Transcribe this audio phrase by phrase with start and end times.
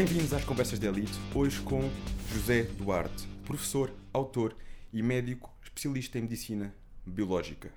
[0.00, 1.82] Bem-vindos às Conversas de Elite, hoje com
[2.32, 4.56] José Duarte, professor, autor
[4.90, 6.74] e médico especialista em medicina
[7.04, 7.70] biológica.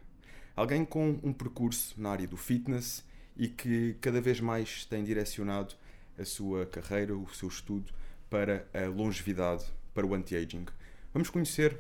[0.56, 3.04] Alguém com um percurso na área do fitness
[3.36, 5.76] e que cada vez mais tem direcionado
[6.18, 7.92] a sua carreira, o seu estudo
[8.30, 10.68] para a longevidade, para o anti-aging.
[11.14, 11.78] Vamos conhecer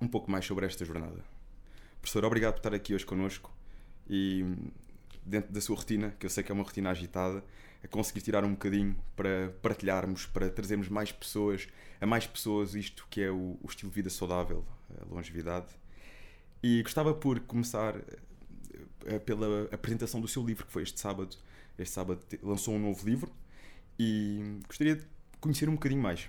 [0.00, 1.24] um pouco mais sobre esta jornada.
[2.00, 3.54] Professor, obrigado por estar aqui hoje connosco
[4.08, 4.44] e
[5.24, 7.44] dentro da sua rotina, que eu sei que é uma rotina agitada,
[7.82, 11.68] a conseguir tirar um bocadinho para partilharmos, para trazermos mais pessoas,
[12.00, 14.64] a mais pessoas isto que é o, o estilo de vida saudável,
[15.00, 15.68] a longevidade.
[16.62, 17.96] E gostava por começar
[19.06, 21.36] eh, pela apresentação do seu livro, que foi este sábado.
[21.78, 23.32] Este sábado lançou um novo livro
[23.98, 25.06] e gostaria de
[25.40, 26.28] conhecer um bocadinho mais.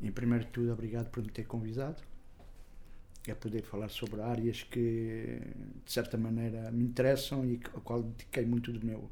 [0.00, 2.02] Em primeiro de tudo, obrigado por me ter convidado.
[3.26, 5.40] É poder falar sobre áreas que,
[5.84, 9.10] de certa maneira, me interessam e ao qual dediquei muito do meu,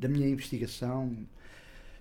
[0.00, 1.14] da minha investigação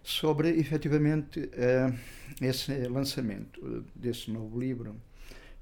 [0.02, 1.94] sobre, efetivamente, uh,
[2.42, 4.96] esse lançamento desse novo livro.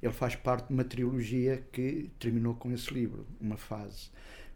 [0.02, 4.12] Ele faz parte de uma trilogia que terminou com esse livro, uma fase.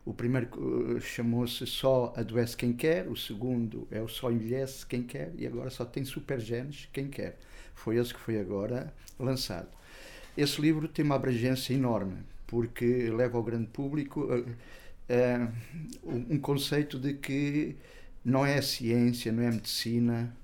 [0.06, 5.02] O primeiro uh, chamou-se Só Adoece Quem Quer, o segundo é o Só Envelhece Quem
[5.02, 7.40] Quer e agora só tem Supergenes Quem Quer.
[7.74, 9.70] Foi esse que foi agora lançado.
[10.38, 14.28] Esse livro tem uma abrangência enorme, porque leva ao grande público
[16.04, 17.76] um conceito de que
[18.24, 20.36] não é a ciência, não é a medicina,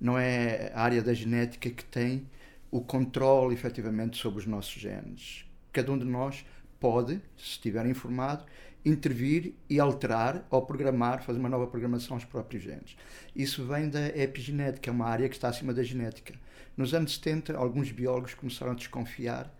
[0.00, 2.26] não é a área da genética que tem
[2.70, 5.44] o controle efetivamente sobre os nossos genes.
[5.72, 6.44] Cada um de nós
[6.80, 8.44] pode, se estiver informado,
[8.84, 12.96] intervir e alterar ou programar, fazer uma nova programação aos próprios genes.
[13.34, 16.34] Isso vem da epigenética, é uma área que está acima da genética.
[16.76, 19.52] Nos anos 70, alguns biólogos começaram a desconfiar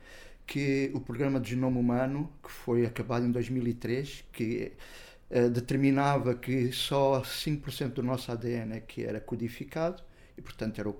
[0.47, 4.73] que o programa do genoma humano, que foi acabado em 2003, que
[5.31, 10.03] uh, determinava que só 5% do nosso ADN é que era codificado,
[10.39, 10.97] e portanto era o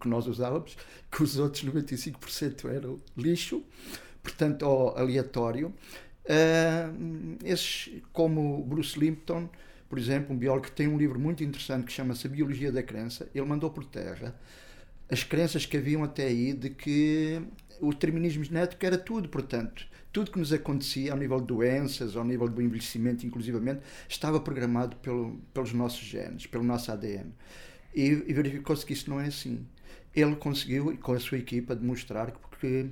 [0.00, 0.76] que nós usávamos,
[1.10, 3.62] que os outros 95% eram lixo,
[4.22, 5.68] portanto, ou aleatório.
[6.24, 9.48] Uh, esses, como Bruce Limpton,
[9.88, 13.28] por exemplo, um biólogo que tem um livro muito interessante que chama-se Biologia da Crença,
[13.34, 14.34] ele mandou por terra
[15.10, 17.42] as crenças que haviam até aí de que
[17.80, 22.24] o determinismo genético era tudo, portanto, tudo que nos acontecia ao nível de doenças, ao
[22.24, 27.32] nível do envelhecimento, inclusivamente, estava programado pelo, pelos nossos genes, pelo nosso ADN.
[27.94, 29.66] E, e verificou-se que isso não é assim.
[30.14, 32.90] Ele conseguiu, com a sua equipa, demonstrar que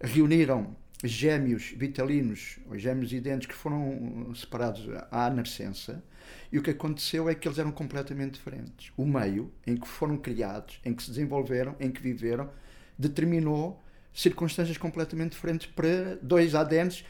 [0.00, 6.02] reuniram gêmeos vitalinos, ou gêmeos idênticos, que foram separados à nascença,
[6.50, 8.92] e o que aconteceu é que eles eram completamente diferentes.
[8.96, 12.50] O meio em que foram criados, em que se desenvolveram, em que viveram,
[12.98, 13.82] determinou
[14.12, 17.04] circunstâncias completamente diferentes para dois ADNs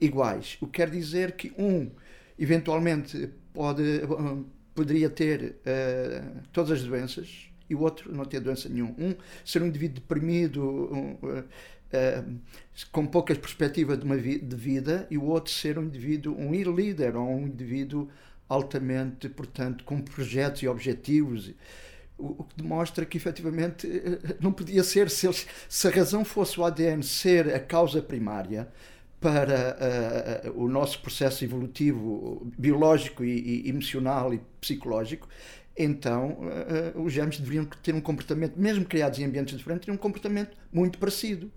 [0.00, 0.56] iguais.
[0.60, 1.90] O que quer dizer que um,
[2.38, 3.82] eventualmente, pode,
[4.74, 8.94] poderia ter uh, todas as doenças e o outro não ter doença nenhuma.
[8.98, 11.44] Um ser um indivíduo deprimido, um, uh,
[11.94, 12.40] uh,
[12.90, 17.16] com poucas perspectivas de, vi de vida, e o outro ser um indivíduo, um líder
[17.16, 18.08] ou um indivíduo
[18.48, 21.52] altamente, portanto, com projetos e objetivos.
[22.16, 26.60] O, que demonstra que efetivamente eh, não podia ser, se, eles, se a razão fosse
[26.60, 28.68] o ADN ser a causa primária
[29.20, 29.76] para
[30.46, 35.26] uh, o nosso processo evolutivo biológico e, e emocional e psicológico,
[35.76, 36.38] então
[36.94, 40.56] uh, os gemes deveriam ter um comportamento, mesmo criados em ambientes diferentes, ter um comportamento
[40.72, 41.50] muito parecido.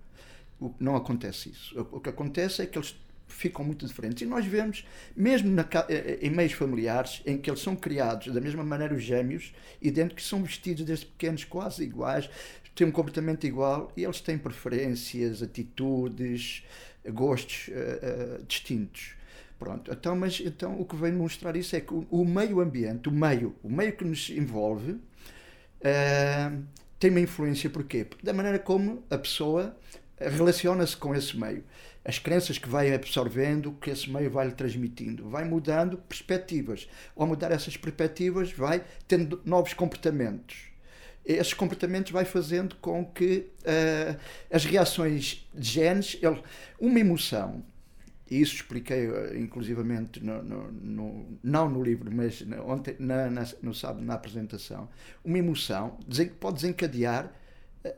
[0.78, 1.80] Não acontece isso.
[1.92, 2.96] O, que acontece é que eles
[3.28, 4.22] ficam muito diferentes.
[4.22, 8.40] E nós vemos, mesmo na, eh, em meios familiares, em que eles são criados da
[8.40, 12.28] mesma maneira os gêmeos, e dentro que são vestidos desde pequenos quase iguais,
[12.74, 16.64] têm um comportamento igual, e eles têm preferências, atitudes,
[17.12, 19.14] gostos uh, uh, distintos.
[19.58, 23.08] Pronto, então, mas então o que vem mostrar isso é que o, o meio ambiente,
[23.08, 26.62] o meio, o meio que nos envolve, uh,
[27.00, 28.06] tem uma influência porquê?
[28.22, 29.76] Da maneira como a pessoa
[30.20, 31.64] relaciona-se com esse meio
[32.08, 36.88] as crenças que vai absorvendo, que esse meio vai lhe transmitindo, vai mudando perspectivas.
[37.14, 40.68] Ao mudar essas perspectivas, vai tendo novos comportamentos.
[41.22, 44.18] Esses comportamentos vai fazendo com que uh,
[44.50, 46.42] as reações de genes, ele,
[46.80, 47.62] uma emoção,
[48.30, 53.46] e isso expliquei uh, inclusivamente no, no, no, não no livro, mas ontem, na, na,
[53.60, 54.88] no sábado na apresentação,
[55.22, 55.98] uma emoção
[56.40, 57.30] pode desencadear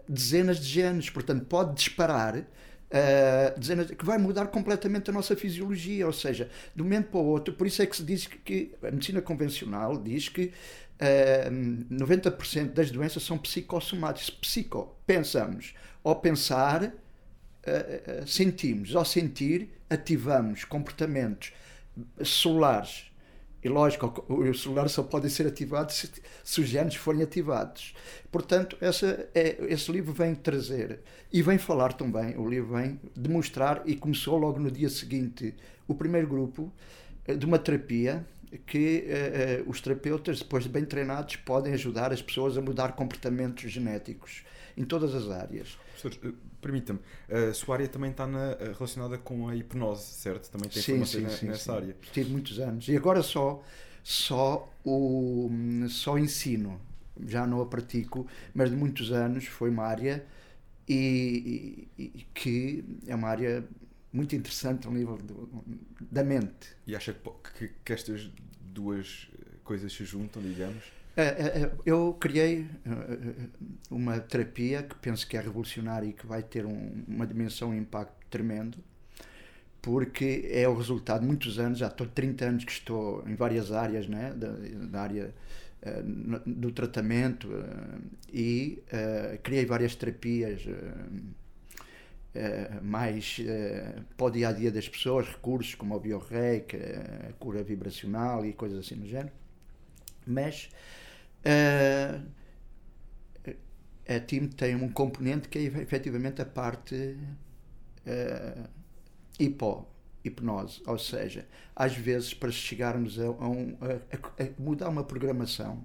[0.09, 2.45] dezenas de genes, portanto pode disparar
[2.91, 7.21] Uh, dizendo que vai mudar completamente a nossa fisiologia, ou seja, de um momento para
[7.21, 7.55] o outro.
[7.55, 10.53] Por isso é que se diz que, que a medicina convencional diz que uh,
[10.99, 14.29] eh, 90% das doenças são psicossomáticas.
[14.31, 15.73] Psico, pensamos.
[16.03, 18.97] Ao pensar, uh, sentimos.
[18.97, 21.53] Ao sentir, ativamos comportamentos
[22.25, 23.10] celulares
[23.63, 26.11] E lógico, os celulares só podem ser ativados se,
[26.43, 27.95] se os genes forem ativados.
[28.31, 31.01] Portanto, essa é, esse livro vem trazer
[31.33, 35.55] e vem falar também, o livro vem demonstrar, e começou logo no dia seguinte,
[35.87, 36.73] o primeiro grupo
[37.27, 38.25] eh, de uma terapia
[38.67, 42.93] que uh, uh, os terapeutas, depois de bem treinados, podem ajudar as pessoas a mudar
[42.93, 44.43] comportamentos genéticos
[44.77, 45.79] em todas as áreas.
[46.61, 50.51] Permita-me, a sua área também está na, relacionada com a hipnose, certo?
[50.51, 51.77] Também tem sim, sim, sim, nessa sim.
[51.77, 51.97] área.
[52.13, 52.89] Tive muitos anos.
[52.89, 53.63] E agora só,
[54.03, 55.51] só o
[55.89, 56.81] só ensino.
[57.27, 60.25] Já não a pratico, mas de muitos anos foi uma área
[60.89, 63.65] e, e, e que é uma área
[64.13, 65.49] muito interessante ao nível do,
[66.01, 66.75] da mente.
[66.87, 68.31] E acha que, que, que, estas
[68.61, 69.29] duas
[69.63, 70.83] coisas se juntam, digamos?
[71.85, 72.67] Eu criei
[73.91, 77.79] uma terapia que penso que é revolucionária e que vai ter um, uma dimensão e
[77.79, 78.79] um impacto tremendo,
[79.83, 83.73] porque é o resultado de muitos anos, já estou 30 anos que estou em várias
[83.73, 84.53] áreas, né, da,
[84.87, 85.35] da área
[86.45, 87.49] do tratamento
[88.33, 88.83] e
[89.43, 90.67] criei várias terapias
[92.33, 97.33] Uh, mais uh, para o dia a dia das pessoas, recursos como o bioreik, a
[97.41, 99.33] cura vibracional e coisas assim no género.
[100.25, 100.71] Mas
[101.45, 102.27] uh,
[104.09, 107.17] a TIM tem um componente que é efetivamente a parte
[109.39, 109.87] hipo,
[110.25, 111.47] hipnose, ou seja,
[111.77, 115.85] às vezes para chegarmos a, a, um, a, a mudar uma programação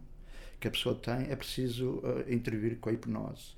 [0.60, 3.54] que a pessoa tem, é preciso intervir com a hipnose.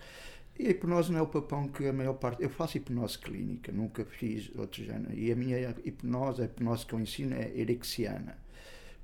[0.59, 2.41] E a hipnose não é o papão que a maior parte.
[2.41, 5.13] Eu faço hipnose clínica, nunca fiz outro género.
[5.13, 8.37] E a minha hipnose, a hipnose que eu ensino é erixiana.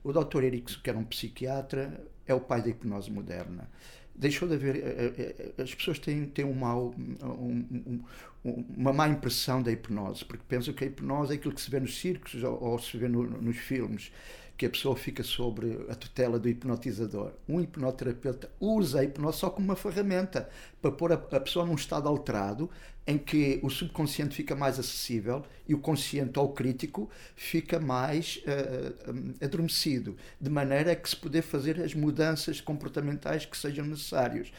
[0.03, 0.43] O Dr.
[0.43, 3.69] Erickson, que era um psiquiatra, é o pai da hipnose moderna.
[4.15, 4.75] Deixou de haver.
[4.75, 5.13] Eh,
[5.57, 8.03] eh, as pessoas têm, têm um um,
[8.45, 11.71] um, uma má impressão da hipnose, porque pensam que a hipnose é aquilo que se
[11.71, 14.11] vê nos circos ou, ou se vê no, nos filmes
[14.57, 17.31] que a pessoa fica sobre a tutela do hipnotizador.
[17.47, 20.49] Um hipnoterapeuta usa a hipnose só como uma ferramenta
[20.81, 22.69] para pôr a, a pessoa num estado alterado
[23.05, 29.43] em que o subconsciente fica mais acessível e o consciente ou crítico fica mais uh,
[29.43, 34.49] adormecido, de maneira que se poder fazer as mudanças comportamentais que sejam necessárias.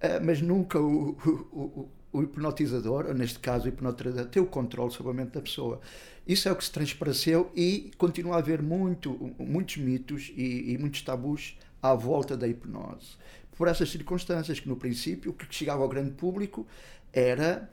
[0.00, 1.10] Uh, mas nunca o,
[1.52, 5.42] o, o hipnotizador, ou neste caso o hipnoterapeuta, tem o controle sobre a mente da
[5.42, 5.80] pessoa.
[6.26, 10.78] Isso é o que se transpareceu e continua a haver muito, muitos mitos e, e
[10.78, 13.16] muitos tabus à volta da hipnose.
[13.56, 16.64] Por essas circunstâncias, que no princípio o que chegava ao grande público
[17.12, 17.68] era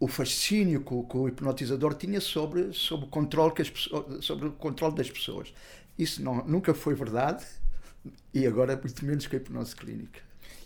[0.00, 3.70] o fascínio que o, hipnotizador tinha sobre, sobre, o controle que as
[4.24, 5.52] sobre o controle das pessoas.
[5.98, 7.44] Isso não, nunca foi verdade
[8.32, 10.20] e agora muito menos com a hipnose clínica.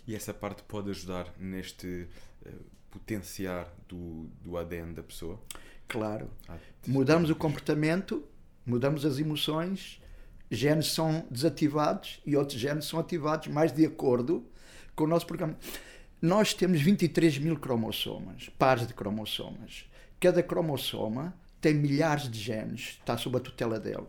[0.07, 2.07] E essa parte pode ajudar neste
[2.45, 5.39] uh, potenciar do, do ADN da pessoa?
[5.87, 6.29] Claro.
[6.47, 6.57] Ah,
[6.87, 8.23] mudamos o comportamento,
[8.65, 10.01] mudamos as emoções,
[10.49, 14.45] genes são desativados e outros genes são ativados mais de acordo
[14.95, 15.57] com o nosso programa.
[16.21, 19.85] Nós temos 23 mil cromossomas, pares de cromossomas.
[20.19, 24.05] Cada cromossoma tem milhares de genes, está sob a tutela dele.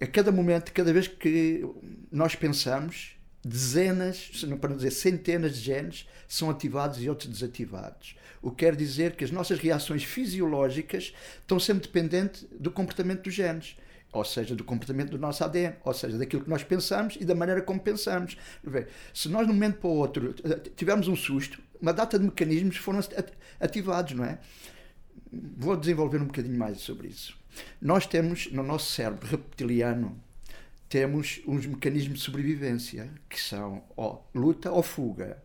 [0.00, 1.66] A cada momento, cada vez que
[2.10, 4.30] nós pensamos, dezenas,
[4.60, 8.16] para não dizer centenas de genes são ativados e outros desativados.
[8.42, 13.32] O que quer dizer que as nossas reações fisiológicas estão sempre dependentes do comportamento dos
[13.32, 13.76] genes
[14.12, 17.34] ou seja, do comportamento do nosso ADN, ou seja, daquilo que nós pensamos e da
[17.34, 18.36] maneira como pensamos.
[19.14, 20.34] Se nós, de um momento para o outro,
[20.76, 23.00] tivermos um susto, uma data de mecanismos foram
[23.58, 24.38] ativados, não é?
[25.32, 27.34] Vou desenvolver um bocadinho mais sobre isso.
[27.80, 30.20] Nós temos, no nosso cérebro reptiliano,
[30.90, 35.42] temos uns mecanismos de sobrevivência, que são ou luta ou fuga.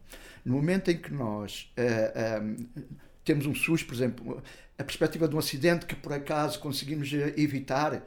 [0.47, 2.83] No momento em que nós uh, eh, um, eh,
[3.25, 4.41] temos um susto, por exemplo,
[4.77, 8.01] a perspectiva de um acidente que por acaso conseguimos eh, evitar,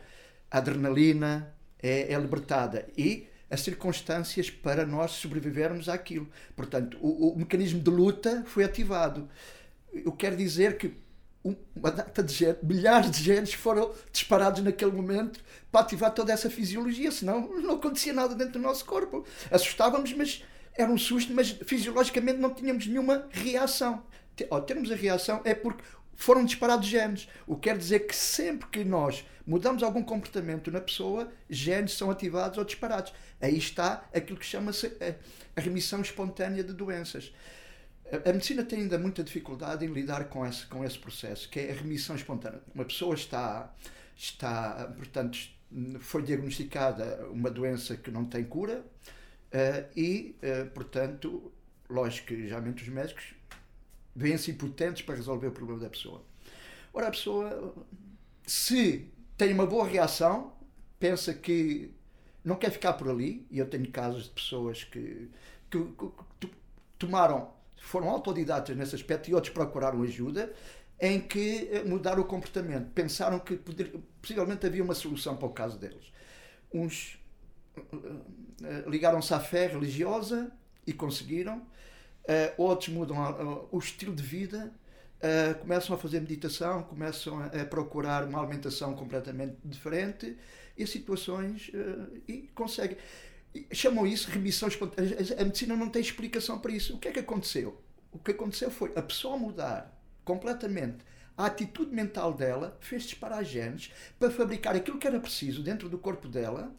[0.51, 6.27] a adrenalina é, é libertada e as circunstâncias para nós sobrevivermos àquilo.
[6.57, 9.29] Portanto, o, o mecanismo de luta foi ativado.
[9.93, 10.97] Eu quero dizer que
[11.45, 16.49] uma data de genes, milhares de genes foram disparados naquele momento para ativar toda essa
[16.49, 19.27] fisiologia, senão não acontecia nada dentro do nosso corpo.
[19.51, 20.43] Assustávamos, mas
[20.81, 24.03] era um susto, mas fisiologicamente não tínhamos nenhuma reação.
[24.49, 25.83] Ao termos a reação é porque
[26.15, 27.29] foram disparados genes.
[27.47, 32.11] O que quer dizer que sempre que nós mudamos algum comportamento na pessoa, genes são
[32.11, 33.13] ativados ou disparados.
[33.41, 34.93] Aí está aquilo que chama-se
[35.57, 37.33] a remissão espontânea de doenças.
[38.25, 41.71] A medicina tem ainda muita dificuldade em lidar com esse, com esse processo, que é
[41.71, 42.61] a remissão espontânea.
[42.75, 43.73] Uma pessoa está,
[44.17, 45.39] está portanto,
[46.01, 48.85] foi diagnosticada uma doença que não tem cura,
[49.97, 51.53] e, uh, portanto,
[51.89, 53.35] lógico que geralmente os médicos
[54.15, 56.23] vêm-se impotentes para resolver o problema da pessoa.
[56.93, 57.75] Ora, a pessoa,
[58.47, 60.53] se tem uma boa reação,
[60.99, 61.93] pensa que
[62.45, 65.31] não quer ficar por ali, e eu tenho casos de pessoas que,
[65.71, 66.53] que, que, que
[66.99, 70.53] tomaram, foram autodidatas nesse aspecto e outros procuraram ajuda,
[71.01, 72.91] em que eh, mudaram o comportamento.
[72.93, 76.13] Pensaram que poder, possivelmente havia uma solução para o caso deles.
[76.73, 77.20] Uns
[78.87, 80.51] ligaram-se à fé religiosa
[80.87, 84.73] e conseguiram, uh, outros mudam o estilo de vida,
[85.61, 90.35] começam a fazer meditação, começam a, a, procurar uma alimentação completamente diferente
[90.79, 91.71] e situações
[92.27, 92.97] e conseguem.
[93.71, 95.19] Chamam isso remissão espontânea.
[95.39, 96.97] A medicina não tem explicação para isso.
[96.97, 97.79] O que é que aconteceu?
[98.11, 101.05] O que aconteceu foi a pessoa mudar completamente
[101.41, 105.99] a atitude mental dela, fez disparar genes para fabricar aquilo que era preciso dentro do
[105.99, 106.71] corpo dela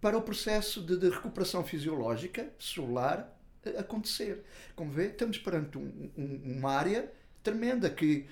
[0.00, 4.44] para o processo de, de recuperação fisiológica celular eh, acontecer.
[4.74, 8.26] Como vê, estamos perante um, um, uma área tremenda que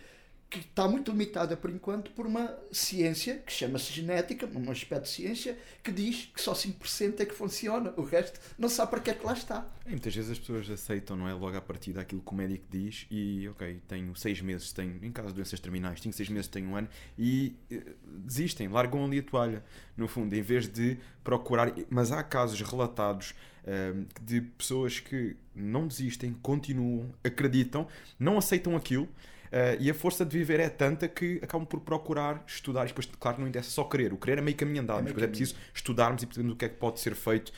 [0.51, 5.11] que está muito limitada por enquanto por uma ciência que chama-se genética, um aspecto de
[5.11, 9.11] ciência que diz que só 5% é que funciona, o resto não sabe para que
[9.11, 9.67] é que lá está.
[9.87, 11.35] E muitas vezes as pessoas aceitam, não é?
[11.35, 15.13] Logo a partir daquilo que o médico diz e, ok, tenho seis meses, tenho, em
[15.13, 16.89] caso de doenças terminais, tenho seis meses, tenho um ano
[17.19, 19.63] e eh, desistem, largam ali a toalha,
[19.97, 21.73] no fundo, em vez de procurar.
[21.91, 23.35] Mas há casos relatados
[23.67, 27.87] eh, de pessoas que não desistem, continuam, acreditam,
[28.19, 29.07] não aceitam aquilo
[29.49, 32.85] Uh, e a força de viver é tanta que acabam por procurar estudar.
[32.85, 34.13] E depois, claro, não interessa só querer.
[34.13, 36.57] O querer é meio caminho andado, é mas depois é preciso estudarmos e percebermos o
[36.57, 37.53] que é que pode ser feito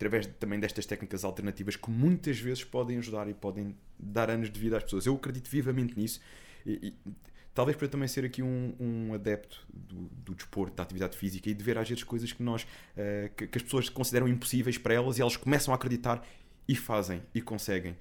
[0.00, 4.58] através também destas técnicas alternativas que muitas vezes podem ajudar e podem dar anos de
[4.58, 5.04] vida às pessoas.
[5.04, 6.20] Eu acredito vivamente nisso.
[6.64, 7.12] E, e,
[7.54, 11.54] talvez para também ser aqui um, um adepto do, do, desporto, da atividade física e
[11.54, 14.94] de ver às vezes coisas que nós uh, que, que, as pessoas consideram impossíveis para
[14.94, 16.26] elas e elas começam a acreditar
[16.66, 17.94] e fazem e conseguem.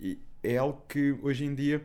[0.00, 1.84] E é algo que hoje em dia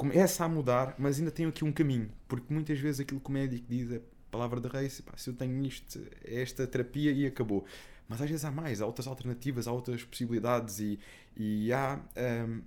[0.00, 3.32] começa a mudar, mas ainda tem aqui um caminho, porque muitas vezes aquilo que o
[3.32, 7.66] médico diz é palavra de rei, se, se eu tenho isto, esta terapia e acabou.
[8.08, 10.98] Mas às vezes há mais, há outras alternativas, há outras possibilidades e,
[11.36, 12.00] e há
[12.48, 12.62] um,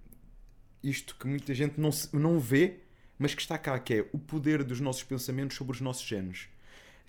[0.83, 2.81] isto que muita gente não, não vê,
[3.17, 6.52] mas que está cá, que é o poder dos nossos pensamentos sobre os nossos genes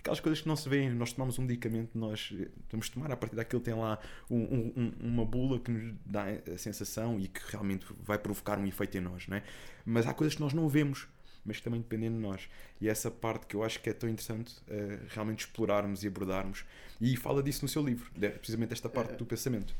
[0.05, 0.91] aquelas coisas que não se vêem.
[0.91, 2.31] Nós tomamos um medicamento, nós
[2.69, 3.97] vamos tomar, a partir daquilo tem lá
[4.29, 8.65] um, um, uma bula que nos dá a sensação e que realmente vai provocar um
[8.67, 9.43] efeito em nós, não é?
[9.83, 11.07] Mas há coisas que nós não vemos,
[11.43, 12.47] mas que também dependem de nós.
[12.79, 16.65] E essa parte que eu acho que é tão interessante uh, realmente explorarmos e abordarmos.
[17.01, 19.75] E fala disso no seu livro, precisamente esta parte uh, do pensamento.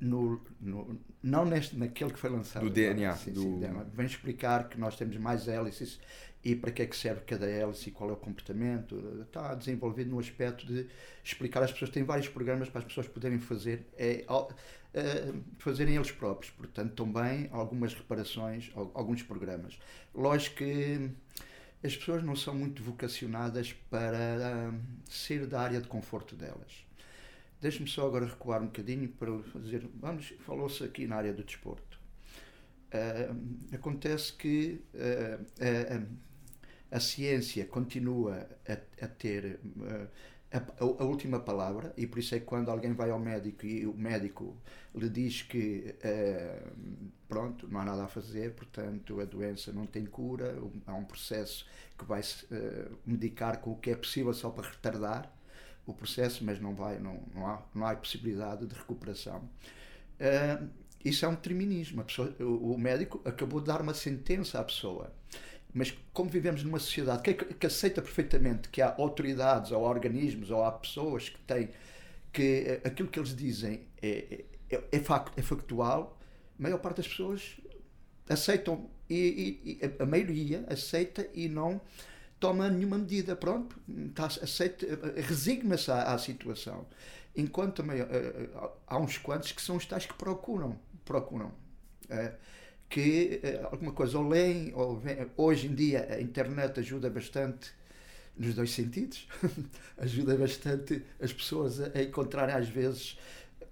[0.00, 2.62] No, no, não neste, naquele que foi lançado.
[2.62, 3.16] Do DNA.
[3.16, 3.40] Sim, do...
[3.40, 3.60] Sim,
[3.92, 5.98] vem explicar que nós temos mais hélices
[6.44, 9.22] e para que é que serve cada hélice e qual é o comportamento.
[9.22, 10.86] Está desenvolvido no aspecto de
[11.24, 11.90] explicar às pessoas.
[11.90, 14.24] Tem vários programas para as pessoas poderem fazer, é,
[14.94, 16.52] é, fazerem eles próprios.
[16.52, 19.78] Portanto, também algumas reparações, alguns programas.
[20.14, 21.10] Lógico que
[21.82, 24.72] as pessoas não são muito vocacionadas para
[25.04, 26.87] ser da área de conforto delas.
[27.60, 29.88] Deixe-me só agora recuar um bocadinho para fazer.
[30.00, 31.98] Vamos, falou-se aqui na área do desporto.
[32.88, 36.06] Uh, acontece que uh, uh,
[36.90, 40.08] a ciência continua a, a ter uh,
[40.50, 43.84] a, a, última palavra e por isso é que quando alguém vai ao médico e
[43.86, 44.56] o médico
[44.94, 45.94] lhe diz que
[47.28, 51.66] pronto, não há nada a fazer, portanto a doença não tem cura, há um processo
[51.98, 55.30] que vai se uh, medicar com o que é possível só para retardar
[55.90, 59.48] o processo, mas não vai, não, não, há, não há possibilidade de recuperação.
[60.20, 60.68] Uh,
[61.04, 62.04] isso é um determinismo.
[62.04, 65.12] Pessoa, o, o médico acabou de dar uma sentença à pessoa
[65.72, 70.64] mas como vivemos numa sociedade que, que, aceita perfeitamente que há autoridades ou organismos ou
[70.64, 71.68] há pessoas que têm
[72.32, 74.98] que eh, aquilo que eles dizem é, é, é,
[75.36, 76.18] é factual,
[76.58, 77.58] a maior parte das pessoas
[78.28, 81.80] aceitam e, e, e a maioria aceita e não
[82.38, 83.36] toma nenhuma medida.
[83.36, 83.78] Pronto,
[84.42, 86.86] aceita, resigna-se à, à, situação.
[87.36, 88.48] Enquanto eh, eh,
[88.86, 91.52] há uns quantos que são os tais que procuram, procuram.
[92.08, 92.34] É,
[92.88, 95.00] que eh, alguma coisa ou leem, ou
[95.36, 97.70] hoje em dia a internet ajuda bastante
[98.36, 99.28] nos dois sentidos,
[99.98, 103.18] ajuda bastante as pessoas a, encontrarem às vezes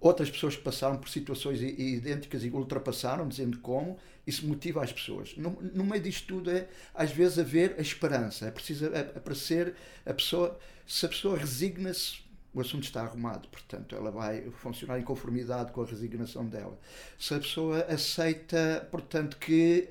[0.01, 5.37] outras pessoas que passaram por situações idênticas e ultrapassaram, dizendo como, isso motiva as pessoas.
[5.37, 8.47] No, no meio disto tudo é, às vezes, haver a esperança.
[8.47, 14.11] É preciso aparecer a pessoa, se a pessoa resigna-se o assunto está arrumado, portanto, ela
[14.11, 16.79] vai funcionar em conformidade com a resignação dela.
[17.19, 19.91] Se a pessoa aceita, portanto, que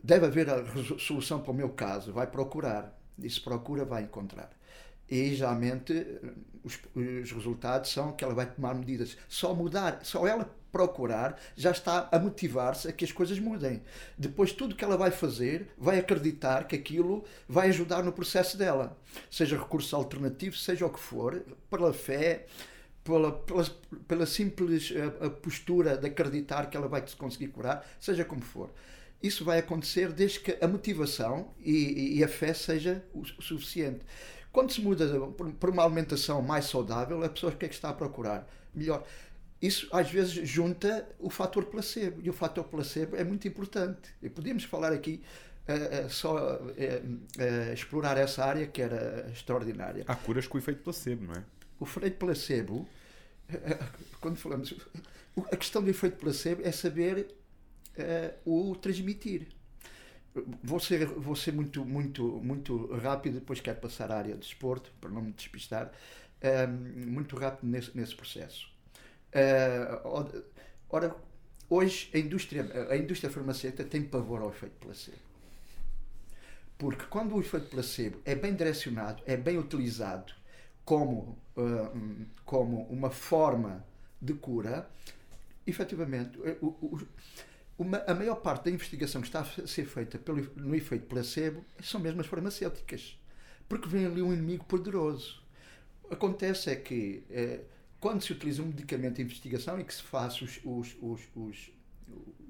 [0.00, 0.64] deve haver a
[0.96, 4.48] solução para o meu caso, vai procurar, e se procura, vai encontrar.
[5.10, 6.06] E geralmente
[6.62, 9.16] os, os resultados são que ela vai tomar medidas.
[9.28, 13.80] Só mudar, só ela procurar, já está a motivar-se a que as coisas mudem.
[14.18, 18.98] Depois, tudo que ela vai fazer, vai acreditar que aquilo vai ajudar no processo dela.
[19.30, 22.46] Seja recurso alternativo, seja o que for, pela fé,
[23.04, 23.64] pela, pela,
[24.08, 28.68] pela simples a, a postura de acreditar que ela vai conseguir curar, seja como for.
[29.22, 34.00] Isso vai acontecer desde que a motivação e, e a fé seja o, o suficiente.
[34.50, 35.06] Quando se muda
[35.60, 38.44] por uma alimentação mais saudável, a pessoa o que é que está a procurar?
[38.74, 39.04] Melhor.
[39.60, 44.14] Isso às vezes junta o fator placebo e o fator placebo é muito importante.
[44.22, 45.22] E podíamos falar aqui
[45.68, 50.04] uh, uh, só uh, explorar essa área que era extraordinária.
[50.06, 51.44] Há curas com o efeito placebo, não é?
[51.80, 52.88] O efeito placebo,
[54.20, 54.74] quando falamos,
[55.50, 57.34] a questão do efeito placebo é saber
[58.44, 59.48] o transmitir.
[60.62, 64.92] Vou ser, vou ser muito, muito, muito rápido, depois quero passar à área de desporto,
[65.00, 65.92] para não me despistar,
[67.06, 68.73] muito rápido nesse, nesse processo.
[69.34, 70.32] Uh,
[70.88, 71.16] ora,
[71.68, 75.18] hoje a indústria, a indústria farmacêutica tem pavor ao efeito placebo.
[76.78, 80.32] Porque quando o efeito placebo é bem direcionado, é bem utilizado
[80.84, 83.84] como, uh, como uma forma
[84.20, 84.88] de cura,
[85.66, 87.00] efetivamente, o, o,
[87.76, 91.64] uma, a maior parte da investigação que está a ser feita pelo, no efeito placebo
[91.82, 93.18] são mesmo as farmacêuticas.
[93.68, 95.42] Porque vem ali um inimigo poderoso.
[96.10, 97.60] Acontece é que eh,
[98.04, 101.70] quando se utiliza um medicamento de investigação e que se faz os, os, os, os,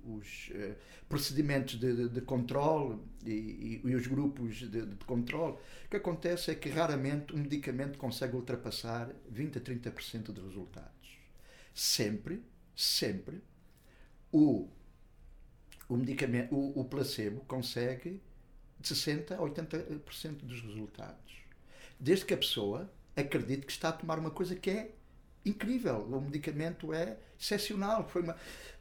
[0.04, 0.74] os uh,
[1.08, 6.50] procedimentos de, de, de controle e, e, os grupos de, de controle, o que acontece
[6.50, 11.20] é que raramente um medicamento consegue ultrapassar 20 a 30% dos resultados.
[11.72, 12.42] Sempre,
[12.74, 13.40] sempre,
[14.32, 14.68] o,
[15.88, 18.20] o, medicamento, o, o placebo consegue
[18.80, 21.32] de 60% a 80% dos resultados.
[22.00, 24.90] Desde que a pessoa acredite que está a tomar uma coisa que é
[25.44, 25.98] incrível.
[26.10, 28.08] O medicamento é excepcional.
[28.08, 28.36] Foi uma,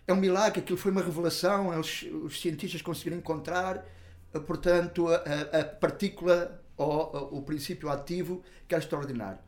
[0.08, 1.74] é um milagre, aquilo foi uma revelação.
[1.74, 3.86] Eles, os cientistas conseguiram encontrar,
[4.34, 9.39] eh, portanto, a, a partícula ou o princípio ativo que era extraordinário.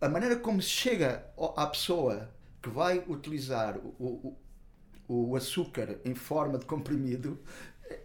[0.00, 2.30] A maneira como se chega à pessoa
[2.62, 4.36] que vai utilizar o,
[5.08, 7.40] o, o açúcar em forma de comprimido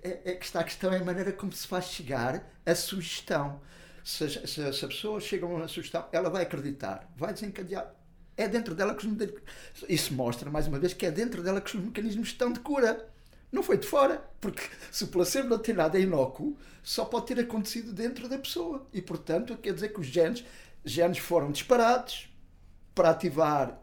[0.04, 3.60] é, é, que está a questão é a maneira como se faz chegar a sugestão
[4.03, 7.93] se, se, se a pessoa chega a uma sugestão, ela vai acreditar, vai desencadear.
[8.35, 11.75] É dentro dela que os Isso mostra, mais uma vez, que é dentro dela que
[11.75, 13.07] os mecanismos estão de cura.
[13.51, 14.23] Não foi de fora.
[14.39, 18.87] Porque se o placebo não tem nada inócuo, só pode ter acontecido dentro da pessoa.
[18.93, 20.43] E, portanto, quer dizer que os genes,
[20.83, 22.29] genes foram disparados
[22.95, 23.79] para ativar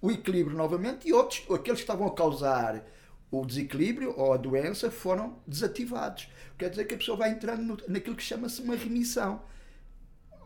[0.00, 2.84] o equilíbrio novamente e outros, aqueles que estavam a causar
[3.30, 6.28] o desequilíbrio ou a doença, foram desativados.
[6.58, 9.40] Quer dizer que a pessoa vai entrando no, naquilo que chama-se uma remissão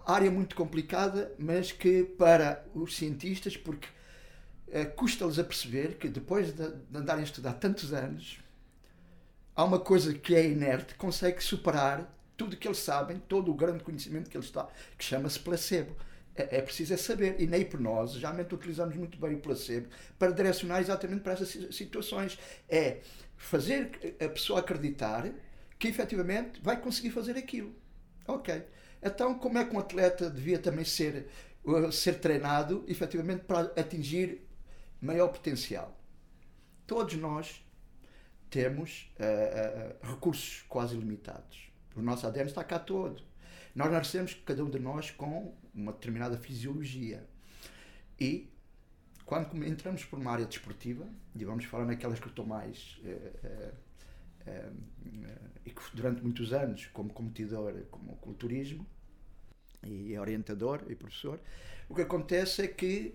[0.07, 3.89] área muito complicada, mas que para os cientistas, porque
[4.69, 8.39] uh, custa-lhes a perceber que depois de, de andarem a estudar tantos anos,
[9.55, 13.83] há uma coisa que é inerte, consegue superar tudo que eles sabem, todo o grande
[13.83, 14.67] conhecimento que eles têm,
[14.97, 15.97] que chama-se placebo.
[16.37, 17.41] É, é preciso é saber.
[17.41, 19.89] E na hipnose, geralmente utilizamos muito bem o placebo
[20.19, 22.39] para direcionar exatamente para essas situações.
[22.69, 22.99] É
[23.37, 25.31] fazer a pessoa acreditar
[25.79, 27.75] que efetivamente vai conseguir fazer aquilo.
[28.29, 28.63] Ok.
[29.07, 31.29] Então, como é que um atleta devia também ser,
[31.65, 34.45] uh, ser treinado, efetivamente, para atingir
[35.01, 35.97] maior potencial?
[36.89, 37.65] Todos nós
[38.51, 41.71] temos uh, uh, recursos quase ilimitados.
[41.95, 43.23] O nosso ADN está cá todo.
[43.77, 47.25] Nós nascemos, cada um de nós, com uma determinada fisiologia.
[48.19, 48.51] E,
[49.25, 53.01] quando entramos por uma área desportiva, e vamos falar naquelas que eu estou mais.
[55.65, 58.87] e que durante muitos anos, como competidor, como culturismo,
[59.83, 61.41] e é orientador e professor,
[61.89, 63.15] o que acontece é que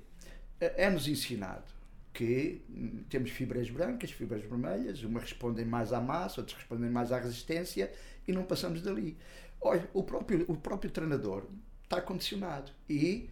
[0.59, 1.81] eh, é-nos ensinado
[2.13, 7.11] que hum, temos fibras brancas, fibras vermelhas, umas respondem mais à massa, outras respondem mais
[7.11, 7.91] à resistência
[8.27, 9.17] e não passamos dali.
[9.59, 11.45] Olha, o próprio, o próprio treinador
[11.83, 13.29] está condicionado e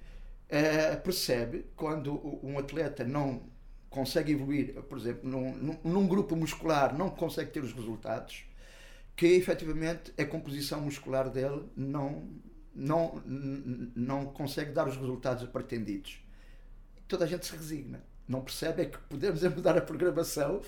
[0.50, 3.44] uh, percebe quando um atleta não
[3.90, 8.46] consegue evoluir, por exemplo, num, num, grupo muscular, não consegue ter os resultados,
[9.16, 12.30] que efetivamente a composição muscular dele não,
[12.74, 13.22] não,
[13.96, 16.20] não consegue dar os resultados pretendidos.
[17.08, 18.04] Toda a gente se resigna.
[18.28, 20.62] Não percebe é que podemos mudar a programação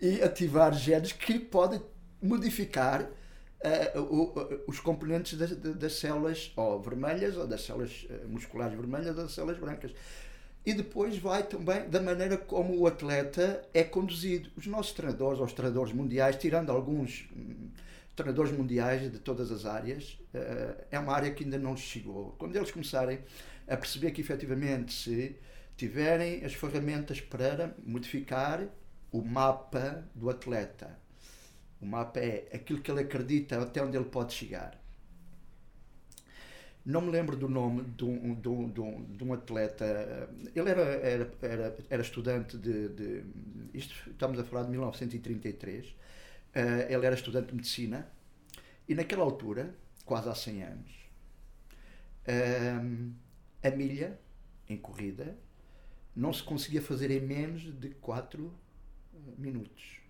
[0.00, 1.80] e ativar genes que podem
[2.22, 4.34] modificar uh, o,
[4.66, 9.32] os componentes das, das, células ou vermelhas ou das células uh, musculares vermelhas ou das
[9.32, 9.92] células brancas.
[10.64, 14.50] E depois vai também da maneira como o atleta é conduzido.
[14.56, 17.70] Os nossos treinadores, os treinadores mundiais, tirando alguns hum,
[18.16, 22.34] treinadores mundiais de todas as áreas, uh, é uma área que ainda não chegou.
[22.38, 23.20] Quando eles começarem
[23.68, 25.36] a perceber que efetivamente se
[25.76, 28.66] tiverem as ferramentas para modificar
[29.12, 30.98] o mapa do atleta,
[31.80, 34.80] o mapa é aquilo que ele acredita até onde ele pode chegar.
[36.84, 40.30] Não me lembro do nome de um, de um, de um, de um atleta.
[40.54, 43.24] Ele era, era, era, era estudante de, de,
[43.74, 45.94] Isto estamos a falar de 1933.
[46.58, 48.08] Eh, ele era estudante de medicina
[48.88, 50.92] e naquela altura, quase há 100 anos,
[52.28, 53.12] uh,
[53.62, 54.18] a milha
[54.68, 55.36] em corrida
[56.14, 58.52] não se conseguia fazer em menos de 4
[59.36, 60.06] minutos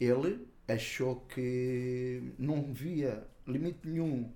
[0.00, 4.32] ele achou que não via limite nenhum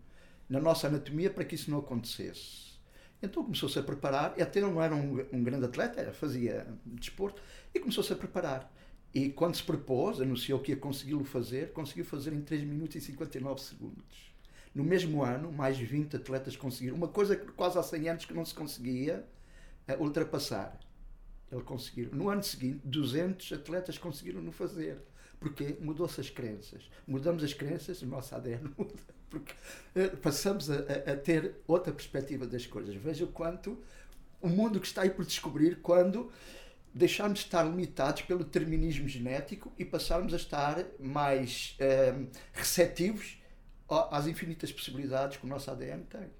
[0.48, 2.74] na nossa anatomia para que isso não acontecesse.
[3.22, 7.42] Então começou-se a preparar, até não era um, um grande atleta, fazia desporto,
[7.74, 8.70] e começou-se a preparar.
[9.14, 13.00] E quando se propôs, anunciou que ia consegui-lo fazer, conseguiu fazer em 3 minutos e
[13.00, 14.34] 59 segundos.
[14.74, 16.96] No mesmo ano, mais 20 atletas conseguiram.
[16.96, 19.24] Uma coisa que quase há 100 anos que não se conseguia
[19.88, 20.80] uh, ultrapassar.
[21.52, 22.08] Ele conseguiu.
[22.12, 24.98] No ano seguinte, 200 atletas conseguiram no fazer.
[25.38, 26.90] Porque mudou-se as crenças.
[27.06, 28.94] Mudamos as crenças, o nosso ADN muda.
[29.30, 29.54] Porque
[29.94, 32.94] eh, passamos a, a, ter outra perspectiva das coisas.
[32.96, 33.78] Veja o quanto
[34.40, 36.30] o mundo que está aí por descobrir quando
[36.94, 42.14] deixarmos de estar limitados pelo determinismo genético e passarmos a estar mais eh,
[42.52, 43.38] receptivos
[43.88, 46.30] às infinitas possibilidades que o nosso ADN tem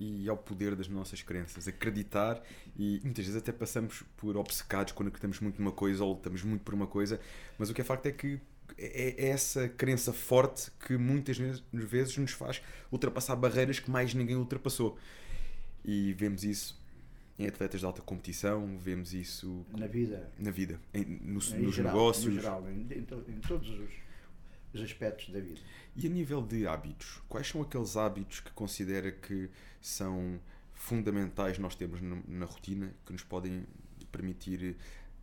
[0.00, 1.68] e ao poder das nossas crenças.
[1.68, 2.42] Acreditar
[2.76, 6.62] e muitas vezes até passamos por obcecados quando acreditamos muito numa coisa ou lutamos muito
[6.62, 7.20] por uma coisa,
[7.58, 8.40] mas o que é facto é que
[8.78, 11.36] é, é essa crença forte que muitas
[11.70, 14.96] vezes nos faz ultrapassar barreiras que mais ninguém ultrapassou.
[15.84, 16.79] E vemos isso
[17.40, 21.74] em atletas de alta competição, vemos isso na vida, na vida, em, no, em nos
[21.74, 23.90] geral, negócios, no geral, em, em, todos os,
[24.74, 25.60] os aspectos da vida.
[25.96, 29.50] E a nível de hábitos, quais são aqueles hábitos que considera que
[29.80, 30.38] são
[30.74, 33.66] fundamentais nós temos na, rotina que nos podem
[34.10, 34.76] permitir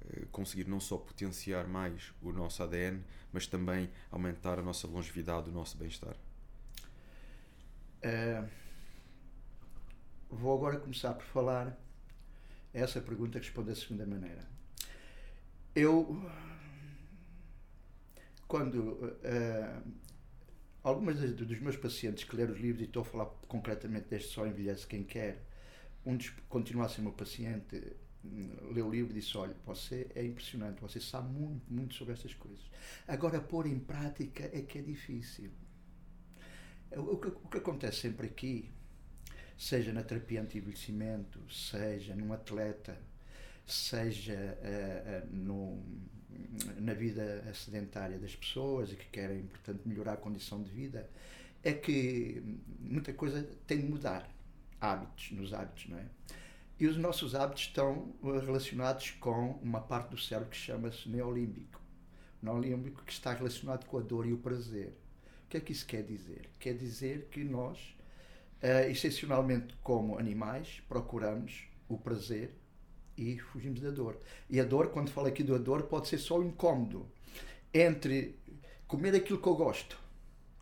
[0.04, 5.50] uh, conseguir não só potenciar mais o nosso ADN, mas também aumentar a nossa longevidade,
[5.50, 6.16] o nosso bem-estar?
[8.04, 8.48] Uh,
[10.30, 11.78] vou agora começar por falar
[12.80, 14.48] essa pergunta responde da segunda maneira.
[15.76, 16.22] Eu,
[18.48, 19.92] quando uh,
[20.84, 24.46] algumas dos meus pacientes que leram os livros, e estou a falar concretamente deste Só
[24.46, 25.44] Envelhece Quem Quer,
[26.06, 26.34] um dos
[26.82, 31.00] a ser meu paciente, hum, leu o livro e disse: Olha, você é impressionante, você
[31.00, 32.64] sabe muito, muito sobre estas coisas.
[33.08, 35.52] Agora, pôr em prática é que é difícil.
[36.96, 38.72] O que, o que acontece sempre aqui,
[39.58, 42.98] seja na terapia anti-envelhecimento, seja num atleta,
[43.66, 45.84] seja uh, uh, no,
[46.80, 51.10] na vida sedentária das pessoas e que querem, portanto, melhorar a condição de vida,
[51.64, 52.42] é que
[52.80, 54.30] muita coisa tem de mudar.
[54.80, 56.06] Hábitos, nos hábitos, não é?
[56.80, 61.82] E os nossos hábitos estão relacionados com uma parte do cérebro que chama-se neolímbico.
[62.42, 64.96] Neolímbico que está relacionado com a dor e o prazer.
[65.46, 66.48] O que é que isso quer dizer?
[66.60, 67.97] Quer dizer que nós,
[68.64, 72.56] uh, excepcionalmente como animais, procuramos o prazer
[73.18, 74.20] e fugimos da dor.
[74.50, 77.08] E a dor, quando falo aqui da dor, pode ser só o incómodo
[77.74, 78.38] entre
[78.88, 79.98] comer aquilo que eu gosto,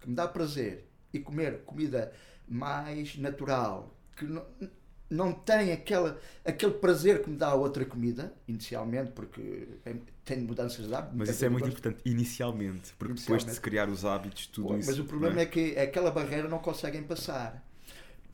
[0.02, 2.12] que me dá prazer, e comer comida
[2.48, 4.46] mais natural, que não,
[5.10, 9.68] não tem aquela, aquele prazer que me dá a outra comida, inicialmente, porque
[10.24, 11.18] tem mudanças de hábitos.
[11.18, 13.22] Mas isso é muito importante, inicialmente, porque inicialmente.
[13.22, 14.90] depois de se criar os hábitos, tudo Pô, isso.
[14.90, 15.44] Mas o problema é?
[15.44, 15.46] é?
[15.46, 17.64] que aquela barreira não conseguem passar.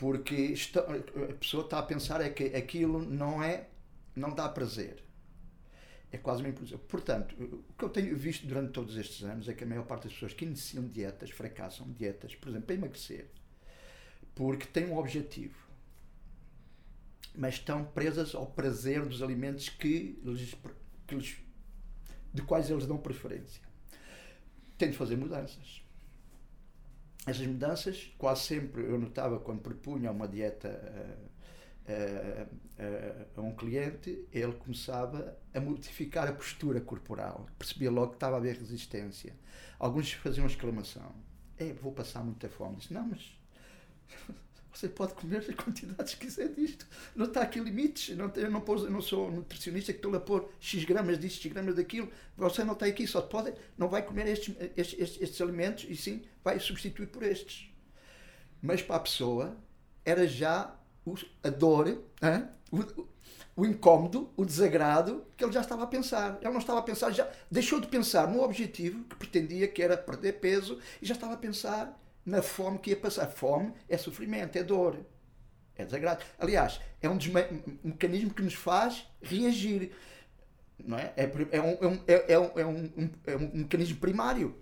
[0.02, 0.56] Porque
[1.30, 3.68] a pessoa está a pensar é que aquilo não é
[4.16, 5.04] não dá prazer.
[6.12, 6.80] É quase uma imposição.
[6.80, 10.06] Portanto, o que eu tenho visto durante todos estes anos é que a maior parte
[10.06, 13.30] das pessoas que iniciam dietas fracassam dietas, por exemplo, para emagrecer,
[14.34, 15.56] porque têm um objetivo,
[17.36, 20.56] mas estão presas ao prazer dos alimentos que lhes,
[21.06, 21.38] que lhes,
[22.34, 23.62] de quais eles dão preferência.
[24.80, 25.84] Têm de fazer mudanças.
[27.25, 30.69] Essas mudanças, quase sempre eu notava quando propunha uma dieta
[31.88, 32.47] a,
[32.84, 37.47] a, a, um cliente, ele começava a modificar a postura corporal.
[37.57, 39.36] Percebia logo que estava a haver resistência.
[39.77, 41.13] Alguns faziam exclamação:
[41.57, 42.77] é, vou passar muita fome.
[42.77, 43.38] Disse: Não, mas
[44.82, 46.88] você pode comer as quantidades que quiser disto.
[47.15, 48.17] Não está aqui limites.
[48.17, 51.54] Não, eu, não pôs, não sou nutricionista que estou a pôr X gramas disto, X
[51.54, 52.10] gramas daquilo.
[52.36, 55.96] Você não está aqui, só pode, não vai comer estes, estes, estes, estes alimentos e
[55.96, 57.70] sim vai substituir por estes.
[58.62, 59.56] Mas para a pessoa
[60.04, 60.76] era já
[61.44, 62.04] a dor,
[62.72, 63.08] o,
[63.56, 66.39] o incómodo, o desagrado que ele já estava a pensar.
[66.41, 69.96] Ele não estava a pensar, já deixou de pensar no objetivo que pretendia, que era
[69.96, 73.27] perder peso, e já estava a pensar na fome que ia passar.
[73.27, 74.97] Fome é sofrimento, é dor,
[75.75, 76.23] é desagrado.
[76.38, 77.17] Aliás, é um,
[77.84, 79.91] um mecanismo que nos faz reagir.
[80.84, 81.13] Não é?
[81.15, 84.61] É, é, um, é, um, é, um, é um mecanismo primário.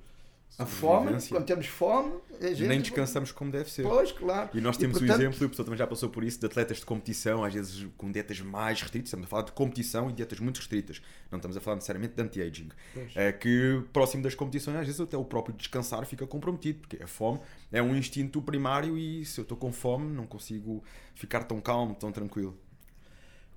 [0.57, 2.67] A fome, quando temos fome, gente...
[2.67, 3.83] nem descansamos como deve ser.
[3.83, 4.49] Pois, claro.
[4.53, 5.17] E nós temos e, portanto...
[5.17, 7.53] o exemplo, e o professor também já passou por isso, de atletas de competição, às
[7.53, 9.07] vezes com dietas mais restritas.
[9.07, 11.01] Estamos a falar de competição e dietas muito restritas.
[11.31, 12.69] Não estamos a falar necessariamente de anti-aging.
[13.15, 17.07] É que próximo das competições, às vezes até o próprio descansar fica comprometido, porque a
[17.07, 17.39] fome
[17.71, 20.83] é um instinto primário e se eu estou com fome não consigo
[21.15, 22.57] ficar tão calmo, tão tranquilo.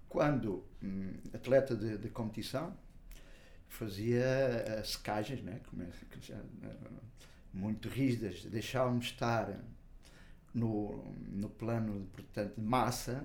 [0.08, 2.72] Quando hum, atleta de, de competição,
[3.72, 4.24] fazia
[4.80, 5.60] uh, secagens, né?
[5.72, 7.02] Uh,
[7.52, 9.58] muito rígidas, deixávamos estar
[10.54, 13.22] no, no plano portanto, de massa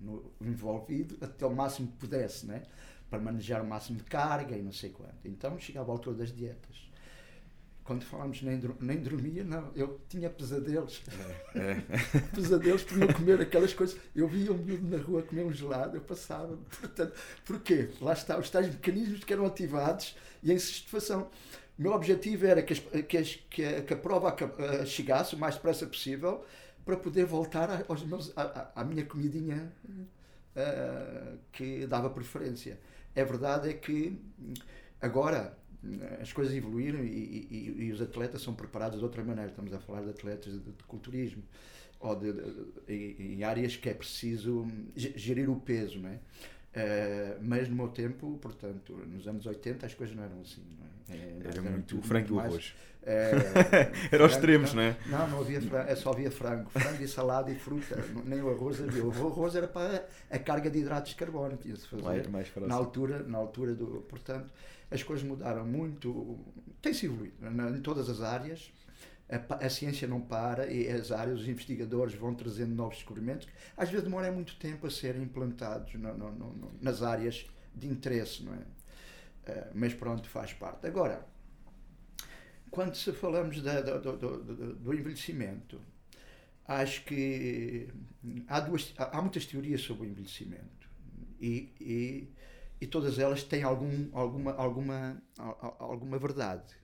[0.00, 2.62] no, envolvido até o máximo que pudesse, né?
[3.08, 5.26] para manejar o máximo de carga e não sei quanto.
[5.26, 6.89] Então chegava à altura das dietas
[7.90, 11.02] quando falámos nem, nem dormia, não, eu tinha pesadelos.
[11.56, 12.20] É, é.
[12.32, 13.98] pesadelos por não comer aquelas coisas.
[14.14, 16.56] Eu via um miúdo na rua comer um gelado, eu passava.
[16.80, 17.12] Portanto,
[17.44, 17.90] porquê?
[18.00, 21.22] Lá está, os tais mecanismos que eram ativados e a insatisfação.
[21.76, 25.34] O meu objetivo era que, as, que, as, que, a, que a prova eh, chegasse
[25.34, 26.44] o mais depressa possível
[26.84, 29.72] para poder voltar aos meus, à, à minha comidinha
[30.54, 32.78] uh, que dava preferência.
[33.16, 34.16] É verdade é que
[35.00, 35.58] agora
[36.20, 39.50] as coisas evoluíram e, e, e, os atletas são preparados de outra maneira.
[39.50, 41.42] Estamos a falar de atletas de, de culturismo
[41.98, 42.32] ou de,
[42.86, 44.66] de, em áreas que é preciso
[44.96, 46.18] gerir o peso, não é?
[46.70, 50.62] Uh, mas no meu tempo, portanto, nos anos 80 as coisas não eram assim.
[50.78, 51.18] Não é?
[51.18, 52.74] É, era, muito o frango e arroz.
[53.02, 54.96] Uh, era os extremos, não, é?
[55.06, 56.70] Não, não havia frango, só havia frango.
[56.70, 57.96] Frango e salada e fruta.
[58.24, 59.04] Nem o arroz havia.
[59.04, 62.28] O arroz era para a carga de hidratos de carbono, tinha-se fazer.
[62.28, 64.04] Mais, mais na altura, na altura do.
[64.08, 64.52] Portanto,
[64.90, 66.38] as coisas mudaram muito,
[66.82, 67.34] tem-se evoluído
[67.76, 68.72] em todas as áreas.
[69.30, 73.46] A, a, ciência não para e as áreas, os investigadores vão trazendo novos descobrimentos.
[73.76, 78.42] Às vezes demora muito tempo a serem implantados no, no, no, nas áreas de interesse,
[78.42, 78.56] não é?
[78.56, 80.84] Uh, mas pronto, faz parte.
[80.84, 81.24] Agora,
[82.70, 85.80] quando se falamos da, do, do, do, do, envelhecimento,
[86.66, 87.88] acho que
[88.46, 90.88] há, duas, há muitas teorias sobre o envelhecimento.
[91.40, 92.28] E, e
[92.80, 95.22] e todas elas têm algum, alguma, alguma,
[95.78, 96.74] alguma verdade.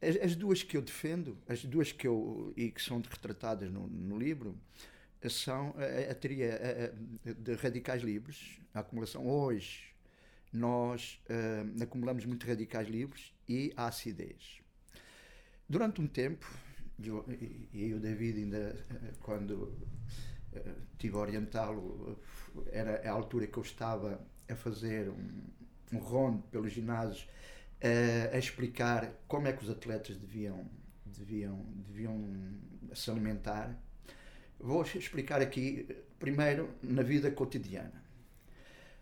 [0.00, 3.88] As, as, duas que eu defendo, as duas que eu e que são retratadas no,
[3.88, 4.56] no livro,
[5.28, 5.74] são
[6.08, 9.26] a, teoria de radicais livres, a acumulação.
[9.26, 9.90] Hoje
[10.52, 14.59] nós uh, acumulamos muito radicais livres e a acidez.
[15.70, 16.44] Durante um tempo,
[17.00, 17.24] eu,
[17.72, 18.74] e o David ainda,
[19.20, 19.52] quando
[20.52, 22.18] uh, tive a orientá-lo,
[22.72, 25.44] era a altura que eu estava a fazer um,
[25.92, 27.24] um rondo pelos ginásios
[27.80, 30.68] a, a explicar como é que os atletas deviam,
[31.06, 32.20] deviam, deviam
[32.92, 33.80] se alimentar.
[34.58, 35.86] Vou explicar aqui,
[36.18, 38.02] primeiro, na vida cotidiana.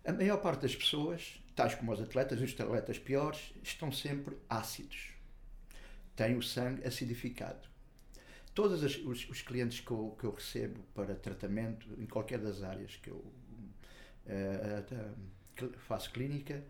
[0.04, 5.17] A maior parte das pessoas, tais como os atletas, os atletas piores, estão sempre ácidos.
[6.18, 7.68] Têm o sangue acidificado.
[8.52, 12.96] Todos os, os, clientes que eu, que eu recebo para tratamento, em qualquer das áreas
[12.96, 14.85] que eu uh,
[15.62, 16.64] uh, faço clínica,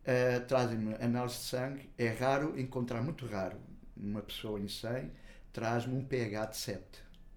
[0.00, 1.90] uh, trazem-me análise de sangue.
[1.98, 3.60] É raro, encontrar muito raro,
[3.94, 5.12] uma pessoa em 100
[5.52, 6.82] traz-me um pH de 7.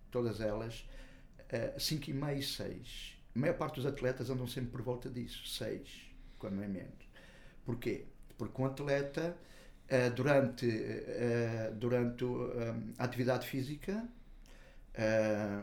[0.10, 0.88] Todas elas
[1.51, 3.17] uh, 5,5 e 6.
[3.36, 5.86] A maior parte dos atletas andam sempre por volta disso, 6,
[6.39, 7.10] quando é menos.
[7.65, 8.06] Porquê?
[8.38, 9.38] Porque um atleta,
[9.91, 12.26] uh, durante, uh, durante
[12.97, 14.08] a atividade física,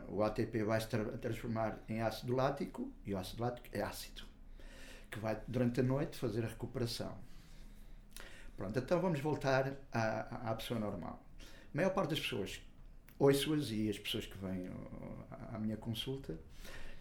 [0.06, 4.22] o ATP vai se transformar em ácido lático e o ácido lático é ácido
[5.14, 7.16] que vai durante a noite fazer a recuperação.
[8.56, 11.24] Pronto, então vamos voltar à, à pessoa normal.
[11.40, 12.60] A maior parte das pessoas,
[13.18, 14.68] ouço-as e as pessoas que vêm
[15.52, 16.38] à minha consulta,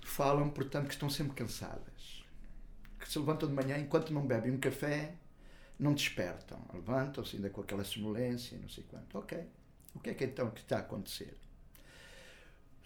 [0.04, 2.24] falam, portanto, que estão sempre cansadas.
[3.00, 5.16] Que se levantam de manhã, enquanto não bebem um café,
[5.84, 6.66] não despertam.
[6.74, 9.18] Levantam-se ainda com aquela sonolência, não sei quanto.
[9.18, 9.38] Ok.
[9.94, 11.38] O que é que então que está a acontecer?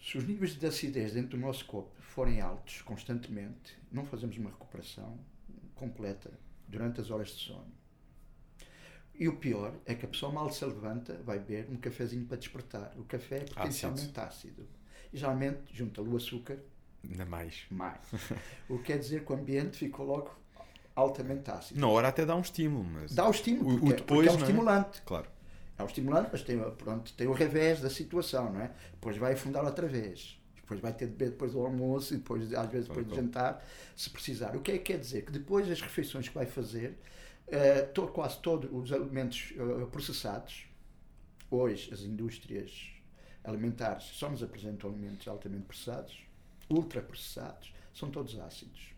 [0.00, 4.50] Se os níveis de acidez dentro do nosso corpo forem altos constantemente, não fazemos uma
[4.50, 5.18] recuperação
[5.74, 6.30] completa
[6.66, 7.72] durante as horas de sono.
[9.14, 12.36] E o pior é que a pessoa mal se levanta, vai beber um cafezinho para
[12.36, 12.92] despertar.
[12.96, 14.20] O café é potencialmente ácido.
[14.20, 14.68] ácido.
[15.12, 16.58] E geralmente junta-lhe o açúcar.
[17.02, 17.66] Ainda mais.
[17.70, 18.00] Mais.
[18.68, 20.38] o que quer dizer que o ambiente ficou logo
[20.98, 21.80] altamente ácido.
[21.80, 23.14] Na hora até dá um estímulo, mas.
[23.14, 24.40] Dá o estímulo, porque, o, depois, porque é um é?
[24.40, 25.02] estimulante.
[25.02, 25.26] Claro.
[25.78, 28.72] É um estimulante, mas tem, pronto, tem o revés da situação, não é?
[28.92, 30.36] Depois vai afundar outra vez.
[30.56, 33.64] Depois vai ter de beber depois do almoço e depois, às vezes depois do jantar,
[33.96, 34.56] se precisar.
[34.56, 35.24] O que é que quer dizer?
[35.24, 36.98] Que depois das refeições que vai fazer,
[37.46, 40.66] uh, to, quase todos os alimentos uh, processados,
[41.50, 42.90] hoje as indústrias
[43.44, 46.18] alimentares só nos apresentam alimentos altamente processados,
[46.68, 48.97] ultraprocessados, são todos ácidos.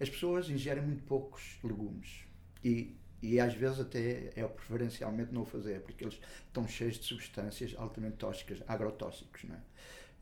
[0.00, 2.24] As pessoas ingerem muito poucos legumes
[2.64, 7.04] e, e às vezes até é preferencialmente não o fazer, porque eles estão cheios de
[7.04, 9.44] substâncias altamente tóxicas, agrotóxicos.
[9.44, 9.60] Não é?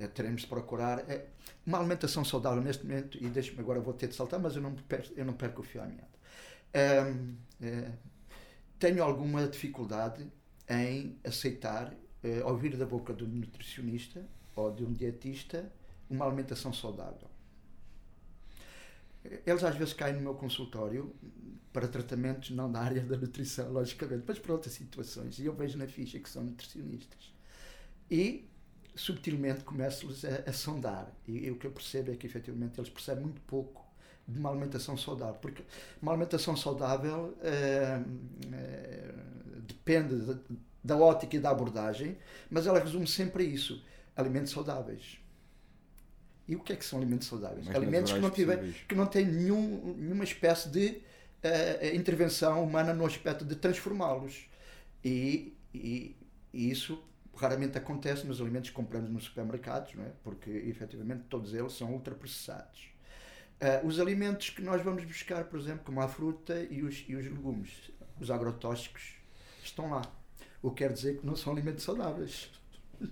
[0.01, 1.27] É, teremos de procurar é,
[1.67, 4.75] uma alimentação saudável neste momento, e deixe-me agora, vou ter de saltar, mas eu não
[4.75, 6.09] perco, eu não perco o fio à meada.
[6.73, 7.93] É,
[8.79, 10.25] tenho alguma dificuldade
[10.69, 15.71] em aceitar, é, ouvir da boca de um nutricionista ou de um dietista
[16.09, 17.28] uma alimentação saudável.
[19.47, 21.15] Eles às vezes caem no meu consultório
[21.73, 25.39] para tratamentos não da área da nutrição, logicamente, mas para outras situações.
[25.39, 27.33] E eu vejo na ficha que são nutricionistas.
[28.11, 28.49] E
[28.95, 31.13] subtilmente começo-lhes a, a, sondar.
[31.27, 33.87] E, e, o que eu percebo é que efetivamente eles percebem muito pouco
[34.27, 35.37] de uma alimentação saudável.
[35.41, 35.63] Porque
[36.03, 38.03] uma alimentação saudável é,
[38.53, 39.15] é,
[39.67, 40.41] depende de,
[40.83, 42.19] da ótica e da abordagem,
[42.51, 43.83] mas ela resume sempre a isso:
[44.17, 45.19] alimentos saudáveis.
[46.49, 47.67] E o que é que são alimentos saudáveis?
[47.67, 50.87] Mais alimentos que não, tiver, que não têm nenhum, nenhuma espécie de
[51.45, 54.49] uh, intervenção humana no aspecto de transformá-los.
[55.05, 56.17] E, e,
[56.55, 57.05] e, isso
[57.37, 60.11] raramente acontece nos alimentos que compramos nos supermercados, não é?
[60.25, 62.89] porque efetivamente todos eles são ultraprocessados.
[63.61, 67.15] Uh, os alimentos que nós vamos buscar, por exemplo, como a fruta e os, e
[67.15, 69.17] os legumes, os agrotóxicos,
[69.63, 70.03] estão lá.
[70.63, 72.51] O que quer dizer que não são alimentos saudáveis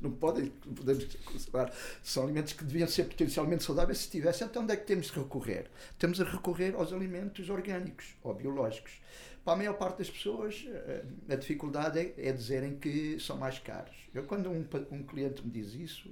[0.03, 1.73] não podem, podemos considerar,
[2.03, 4.47] são alimentos que deviam ser potencialmente saudáveis se tivessem.
[4.47, 5.71] Então, onde é que temos de recorrer?
[5.99, 9.01] Temos a recorrer aos alimentos orgânicos ou biológicos.
[9.45, 13.61] Para a maior parte das pessoas, eh, a dificuldade é, é dizerem que são mais
[13.61, 13.95] caros.
[14.13, 16.11] Eu, quando um, um cliente me diz isso,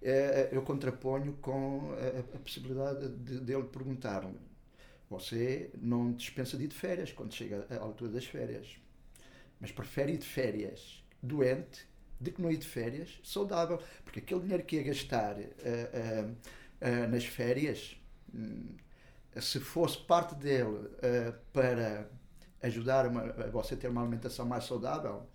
[0.00, 4.38] eh, eu contraponho com a, a possibilidade de, dele perguntar-me:
[5.10, 8.76] você não dispensa de ir de férias quando chega à altura das férias,
[9.60, 11.86] mas prefere ir de férias doente
[12.22, 13.80] de que não ir de férias saudável.
[14.04, 17.96] Porque aquele dinheiro que ia gastar uh, uh, nas férias,
[18.34, 18.76] um,
[19.40, 20.90] se fosse parte dele
[21.54, 22.06] para
[22.62, 25.26] ajudar uma, a você ter uma alimentação mais saudável,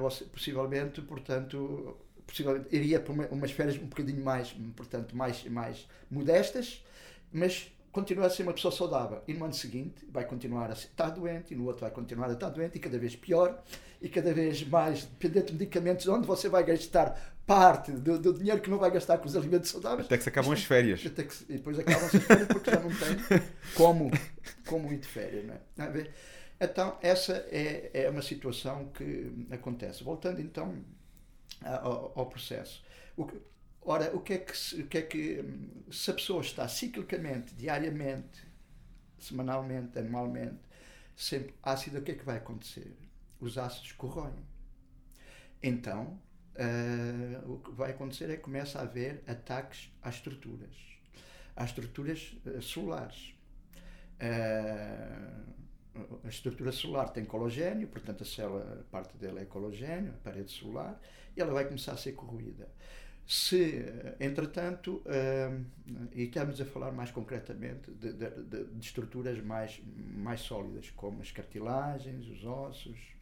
[0.00, 5.86] você, possivelmente, portanto, possivelmente iria para uma, umas férias um bocadinho mais, portanto, mais, mais
[6.10, 6.84] modestas,
[7.32, 11.08] mas continua a ser uma pessoa saudável e no ano seguinte vai continuar a estar
[11.08, 13.62] doente e no outro vai continuar a estar doente e cada vez pior
[14.00, 18.60] e cada vez mais dependente de medicamentos onde você vai gastar parte do, do dinheiro
[18.60, 20.06] que não vai gastar com os alimentos saudáveis.
[20.06, 21.00] Até que se acabam as férias.
[21.00, 21.08] Que,
[21.48, 23.40] e depois acabam-se as férias porque já não tem
[23.74, 24.10] como,
[24.66, 25.44] como ir de férias.
[25.46, 26.10] Não é?
[26.60, 30.02] Então, essa é, é uma situação que acontece.
[30.02, 30.74] Voltando então
[31.62, 32.82] ao, ao processo.
[33.16, 33.36] O que,
[33.88, 35.44] Ora, o que é que, o que, é que
[35.92, 38.42] se a pessoa está ciclicamente, diariamente,
[39.16, 40.58] semanalmente, anualmente,
[41.14, 42.96] sempre ácida, o que é que vai acontecer?
[43.40, 44.44] Os ácidos corroem.
[45.62, 46.20] Então,
[46.54, 50.74] uh, o que vai acontecer é que começa a haver ataques às estruturas,
[51.54, 53.34] às estruturas uh, celulares.
[54.16, 55.56] Uh,
[56.24, 61.00] a estrutura celular tem cologênio, portanto a célula, parte dela é cologênio, a parede celular,
[61.34, 62.68] e ela vai começar a ser corroída.
[63.26, 63.82] Se,
[64.20, 65.02] entretanto,
[66.12, 71.32] e estamos a falar mais concretamente de, de, de, estruturas mais, mais sólidas, como as
[71.32, 73.15] cartilagens, os ossos,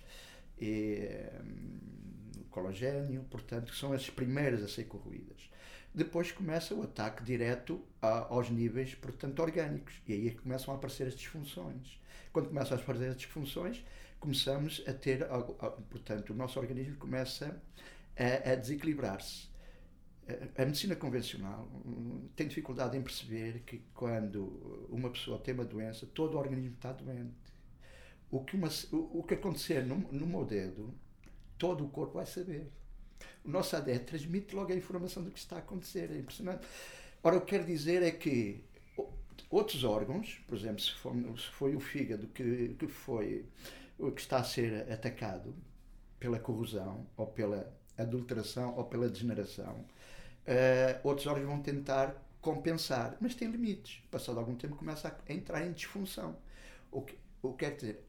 [0.65, 1.09] e,
[1.45, 5.51] um, o colagênio, portanto, que são as primeiras a ser corroídas.
[5.95, 11.07] Depois começa o ataque direto a, aos níveis, portanto, orgânicos, e aí começam a aparecer
[11.07, 12.01] as disfunções.
[12.33, 13.85] Quando começam a aparecer as disfunções,
[14.19, 17.61] começamos a ter, a, a, portanto, o nosso organismo começa
[18.17, 19.55] a, a desequilibrar-se
[20.57, 26.07] a medicina convencional hum, tem dificuldade em perceber que quando uma pessoa tem uma doença,
[26.07, 27.44] todo o organismo está doente.
[28.35, 30.93] O que, uma, o, que acontecer no, no meu dedo,
[31.57, 32.69] todo o corpo vai saber.
[33.45, 36.11] O nosso ADE transmite logo a informação do que está a acontecer.
[36.11, 36.67] É impressionante.
[37.23, 38.65] Ora, o que quero dizer é que
[39.49, 43.47] outros órgãos, por exemplo, se se foi o fígado que, que foi
[44.15, 45.55] que está a ser atacado
[46.19, 49.85] pela corrosão ou pela adulteração ou pela degeneração,
[50.45, 54.03] Uh, outros órgãos vão tentar compensar, mas tem limites.
[54.11, 56.37] Passado algum tempo começa a entrar em disfunção.
[56.93, 58.05] O que, o que quer dizer?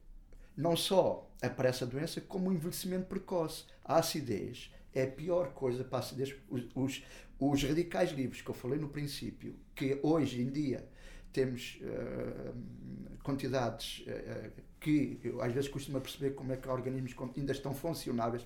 [0.56, 3.66] Não só aparece a doença, como o envelhecimento precoce.
[3.84, 6.36] A acidez é a pior coisa para a acidez.
[6.50, 7.04] Os, os,
[7.40, 10.88] os radicais livres que eu falei no princípio, que hoje em dia
[11.34, 17.52] temos uh, quantidades uh, que eu às vezes costumo perceber como é que organismos ainda
[17.52, 18.46] estão funcionáveis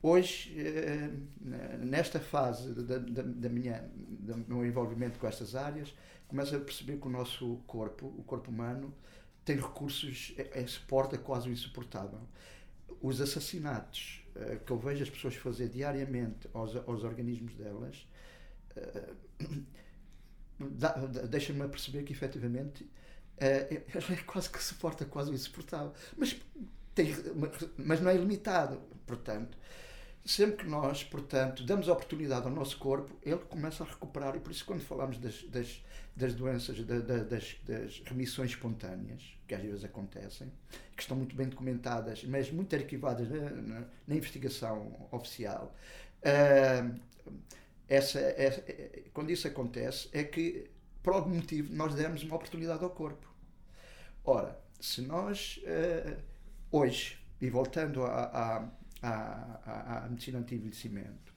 [0.00, 0.54] Hoje,
[1.80, 5.92] nesta fase da, da, da minha, do meu envolvimento com estas áreas,
[6.28, 8.94] começo a perceber que o nosso corpo, o corpo humano,
[9.48, 12.20] tem recursos, é, é suporta quase o insuportável.
[13.00, 18.06] Os assassinatos uh, que eu vejo as pessoas fazer diariamente aos, aos organismos delas
[18.76, 19.16] uh,
[21.30, 22.90] deixa-me perceber que efetivamente uh,
[23.40, 25.94] é quase que suporta quase o insuportável.
[26.14, 26.36] Mas,
[26.94, 27.14] tem,
[27.78, 28.78] mas não é ilimitado.
[29.06, 29.56] Portanto,
[30.24, 34.36] sempre que nós, portanto, damos oportunidade ao nosso corpo, ele começa a recuperar.
[34.36, 35.82] E por isso, quando falamos das, das,
[36.14, 40.52] das doenças, da, da, das, das, remissões espontâneas, que às vezes acontecem,
[40.94, 45.74] que estão muito bem documentadas, mas muito arquivadas na, na, na investigação oficial,
[46.20, 47.00] uh,
[47.88, 48.62] essa, essa,
[49.14, 50.70] quando isso acontece, é que,
[51.02, 53.26] por algum motivo, nós demos uma oportunidade ao corpo.
[54.24, 56.16] Ora, se nós, uh,
[56.70, 58.68] hoje, e voltando a, a
[59.02, 61.32] à, à, à medicina anti-envelhecimento.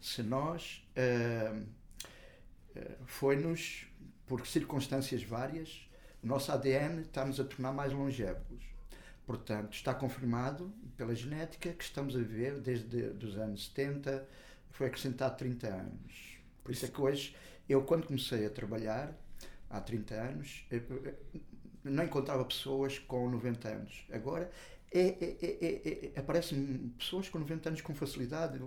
[0.00, 1.66] Se nós uh,
[3.04, 3.86] foi-nos,
[4.26, 5.88] por circunstâncias várias,
[6.22, 8.64] o nosso ADN está-nos a tornar mais longevos.
[9.26, 14.26] Portanto, está confirmado pela genética que estamos a viver desde os anos 70,
[14.70, 16.38] foi acrescentado 30 anos.
[16.64, 17.36] Por isso é que hoje,
[17.68, 19.14] eu quando comecei a trabalhar,
[19.68, 20.66] há 30 anos,
[21.84, 24.04] não encontrava pessoas com 90 anos.
[24.12, 24.50] Agora
[24.92, 28.58] é, é, é, aparecem pessoas com 90 anos com facilidade,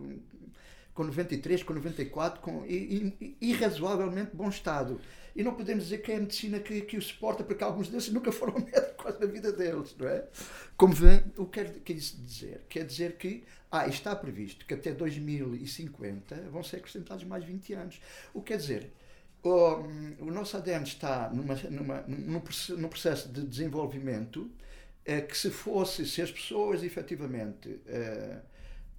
[0.93, 2.63] com 93, com 94, com
[3.41, 5.01] irrazoavelmente bom estado.
[5.35, 8.13] E não podemos dizer que é a medicina que, que o suporta, porque alguns desses
[8.13, 10.27] nunca foram médicos na vida deles, não é?
[10.77, 12.61] Como vem, o que quer dizer?
[12.69, 18.01] Quer dizer que ah, está previsto que até 2050 vão ser acrescentados mais 20 anos.
[18.33, 18.91] O que quer dizer?
[19.41, 19.77] O,
[20.19, 22.41] o nosso ADN está numa, numa, num,
[22.77, 24.49] num processo de desenvolvimento
[25.05, 27.81] é que se fosse, se as pessoas efetivamente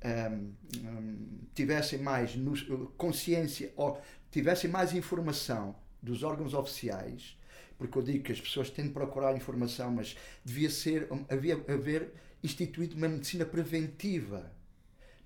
[0.04, 0.52] um,
[0.86, 1.18] um,
[1.54, 2.54] tivessem mais no,
[2.96, 4.00] consciência ou
[4.30, 7.38] tivessem mais informação dos órgãos oficiais,
[7.78, 12.12] porque eu digo que as pessoas têm de procurar informação, mas devia ser, havia haver
[12.42, 14.52] instituído uma medicina preventiva.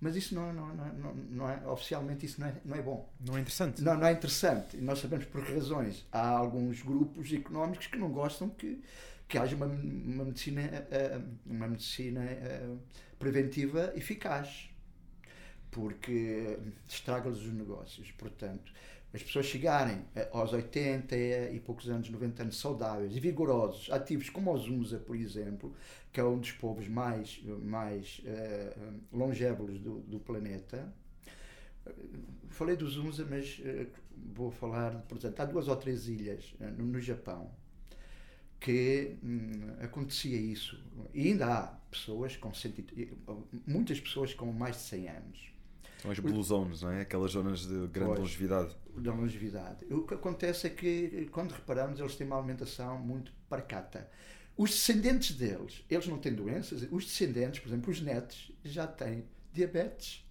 [0.00, 3.12] Mas isso não, não, não, não é, oficialmente isso não é, não é bom.
[3.20, 3.82] Não é interessante.
[3.82, 4.76] Não, não é interessante.
[4.76, 6.06] E nós sabemos por que razões.
[6.12, 8.80] Há alguns grupos económicos que não gostam que
[9.28, 12.76] que haja uma, uma medicina, eh, uma medicina eh,
[13.18, 14.70] preventiva eficaz,
[15.70, 16.58] porque
[16.88, 18.10] estraga-lhes os negócios.
[18.12, 18.72] Portanto,
[19.12, 24.30] as pessoas chegarem eh, aos 80 e poucos anos, 90 anos, saudáveis e vigorosos, ativos,
[24.30, 25.76] como os Zunza, por exemplo,
[26.10, 28.22] que é um dos povos mais, mais
[29.12, 30.90] longevos do, do planeta.
[32.48, 33.60] Falei dos Zunza, mas
[34.34, 37.50] vou falar, portanto, há duas ou três ilhas no Japão
[38.60, 39.50] que hum,
[39.80, 40.82] acontecia isso.
[41.14, 42.82] E ainda há pessoas com cento,
[43.66, 45.48] muitas pessoas com mais de 100 anos.
[46.02, 47.00] São as blue zones, não é?
[47.00, 48.76] Aquelas zonas de grande pois, longevidade.
[48.96, 49.84] De longevidade.
[49.92, 54.08] O que acontece é que, quando reparamos, eles têm uma alimentação muito parcata.
[54.56, 59.24] Os descendentes deles, eles não têm doenças, os descendentes, por exemplo, os netos, já têm
[59.52, 60.24] diabetes,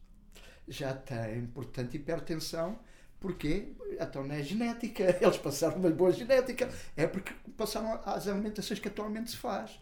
[0.67, 2.79] já têm, portanto, hipertensão
[3.19, 3.73] Porquê?
[3.99, 5.17] Então não é genética.
[5.21, 6.69] Eles passaram uma boa genética.
[6.95, 9.79] É porque passaram às alimentações que atualmente se faz.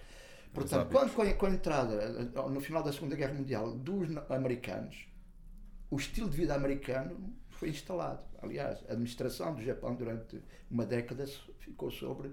[0.54, 2.08] Portanto, quando com a, com a entrada,
[2.50, 5.06] no final da Segunda Guerra Mundial, dos americanos,
[5.92, 8.24] o estilo de vida americano foi instalado.
[8.42, 11.26] Aliás, a administração do Japão durante uma década
[11.60, 12.32] ficou sobre,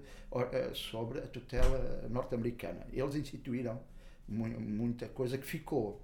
[0.51, 2.87] eh, sobre a tutela norte-americana.
[2.93, 3.81] Eles instituíram
[4.27, 6.01] muita coisa que ficou.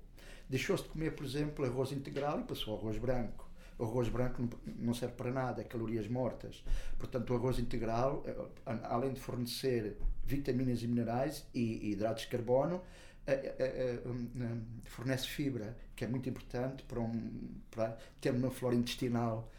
[0.49, 3.48] Deixou-se de comer, por exemplo, arroz integral e passou arroz branco
[3.79, 6.63] o arroz branco não serve para nada, é calorias mortas.
[6.97, 8.35] Portanto, o arroz integral, eh,
[8.83, 12.83] além de fornecer vitaminas e minerais e hidratos de carbono,
[13.25, 18.75] eh, eh, hum, fornece fibra, que é muito importante para, um, para ter uma flora
[18.75, 19.49] intestinal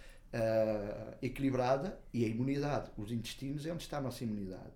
[1.21, 2.89] equilibrada e a imunidade.
[2.97, 4.71] Os intestinos é onde está a nossa imunidade.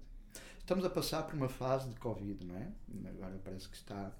[0.58, 2.72] Estamos a passar por uma fase de Covid, não é?
[3.10, 4.12] Agora parece que está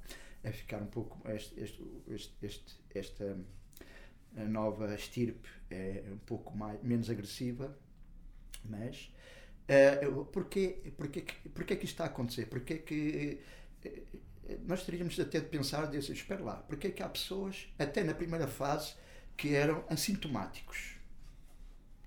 [0.45, 3.37] a ficar um pouco este, este, este, esta
[4.37, 7.77] a nova estirpe é um pouco mais, menos agressiva,
[8.65, 9.13] mas
[9.69, 11.25] uh, porquê, porquê,
[11.55, 12.47] porquê que isto está a acontecer?
[12.47, 13.41] Porquê que
[13.85, 18.15] uh, nós teríamos até de pensar, de, espera lá, porquê que há pessoas, até na
[18.15, 18.95] primeira fase,
[19.37, 20.95] que eram assintomáticos?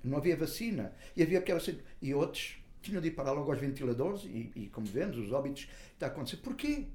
[0.03, 1.59] Não havia vacina e havia aquela
[2.01, 5.67] e outros tinham de ir parar logo aos ventiladores e, e como vemos, os óbitos
[5.93, 6.37] está a acontecer.
[6.37, 6.87] Porquê?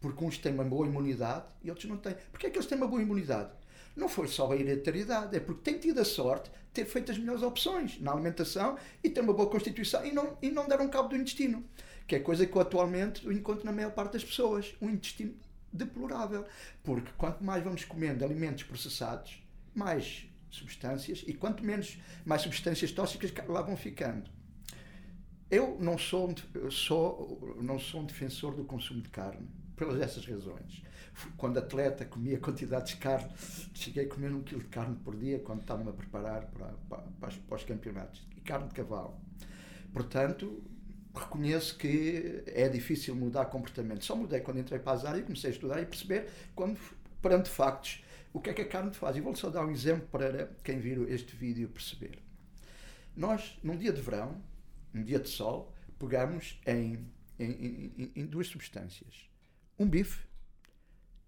[0.00, 2.14] Porque uns têm uma boa imunidade e outros não têm.
[2.30, 3.50] Porquê é que eles têm uma boa imunidade?
[3.96, 7.18] Não foi só a hereditariedade, é porque tem tido a sorte de ter feito as
[7.18, 11.08] melhores opções na alimentação e ter uma boa constituição e não, e não deram cabo
[11.08, 11.64] do intestino,
[12.06, 14.74] que é coisa que eu atualmente encontro na maior parte das pessoas.
[14.80, 15.34] Um intestino
[15.74, 16.46] deplorável.
[16.82, 19.42] Porque quanto mais vamos comendo alimentos processados,
[19.74, 24.30] mais substâncias, e quanto menos, mais substâncias tóxicas lá vão ficando.
[25.50, 26.34] Eu não sou,
[26.70, 30.82] sou, não sou um defensor do consumo de carne, pelas essas razões.
[31.36, 33.30] Quando atleta, comia quantidades de carne,
[33.72, 37.02] cheguei a comer um quilo de carne por dia quando estava-me a preparar para, para,
[37.20, 38.26] para, os, para os campeonatos.
[38.36, 39.14] E carne de cavalo.
[39.92, 40.62] Portanto,
[41.14, 44.04] reconheço que é difícil mudar comportamento.
[44.04, 46.78] Só mudei quando entrei para as áreas e comecei a estudar e perceber, quando,
[47.22, 48.02] perante factos,
[48.32, 49.16] o que é que a carne faz.
[49.16, 52.18] E vou só dar um exemplo para quem vir este vídeo perceber.
[53.16, 54.42] Nós, num dia de verão,
[54.92, 57.06] um dia de sol, pegamos em,
[57.38, 59.30] em, em, em duas substâncias.
[59.78, 60.26] Um bife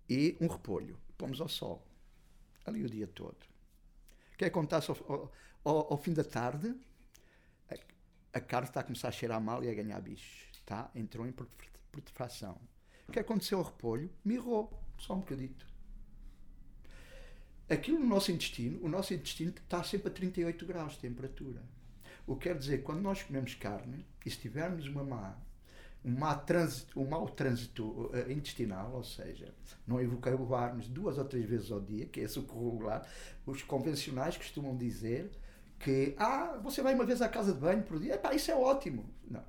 [0.08, 0.98] e um repolho.
[1.16, 1.86] Pomos ao sol.
[2.64, 3.36] Ali o dia todo.
[4.34, 5.32] O que é que acontece ao,
[5.64, 6.74] ao, ao fim da tarde?
[8.36, 10.46] a carne está a começar a cheirar mal e a ganhar bichos.
[10.66, 10.90] Tá?
[10.94, 11.32] Entrou em
[11.90, 12.60] putrefação.
[13.08, 14.10] O que aconteceu ao repolho?
[14.22, 15.66] Mirrou, só um bocadito.
[17.68, 21.62] Aquilo no nosso intestino, o nosso intestino está sempre a 38 graus de temperatura.
[22.26, 25.36] O que quer dizer, quando nós comemos carne e se tivermos uma má,
[26.06, 29.52] um, má trânsito, um mau trânsito intestinal, ou seja,
[29.86, 33.06] não evocarmos duas ou três vezes ao dia, que é esse o regular,
[33.44, 35.30] os convencionais costumam dizer
[35.80, 38.54] que ah, você vai uma vez à casa de banho por dia, Epá, isso é
[38.54, 39.04] ótimo.
[39.28, 39.42] Não,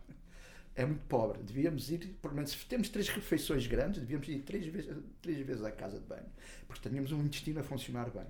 [0.76, 1.42] é muito pobre.
[1.44, 5.64] Devíamos ir, pelo menos se temos três refeições grandes, devíamos ir três vezes, três vezes
[5.64, 6.26] à casa de banho,
[6.68, 8.26] porque tínhamos um intestino a funcionar bem.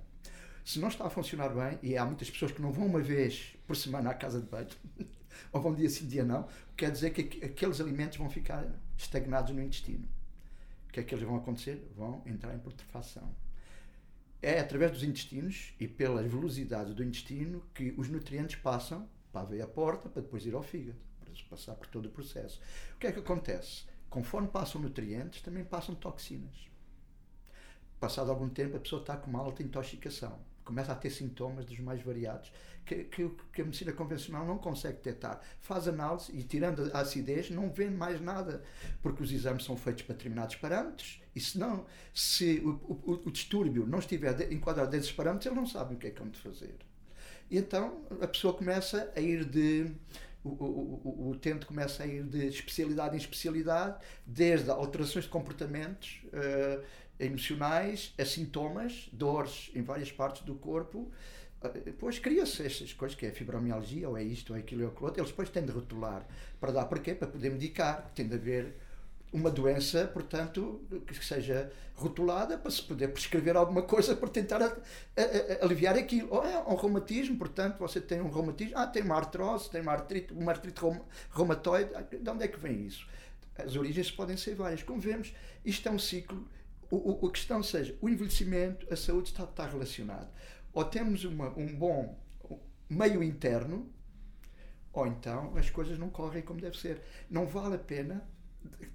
[0.64, 3.56] Se não está a funcionar bem, e há muitas pessoas que não vão uma vez
[3.66, 4.68] por semana à casa de banho,
[5.52, 8.66] ou vão dia sim, dia não, quer dizer que aqueles alimentos vão ficar
[8.96, 10.08] estagnados no intestino.
[10.88, 11.90] O que é que eles vão acontecer?
[11.96, 13.34] Vão entrar em putrefação
[14.40, 19.44] é através dos intestinos e pelas velocidades do intestino que os nutrientes passam para a
[19.44, 22.60] veia porta para depois ir ao fígado, para passar por todo o processo.
[22.94, 23.84] O que é que acontece?
[24.08, 26.68] Conforme passam nutrientes, também passam toxinas.
[28.00, 31.78] Passado algum tempo, a pessoa está com uma alta intoxicação começa a ter sintomas dos
[31.80, 32.52] mais variados
[32.88, 35.40] que, que, que, a medicina convencional não consegue detectar.
[35.60, 38.62] Faz análise e, tirando a acidez, não vê mais nada,
[39.02, 43.30] porque os exames são feitos para determinados parâmetros e se, não, se o, o, o
[43.30, 46.38] distúrbio não estiver enquadrado desses parâmetros, ele não sabe o que é que hão de
[46.38, 46.74] fazer.
[47.50, 49.92] E então a pessoa começa a ir de.
[50.44, 56.22] O, o, o utente começa a ir de especialidade em especialidade, desde alterações de comportamentos.
[56.26, 56.82] Uh,
[57.18, 61.10] emocionais, a sintomas, dores em várias partes do corpo.
[61.60, 64.88] Ah, depois cria-se estas coisas, que é fibromialgia, ou é isto, ou é aquilo, ou
[64.90, 65.20] aquilo outro.
[65.20, 66.26] Eles depois têm de rotular.
[66.60, 67.14] Para dar para?
[67.14, 68.10] Para poder medicar.
[68.14, 68.74] Tem de haver
[69.32, 74.66] uma doença, portanto, que seja rotulada para se poder prescrever alguma coisa para tentar a,
[74.66, 76.28] a, a, aliviar aquilo.
[76.30, 79.92] Ou é um reumatismo, portanto, você tem um reumatismo, ah, tem uma artrose, tem uma
[79.92, 80.80] artrite, uma artrite
[81.30, 81.90] reumatoide.
[82.20, 83.06] De onde é que vem isso?
[83.56, 84.82] As origens podem ser várias.
[84.82, 86.46] Como vemos, isto é um ciclo
[86.90, 90.28] o, o, a questão seja, o envelhecimento, a saúde está, está relacionado.
[90.72, 92.18] Ou temos uma, um bom
[92.88, 93.90] meio interno,
[94.92, 97.02] ou então as coisas não correm como deve ser.
[97.30, 98.24] Não vale a pena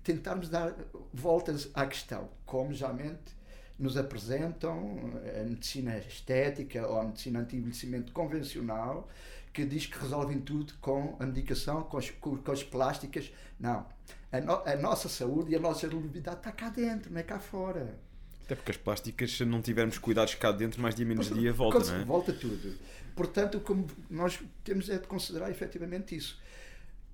[0.04, 0.76] tentarmos dar
[1.14, 3.36] voltas à questão, como geralmente
[3.78, 5.00] nos apresentam
[5.39, 9.08] a medicina estética ou a medicina anti-envelhecimento convencional,
[9.52, 13.32] que diz que resolvem tudo com a medicação, com as, com as plásticas.
[13.60, 13.86] Não.
[14.32, 17.39] A, no, a, nossa saúde e a nossa longevidade está cá dentro, não é cá
[17.39, 17.99] fora.
[18.43, 21.80] Até porque as plásticas, se não tivermos cuidados cá dentro, mais dia menos dia volta,
[21.80, 22.06] não é?
[22.06, 22.78] Volta tudo.
[23.16, 26.41] Portanto, como nós temos é de considerar efetivamente isso.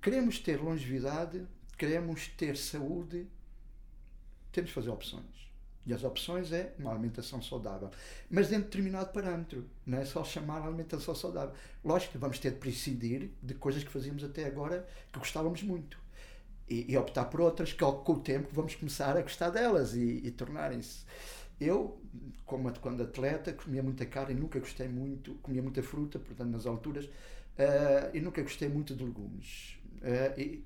[0.00, 3.26] Queremos ter longevidade, queremos ter saúde,
[4.50, 5.40] temos de fazer opções.
[5.86, 7.90] E as opções é uma alimentação saudável.
[8.28, 9.68] Mas dentro de determinado parâmetro.
[9.86, 11.54] Não é só chamar alimentação saudável.
[11.84, 15.98] Lógico que vamos ter de prescindir de coisas que fazíamos até agora que gostávamos muito.
[16.70, 20.20] E, e optar por outras que, com o tempo, vamos começar a gostar delas e,
[20.24, 21.04] e tornarem-se.
[21.60, 22.00] Eu,
[22.46, 26.66] como quando atleta, comia muita carne e nunca gostei muito, comia muita fruta, portanto, nas
[26.66, 29.76] alturas, uh, e nunca gostei muito de legumes.
[29.96, 30.64] Uh, e,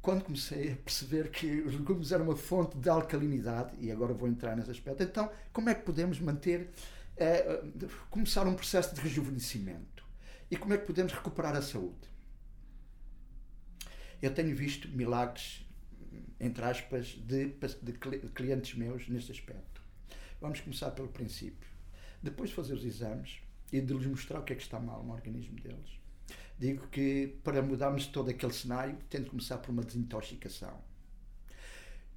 [0.00, 4.28] quando comecei a perceber que os legumes eram uma fonte de alcalinidade, e agora vou
[4.28, 6.70] entrar nesse aspecto, então como é que podemos manter,
[7.16, 7.62] eh,
[8.08, 10.04] começar um processo de rejuvenescimento?
[10.50, 12.08] E como é que podemos recuperar a saúde?
[14.20, 15.64] Eu tenho visto milagres,
[16.40, 17.92] entre aspas, de, de
[18.34, 19.80] clientes meus neste aspecto.
[20.40, 21.68] Vamos começar pelo princípio.
[22.22, 23.40] Depois de fazer os exames
[23.72, 26.00] e de lhes mostrar o que é que está mal no organismo deles,
[26.58, 30.80] digo que para mudarmos todo aquele cenário tem de começar por uma desintoxicação.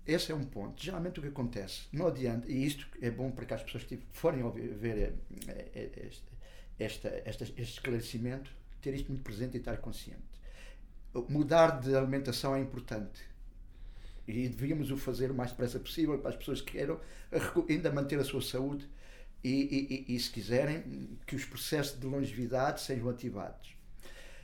[0.06, 0.84] Esse é um ponto.
[0.84, 4.00] Geralmente o que acontece, não adianta, e isto é bom para que as pessoas que
[4.12, 5.14] forem ver
[5.48, 6.10] eh, eh,
[6.80, 10.31] este, este, este esclarecimento, ter isto muito presente e estar consciente.
[11.28, 13.22] Mudar de alimentação é importante.
[14.28, 17.00] E devíamos o fazer o mais depressa possível para as pessoas que queiram
[17.70, 18.88] ainda manter a sua saúde
[19.44, 23.76] e, e, e, se quiserem, que os processos de longevidade sejam ativados.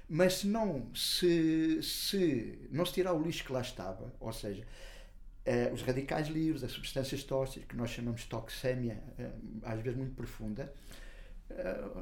[0.10, 4.66] Mas se não se, se não se tirar o lixo que lá estava, ou seja,
[5.46, 9.32] eh, os radicais livres, as substâncias tóxicas, que nós chamamos de toxémia, eh,
[9.64, 10.74] às vezes muito profunda,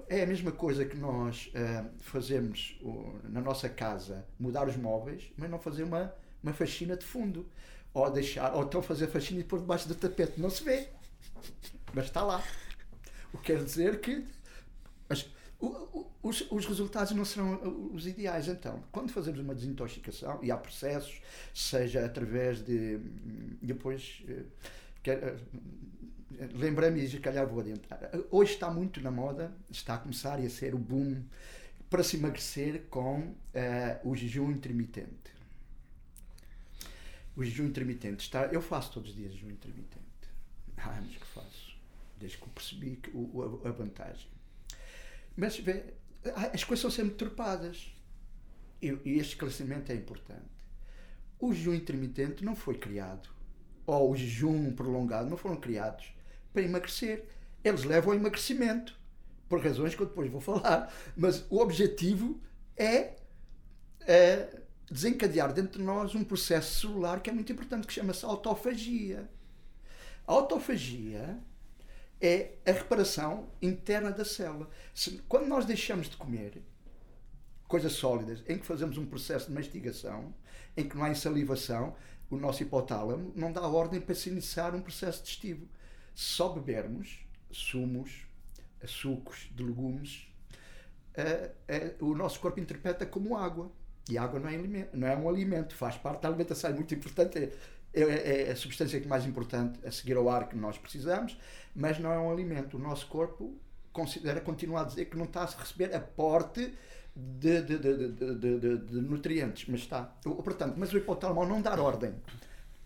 [0.09, 2.79] é a mesma coisa que nós eh, fazemos
[3.23, 7.47] na nossa casa, mudar os móveis, mas não fazer uma, uma faxina de fundo.
[7.93, 10.39] Ou deixar, ou então fazer faxina e pôr debaixo do tapete.
[10.39, 10.89] Não se vê.
[11.93, 12.43] Mas está lá.
[13.33, 14.25] O que quer dizer que
[15.07, 15.29] mas,
[16.21, 18.47] os, os resultados não serão os ideais.
[18.47, 21.21] Então, quando fazemos uma desintoxicação, e há processos,
[21.53, 22.99] seja através de.
[23.61, 24.23] Depois.
[24.27, 25.35] Eh,
[26.31, 28.11] lembrei-me e calhar vou adiantar.
[28.31, 31.23] Hoje está muito na moda, está a começar a ser o boom
[31.89, 33.35] para se emagrecer com uh,
[34.03, 35.33] o jejum intermitente.
[37.35, 38.45] O jejum intermitente está.
[38.45, 40.05] Eu faço todos os dias jejum intermitente.
[40.77, 41.75] Há anos que faço.
[42.17, 44.29] Desde que percebi que, o, a, a vantagem.
[45.35, 45.93] Mas vê,
[46.53, 47.93] as coisas são sempre tropadas.
[48.81, 50.55] E, e este esclarecimento é importante.
[51.39, 53.29] O jejum intermitente não foi criado,
[53.85, 56.14] ou o jejum prolongado não foram criados
[56.55, 57.25] para emagrecer.
[57.61, 58.97] Eles levam ao emagrecimento,
[59.49, 60.91] por razões que eu depois vou falar.
[61.15, 62.39] Mas o objetivo
[62.77, 63.17] é,
[64.01, 69.29] é desencadear dentro de nós um processo celular que é muito importante, que chama-se autofagia.
[70.25, 71.37] A autofagia
[72.21, 74.69] é a reparação interna da célula.
[74.93, 76.63] Se, quando nós deixamos de comer
[77.67, 80.33] coisas sólidas, em que fazemos um processo de mastigação,
[80.77, 81.95] em que não há insalivação,
[82.29, 85.67] o nosso hipotálamo não dá ordem para se iniciar um processo digestivo
[86.15, 87.19] só bebermos
[87.51, 88.25] sumos,
[88.85, 90.27] sucos de legumes,
[91.17, 93.69] uh, uh, o nosso corpo interpreta como água.
[94.09, 97.39] E água não é, não é um alimento, faz parte da alimentação, é muito importante,
[97.39, 101.37] é, é, é a substância que mais importante a seguir ao ar que nós precisamos,
[101.75, 102.77] mas não é um alimento.
[102.77, 103.57] O nosso corpo
[103.91, 106.71] considera, continua a dizer que não está a receber aporte
[107.15, 110.03] de, de, de, de, nutrientes, mas está.
[110.23, 112.13] Portanto, mas o hipotálamo não dar ordem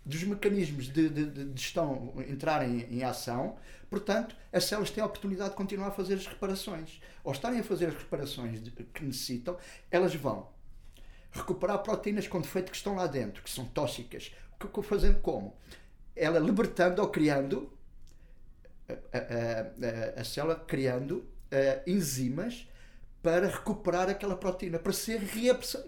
[0.04, 3.56] dos mecanismos de, de, de gestão entrarem em ação,
[3.88, 7.00] portanto, as células têm a oportunidade de continuar a fazer as reparações.
[7.24, 8.60] Ao estarem a fazer as reparações
[8.94, 9.56] que necessitam,
[9.90, 10.48] elas vão
[11.32, 14.32] recuperar proteínas com defeito que estão lá dentro, que são tóxicas.
[14.82, 15.56] Fazendo como?
[16.14, 17.72] Ela libertando ou criando,
[18.88, 22.68] a, a, a, a célula criando uh, enzimas
[23.22, 25.84] para recuperar aquela proteína, para ser reabsor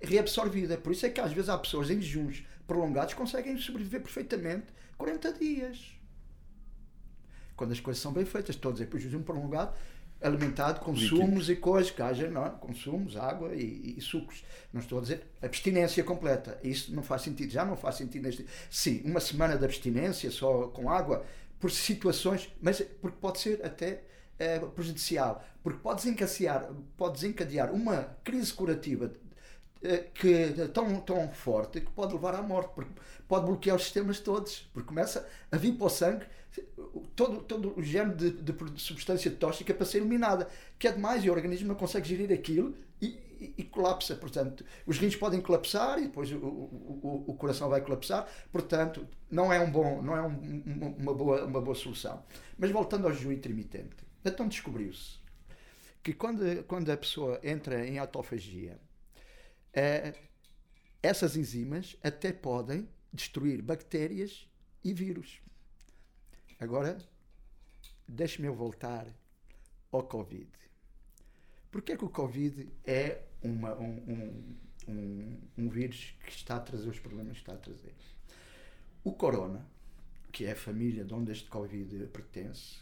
[0.00, 0.78] reabsorvida.
[0.78, 4.66] Por isso é que às vezes há pessoas em jejuns prolongados conseguem sobreviver perfeitamente
[4.96, 5.98] 40 dias.
[7.56, 9.74] Quando as coisas são bem feitas, estou a dizer, por jejum prolongado,
[10.20, 11.16] alimentado com Líquido.
[11.16, 12.50] sumos e coisas que haja, não, é?
[12.50, 14.44] consumos, água e, e, sucos.
[14.72, 16.60] Não estou a dizer abstinência completa.
[16.62, 17.50] Isso não faz sentido.
[17.50, 18.46] Já não faz sentido neste.
[18.70, 21.24] Sim, uma semana de abstinência só com água,
[21.58, 24.02] por situações, mas porque pode ser até
[24.38, 29.10] é, prejudicial, porque pode desencadear, pode desencadear uma crise curativa
[30.14, 32.90] que é tão, tão forte que pode levar à morte, porque
[33.28, 36.26] pode bloquear os sistemas todos, porque começa a vir para o sangue
[37.14, 40.48] todo, todo o género de, de substância tóxica para ser eliminada,
[40.78, 44.16] que é demais e o organismo não consegue gerir aquilo e, e, colapsa.
[44.16, 48.28] Portanto, os rins podem colapsar e depois o, o, o, coração vai colapsar.
[48.50, 52.22] Portanto, não é, um bom, não é um, uma, boa, uma boa solução.
[52.56, 55.18] Mas voltando ao jejum intermitente, então descobriu-se
[56.02, 58.78] que quando, quando a pessoa entra em autofagia,
[61.02, 64.48] essas enzimas até podem destruir bactérias
[64.84, 65.40] e vírus.
[66.58, 66.98] Agora,
[68.06, 69.06] deixe-me voltar
[69.92, 70.48] ao Covid.
[71.70, 74.56] Porquê é que o Covid é uma, um, um,
[74.88, 77.94] um, um, vírus que está a trazer os problemas que está a trazer?
[79.04, 79.66] O corona,
[80.32, 82.78] que é a família de onde este Covid pertence,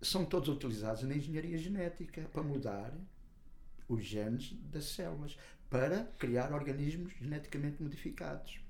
[0.00, 2.94] são todos utilizados na engenharia genética para mudar
[3.88, 5.36] os genes das células
[5.70, 8.60] para criar organismos geneticamente modificados.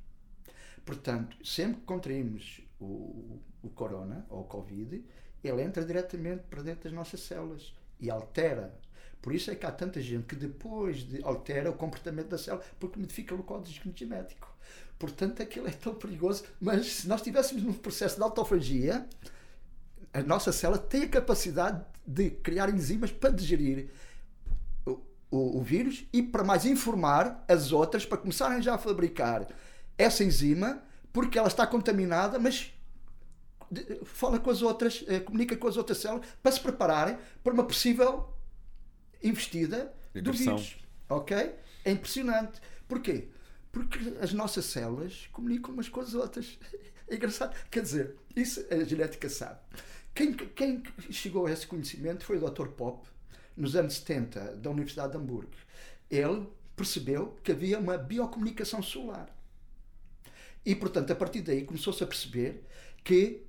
[0.84, 5.03] Portanto, sempre que contraímos o, o corona ou o covid,
[5.42, 8.78] ele entra diretamente para dentro das nossas células e altera.
[9.22, 12.64] Por isso é que há tanta gente que depois de altera o comportamento da célula
[12.78, 14.55] porque modifica o código genético.
[14.98, 16.44] Portanto, aquilo é tão perigoso.
[16.61, 19.07] Mas se nós estivéssemos num processo de autofagia,
[20.12, 23.90] a nossa célula tem a capacidade de criar enzimas para digerir
[25.30, 29.46] o, o vírus e para mais informar as outras para começarem já a fabricar
[29.96, 32.72] essa enzima porque ela está contaminada, mas
[34.04, 37.64] fala com as outras, eh, comunica com as outras células para se prepararem para uma
[37.64, 38.32] possível
[39.22, 40.76] investida do vírus.
[41.08, 41.36] Ok?
[41.84, 42.60] É impressionante.
[42.88, 43.28] Porquê?
[43.70, 46.58] Porque as nossas células comunicam umas com as outras.
[47.10, 47.56] É engraçado.
[47.68, 49.58] Quer dizer, isso a genética sabe.
[50.14, 52.68] Quem, quem chegou a esse conhecimento foi o Dr.
[52.68, 53.04] Pop,
[53.61, 55.52] nos anos 70, da Universidade de Hamburgo.
[56.11, 59.28] Ele percebeu que havia uma biocomunicação celular.
[60.64, 62.64] E, portanto, a partir daí começou-se a perceber
[63.04, 63.46] que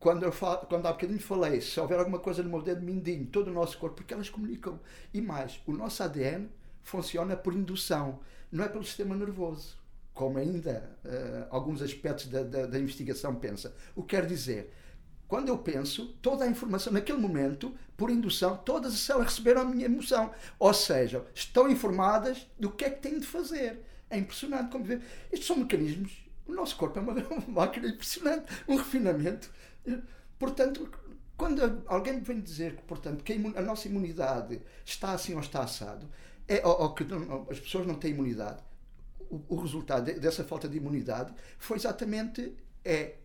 [0.00, 3.26] quando, eu falo, quando há bocadinho falei, se houver alguma coisa no meu dedo mindinho,
[3.26, 4.80] todo o nosso corpo, porque elas comunicam.
[5.14, 6.48] E mais, o nosso ADN
[6.82, 8.18] funciona por indução,
[8.50, 9.78] não é pelo sistema nervoso,
[10.12, 13.74] como ainda uh, alguns aspectos da, da, da investigação pensa.
[13.94, 14.74] O que quer dizer?
[15.30, 19.64] Quando eu penso, toda a informação, naquele momento, por indução, todas as células receberam a
[19.64, 20.32] minha emoção.
[20.58, 23.80] Ou seja, estão informadas do que é que têm de fazer.
[24.10, 25.00] É impressionante como ver.
[25.30, 26.12] Estes são mecanismos.
[26.48, 29.48] O nosso corpo é uma, uma máquina impressionante, um refinamento
[30.36, 30.90] Portanto,
[31.36, 36.08] quando alguém vem dizer que, portanto, que a, nossa imunidade está assim ou está assado,
[36.48, 38.60] é, ou, ou que não, as pessoas não têm imunidade,
[39.30, 42.52] o, o resultado de, dessa falta de imunidade foi exatamente
[42.84, 43.16] é,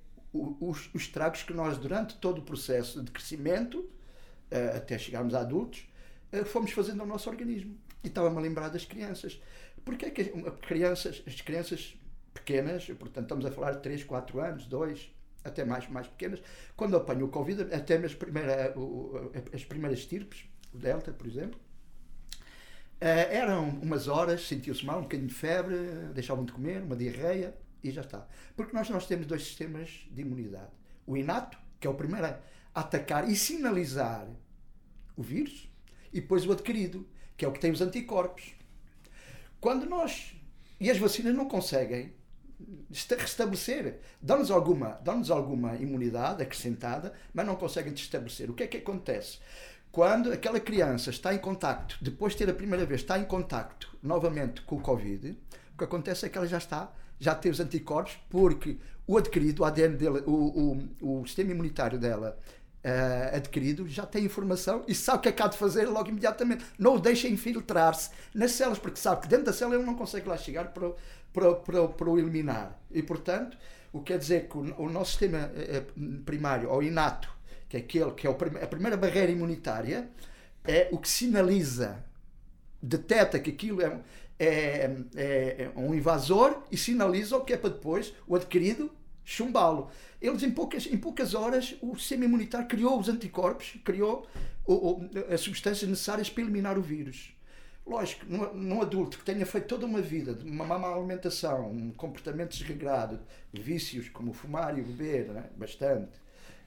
[0.60, 5.42] os, os estragos que nós, durante todo o processo de crescimento, uh, até chegarmos a
[5.42, 5.88] adultos,
[6.34, 7.78] uh, fomos fazendo ao nosso organismo.
[8.04, 9.42] E estava-me a lembrar das crianças.
[9.84, 10.26] Porque é que
[10.68, 11.98] crianças, as crianças
[12.34, 15.12] pequenas, portanto, estamos a falar de 3, 4 anos, 2,
[15.44, 16.42] até mais, mais pequenas,
[16.76, 18.74] quando apanham o Covid, até as, primeira,
[19.54, 21.60] as primeiras estirpes, o Delta, por exemplo,
[23.00, 25.76] eh, eram umas horas, sentiu-se mal, um bocadinho de febre,
[26.14, 27.54] deixavam de comer, uma diarreia
[27.88, 28.28] e já está.
[28.56, 30.72] Porque nós, nós temos dois sistemas de imunidade.
[31.06, 32.40] O inato, que é o primeiro a
[32.74, 34.28] atacar e sinalizar
[35.16, 35.70] o vírus,
[36.12, 37.08] e depois o adquirido,
[37.38, 38.54] que é o que tem os anticorpos.
[39.60, 40.36] Quando nós.
[40.80, 42.14] E as vacinas não conseguem
[42.92, 44.00] restabelecer.
[44.22, 48.50] Dão-nos alguma, dão alguma imunidade acrescentada, mas não conseguem restabelecer.
[48.50, 49.40] O que é que acontece?
[49.92, 53.98] Quando aquela criança está em contacto, depois de ter a primeira vez, está em contacto
[54.04, 55.38] novamente com o Covid,
[55.74, 59.61] o que acontece é que ela já está, já tem os anticorpos, porque o adquirido,
[59.61, 62.38] o ADN dela, o, o, o sistema imunitário dela
[62.86, 66.09] uh, adquirido já tem informação e sabe o que é que há de fazer logo
[66.09, 66.66] imediatamente.
[66.78, 70.30] Não o deixa infiltrar-se nas células, porque sabe que dentro da célula ele não consegue
[70.30, 70.91] lá chegar para,
[71.34, 72.80] para, para, para o eliminar.
[72.91, 73.57] E, portanto,
[73.91, 77.30] o que quer dizer que o, o nosso sistema eh, eh, primário, ou inato,
[77.68, 80.09] que é aquele que é a primeira barreira imunitária,
[80.63, 82.03] é o que sinaliza,
[82.82, 83.99] detecta que aquilo é,
[84.40, 88.92] é, é, é um invasor e sinaliza o que é para depois o adquirido
[89.24, 89.90] chumbá-lo.
[90.22, 94.26] Eles, em poucas, em poucas horas, o sistema imunitário criou os anticorpos, criou
[94.66, 97.36] o, o, as substâncias necessárias para eliminar o vírus.
[97.86, 101.92] Lógico, num, num, adulto que tenha feito toda uma vida de uma má alimentação, um
[101.92, 103.20] comportamento desregrado,
[103.54, 105.50] vícios como fumar e beber, né?
[105.56, 106.10] bastante,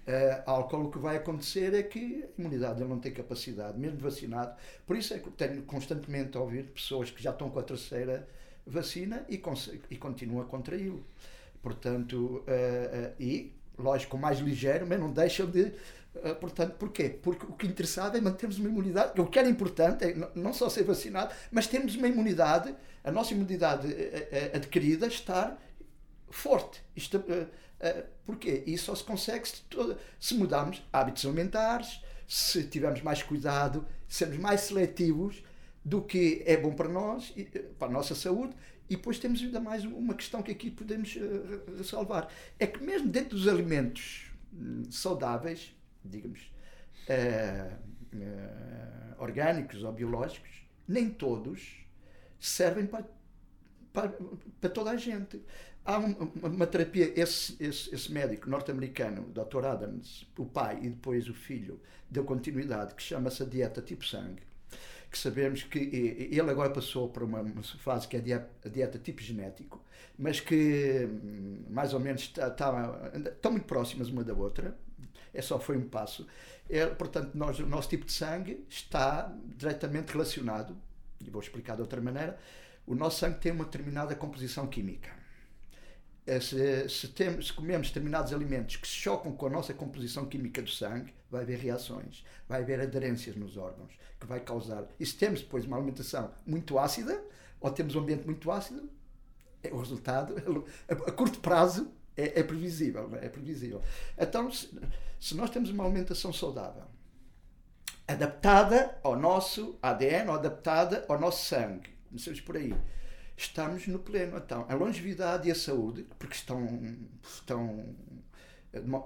[0.08, 3.98] uh, álcool, o que vai acontecer é que a imunidade ele não tem capacidade, mesmo
[3.98, 4.56] vacinado.
[4.86, 8.26] Por isso é que tenho constantemente a ouvir pessoas que já estão com a terceira
[8.66, 9.40] vacina e,
[9.90, 11.04] e continuam a contraí-lo.
[11.62, 15.72] Portanto, uh, uh, e, lógico, mais ligeiro, mas não deixam de
[16.16, 17.10] Uh, portanto, porquê?
[17.10, 20.68] Porque o que interessava é mantermos uma imunidade, o que era importante é não só
[20.68, 23.94] ser vacinado, mas termos uma imunidade, a nossa imunidade
[24.52, 25.56] adquirida estar
[26.28, 26.82] forte.
[26.96, 27.22] Isto,
[28.24, 28.62] porquê?
[28.66, 29.62] Isso só se consegue se,
[30.18, 35.42] se mudarmos hábitos alimentares, se tivermos mais cuidado, sermos mais seletivos
[35.84, 37.34] do que é bom para nós,
[37.78, 38.54] para a nossa saúde,
[38.90, 41.16] e depois temos ainda mais uma questão que aqui podemos
[41.84, 42.32] salvar.
[42.58, 45.74] É que mesmo dentro dos alimentos hum, saudáveis,
[46.04, 46.50] digamos,
[49.18, 50.50] orgânicos ou biológicos,
[50.86, 51.86] nem todos
[52.38, 53.04] servem para,
[53.92, 54.12] para,
[54.60, 55.42] para toda a gente.
[55.88, 59.64] Há uma, uma terapia, esse, esse, esse médico norte-americano, Dr.
[59.64, 61.80] Adams, o pai e depois o filho,
[62.10, 64.42] deu continuidade, que chama-se a dieta tipo sangue
[65.10, 65.78] que sabemos que
[66.30, 67.42] ele agora passou por uma
[67.78, 69.82] fase que é a dieta tipo genético,
[70.18, 74.76] mas que hum, mais ou menos está, está, estão muito próximas uma da outra,
[75.32, 76.26] é só foi um passo.
[76.68, 80.76] É, portanto, nós, o nosso tipo de sangue está diretamente relacionado,
[81.24, 82.38] e vou explicar de outra maneira,
[82.86, 85.17] o nosso sangue tem uma determinada composição química.
[86.28, 90.26] É, se, se, temos, se comemos determinados alimentos que se chocam com a nossa composição
[90.26, 94.84] química do sangue, vai haver reações, vai haver aderências nos órgãos, que vai causar.
[95.00, 97.18] E se temos depois uma alimentação muito ácida,
[97.58, 98.90] ou temos um ambiente muito ácido,
[99.62, 100.34] é o resultado,
[100.86, 103.10] a, curto prazo, é, é previsível.
[103.16, 103.24] É?
[103.24, 103.80] é previsível.
[104.18, 104.68] Então, se,
[105.18, 106.84] se nós temos uma alimentação saudável,
[108.06, 112.74] adaptada ao nosso ADN, ou adaptada ao nosso sangue, comecemos por aí,
[113.38, 114.36] estamos no pleno.
[114.36, 116.66] Então, a longevidade e a saúde, porque estão,
[117.22, 117.94] estão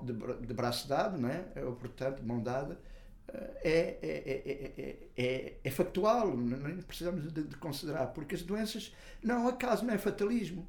[0.03, 1.45] de, de braço dado, não é?
[1.65, 2.81] ou portanto, de mão dada,
[3.63, 9.85] é, é, é, é, factual, nem precisamos de, de, considerar, porque as doenças não acaso,
[9.85, 10.69] não é fatalismo.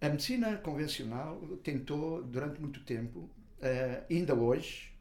[0.00, 3.30] A medicina convencional tentou durante muito tempo,
[4.10, 4.92] ainda hoje,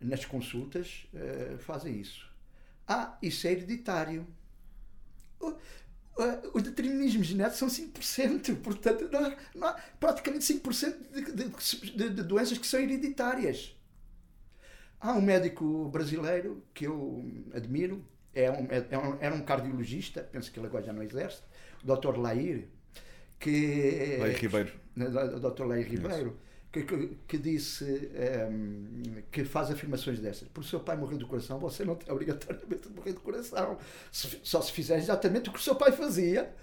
[0.00, 1.06] nas consultas,
[1.60, 2.30] fazem isso.
[2.86, 4.26] Ah, isso é hereditário.
[6.52, 12.66] Os determinismos genéticos são 5%, portanto, não, não, praticamente 5% de, de, de, doenças que
[12.66, 13.76] são hereditárias.
[15.00, 18.04] Há um médico brasileiro que eu admiro,
[18.34, 21.40] é um, é, é um, era um cardiologista, penso que ele agora já não exerce,
[21.84, 22.18] o Dr.
[22.18, 22.66] Lair,
[23.38, 24.16] que.
[24.18, 24.72] Lair Ribeiro.
[24.96, 25.66] O Dr.
[25.66, 26.36] Lair Ribeiro,
[26.72, 30.48] que, que, que disse um, ehm, que faz afirmações dessas.
[30.48, 33.78] Por seu pai morreu do coração, você não tem obrigatoriamente de morrer do coração.
[34.10, 36.54] Só se fizer exatamente o que o seu pai fazia,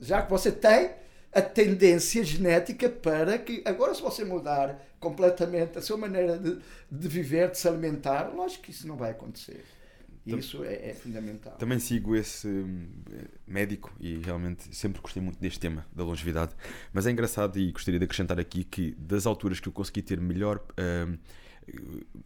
[0.00, 0.92] já que você tem
[1.32, 3.62] a tendência genética para que.
[3.64, 6.58] Agora, se você mudar completamente a sua maneira de,
[6.90, 9.64] de viver, de se alimentar, lógico que isso não vai acontecer.
[10.26, 11.52] E isso é, é, fundamental.
[11.56, 12.88] Também sigo esse hum,
[13.46, 16.52] médico e realmente sempre gostei muito deste tema da longevidade.
[16.92, 20.20] Mas é engraçado e gostaria de acrescentar aqui que das alturas que eu consegui ter
[20.20, 20.64] melhor.
[20.78, 21.18] Hum,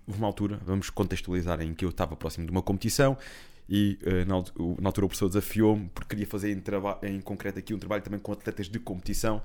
[0.06, 3.16] houve uma altura, vamos contextualizar, em que eu estava próximo de uma competição
[3.68, 4.36] e na,
[4.80, 6.62] na, altura o professor desafiou-me porque queria fazer em,
[7.06, 9.42] em, concreto aqui um trabalho também com atletas de competição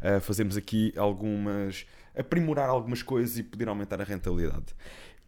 [0.00, 1.84] uh, fazermos aqui algumas
[2.16, 4.74] aprimorar algumas coisas e poder aumentar a rentabilidade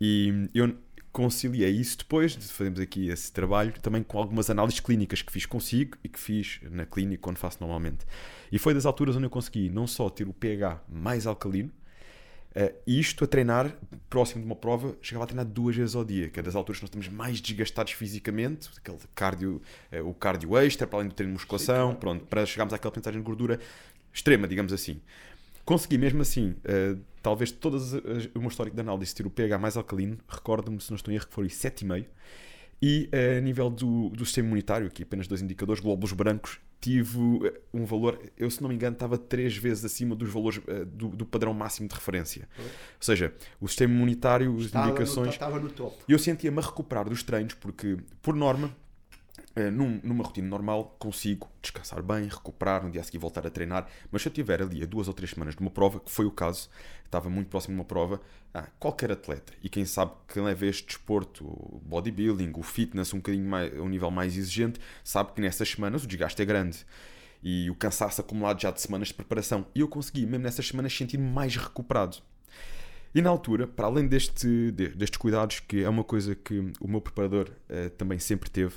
[0.01, 0.75] e eu
[1.13, 5.47] conciliei isso depois de fazermos aqui esse trabalho também com algumas análises clínicas que fiz
[5.47, 8.07] consigo e que fiz na clínica quando faço normalmente
[8.53, 11.71] e foi das alturas onde eu consegui não só ter o pH mais alcalino
[12.57, 13.73] Uh, isto a treinar
[14.09, 16.81] próximo de uma prova, chegava a treinar duas vezes ao dia, que é das alturas
[16.81, 21.15] que nós estamos mais desgastados fisicamente, aquele cardio, uh, o cardio extra, para além do
[21.15, 23.61] treino de musculação, pronto, para chegarmos àquela porcentagem de gordura
[24.13, 25.01] extrema, digamos assim.
[25.65, 26.99] Consegui mesmo assim, uh,
[27.29, 30.91] talvez todas as, o meu histórico de análise ter o pH mais alcalino, recordo-me, se
[30.91, 32.07] não estou em erro, que foi 7,5.
[32.81, 37.61] E a nível do, do sistema imunitário, aqui apenas dois indicadores, glóbulos brancos tive eh,
[37.75, 41.09] um valor, eu se não me engano, estava três vezes acima dos valores uh, do,
[41.09, 42.49] do, padrão máximo de referência.
[42.57, 42.65] Ou
[43.01, 45.27] seja, o sistema imunitário, as estava indicações.
[45.27, 46.05] No, estava no topo.
[46.09, 48.75] Eu sentia-me a recuperar dos treinos, porque, por norma,
[49.71, 53.87] num, numa rotina normal, consigo descansar bem, recuperar, no dia a seguir voltar a treinar.
[54.11, 56.25] Mas se eu tiver ali a duas ou três semanas de uma prova, que foi
[56.25, 56.69] o caso,
[57.05, 58.21] estava muito próximo de uma prova,
[58.55, 63.19] ah, qualquer atleta, e quem sabe que leva este desporto, o bodybuilding, o fitness, um
[63.19, 66.85] bocadinho mais, um nível mais exigente, sabe que nessas semanas o desgaste é grande.
[67.43, 69.67] E o cansaço acumulado já de semanas de preparação.
[69.75, 72.19] E eu consegui, mesmo nessas semanas, sentir-me mais recuperado.
[73.15, 77.01] E na altura, para além deste, destes cuidados, que é uma coisa que o meu
[77.01, 78.75] preparador uh, também sempre teve,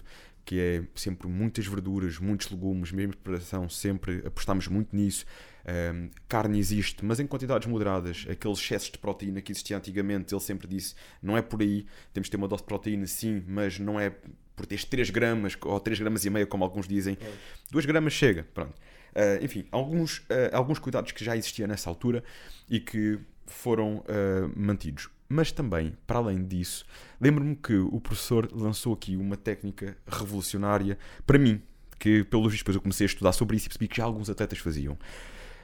[0.51, 5.25] que é sempre muitas verduras, muitos legumes, mesmo preparação, sempre apostamos muito nisso.
[5.65, 8.25] Um, carne existe, mas em quantidades moderadas.
[8.29, 10.93] Aqueles excessos de proteína que existia antigamente, ele sempre disse:
[11.23, 14.13] não é por aí, temos de ter uma dose de proteína, sim, mas não é
[14.53, 17.17] por teres 3 gramas ou 3 gramas e meia, como alguns dizem.
[17.21, 17.31] É.
[17.71, 18.73] 2 gramas chega, pronto.
[19.15, 22.25] Uh, enfim, alguns, uh, alguns cuidados que já existiam nessa altura
[22.69, 25.09] e que foram uh, mantidos.
[25.31, 26.85] Mas também, para além disso,
[27.19, 31.61] lembro-me que o professor lançou aqui uma técnica revolucionária para mim,
[31.97, 34.59] que pelos depois eu comecei a estudar sobre isso e percebi que já alguns atletas
[34.59, 34.97] faziam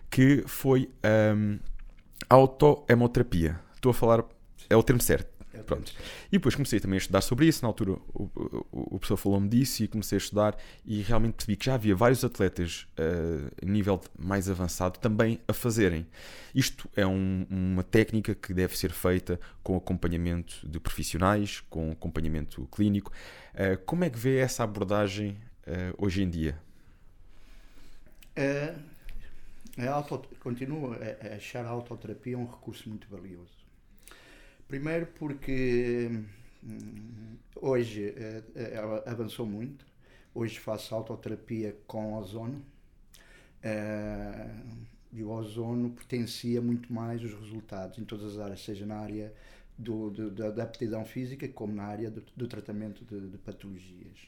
[0.09, 0.89] que foi
[1.35, 1.59] um,
[2.29, 3.59] autohemoterapia.
[3.75, 4.23] Estou a falar,
[4.69, 5.36] é o termo certo.
[5.57, 5.91] É Pronto.
[6.27, 7.61] E depois comecei também a estudar sobre isso.
[7.63, 10.57] Na altura, o, o, o professor falou-me disso e comecei a estudar.
[10.85, 15.53] E realmente percebi que já havia vários atletas uh, a nível mais avançado também a
[15.53, 16.05] fazerem.
[16.53, 22.67] Isto é um, uma técnica que deve ser feita com acompanhamento de profissionais, com acompanhamento
[22.71, 23.11] clínico.
[23.53, 25.37] Uh, como é que vê essa abordagem
[25.67, 26.57] uh, hoje em dia?
[28.35, 28.75] É
[29.87, 33.56] a auto, continuo a, achar a autoterapia um recurso muito valioso.
[34.67, 36.09] Primeiro porque
[36.63, 39.85] hum, hoje eh, eh, ela avançou muito.
[40.35, 42.61] Hoje faço autoterapia com ozono.
[43.63, 44.49] Eh,
[45.13, 49.33] e o ozono potencia muito mais os resultados em todas as áreas, seja na área
[49.77, 54.19] do, do, da aptidão física como na área do, do tratamento de, de patologias.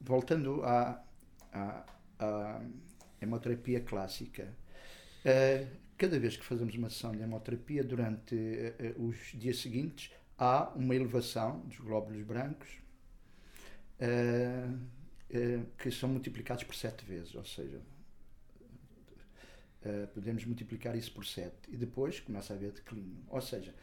[0.00, 1.02] Voltando à,
[1.52, 1.84] à,
[2.18, 2.60] a
[3.20, 4.48] hemoterapia clássica.
[5.96, 10.94] Cada vez que fazemos uma sessão de hemoterapia, durante uh, os dias seguintes, há uma
[10.94, 12.68] elevação dos glóbulos brancos
[14.00, 14.78] uh,
[15.78, 17.80] que são multiplicados por sete vezes, ou seja,
[20.14, 23.24] podemos multiplicar isso por sete e depois começa a haver declínio.
[23.28, 23.74] Ou seja,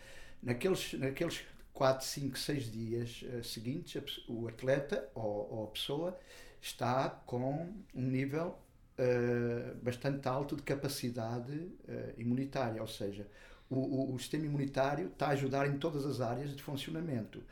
[0.41, 1.43] naqueles, naqueles
[1.73, 6.17] 4, 5, 6 dias seguintes, o atleta ou, ou a pessoa
[6.61, 8.57] está com um nível
[8.97, 13.27] uh, bastante alto de capacidade uh, imunitária, ou seja,
[13.69, 17.43] o, o, o sistema imunitário está a ajudar em todas as áreas de funcionamento.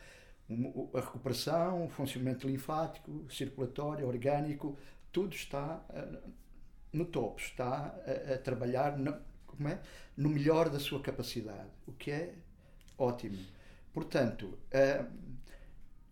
[0.93, 4.77] A recuperação, o funcionamento linfático, circulatório, orgânico,
[5.11, 6.31] tudo está uh,
[6.91, 9.15] no topo, está a, a trabalhar no,
[9.47, 9.79] como é?
[10.17, 12.33] no melhor da sua capacidade, o que é
[12.97, 13.37] ótimo.
[13.93, 15.05] Portanto, uh,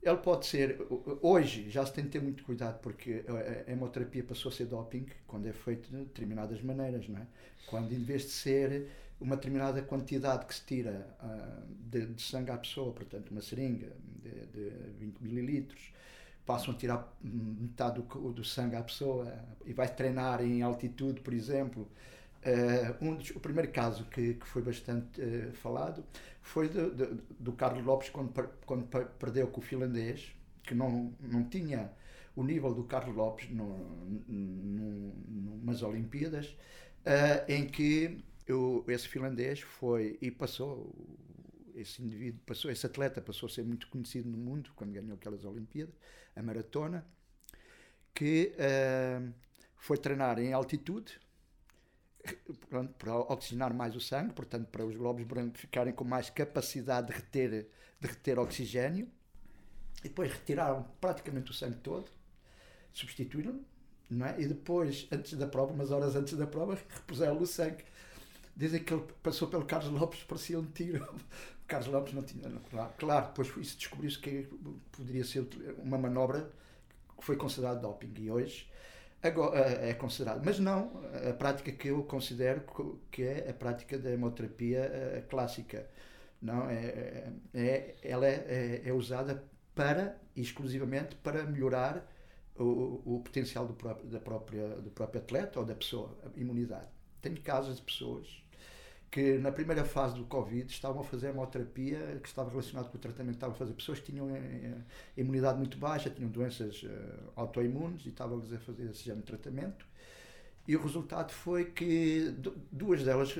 [0.02, 0.80] ele pode ser.
[1.22, 3.24] Hoje já se tem de ter muito cuidado porque
[3.68, 7.28] a hemoterapia passou a ser doping quando é feito de determinadas maneiras, não é?
[7.68, 8.88] Quando em vez de ser
[9.20, 13.91] uma determinada quantidade que se tira uh, de, de, sangue à pessoa, portanto, uma seringa
[14.24, 15.91] de, de 20 mililitros,
[16.45, 19.32] passam a tirar metade do, do sangue à pessoa
[19.66, 21.88] e vai treinar em altitude, por exemplo.
[22.40, 26.06] Uh, um dos, o primeiro caso que, que foi bastante uh, falado
[26.42, 27.06] foi de, de,
[27.38, 28.32] do Carlos Lopes quando,
[28.66, 28.88] quando
[29.20, 30.34] perdeu com o finlandês,
[30.64, 31.92] que não, não tinha
[32.38, 33.78] o nível do Carlos Lopes no,
[34.26, 36.48] no, numas Olimpíadas,
[37.02, 40.96] uh, em que eu, esse finlandês foi e passou,
[41.76, 45.44] esse indivíduo passou, esse atleta passou a ser muito conhecido no mundo quando ganhou aquelas
[45.44, 45.94] Olimpíadas,
[46.34, 47.06] a maratona,
[48.14, 48.54] que
[49.78, 51.20] foi treinar em altitude
[52.70, 57.07] pronto, para oxigenar mais o sangue, portanto para os glóbulos brancos ficarem com mais capacidade
[57.07, 59.07] de reter, de reter oxigênio,
[59.99, 62.09] e depois retiraram praticamente o sangue todo,
[62.93, 63.63] substituíram
[64.09, 64.41] não é?
[64.41, 67.84] E depois, antes da prova, umas horas antes da prova, repuseram o sangue.
[68.55, 71.07] Dizem que ele passou pelo Carlos Lopes, parecia um tiro.
[71.59, 72.49] O Carlos Lopes não tinha.
[72.49, 74.49] Não, claro, claro, depois isso descobriu-se que
[74.91, 75.47] poderia ser
[75.78, 76.51] uma manobra
[77.15, 78.11] que foi considerada doping.
[78.17, 78.67] E hoje
[79.22, 80.41] agora, é considerado.
[80.43, 80.91] Mas não
[81.30, 82.63] a prática que eu considero
[83.11, 85.88] que é a prática da hemoterapia eh, clássica.
[86.41, 89.43] Não, é, é, é ela é, é, é usada
[89.76, 92.05] para, exclusivamente, para melhorar
[92.57, 96.88] o, o potencial do próprio, da própria, do próprio atleta ou da pessoa, a imunidade.
[97.22, 98.43] Tenho casos de pessoas
[99.12, 102.99] que na primeira fase do Covid estavam a fazer hemoterapia que estava relacionado com o
[102.99, 103.74] tratamento que estavam a fazer.
[103.74, 104.74] Pessoas que tinham eh,
[105.18, 109.86] imunidade muito baixa, tinham doenças uh, autoimunes e estavam-lhes a fazer esse género de tratamento.
[110.68, 112.36] E o resultado foi que
[112.72, 113.39] duas delas uh,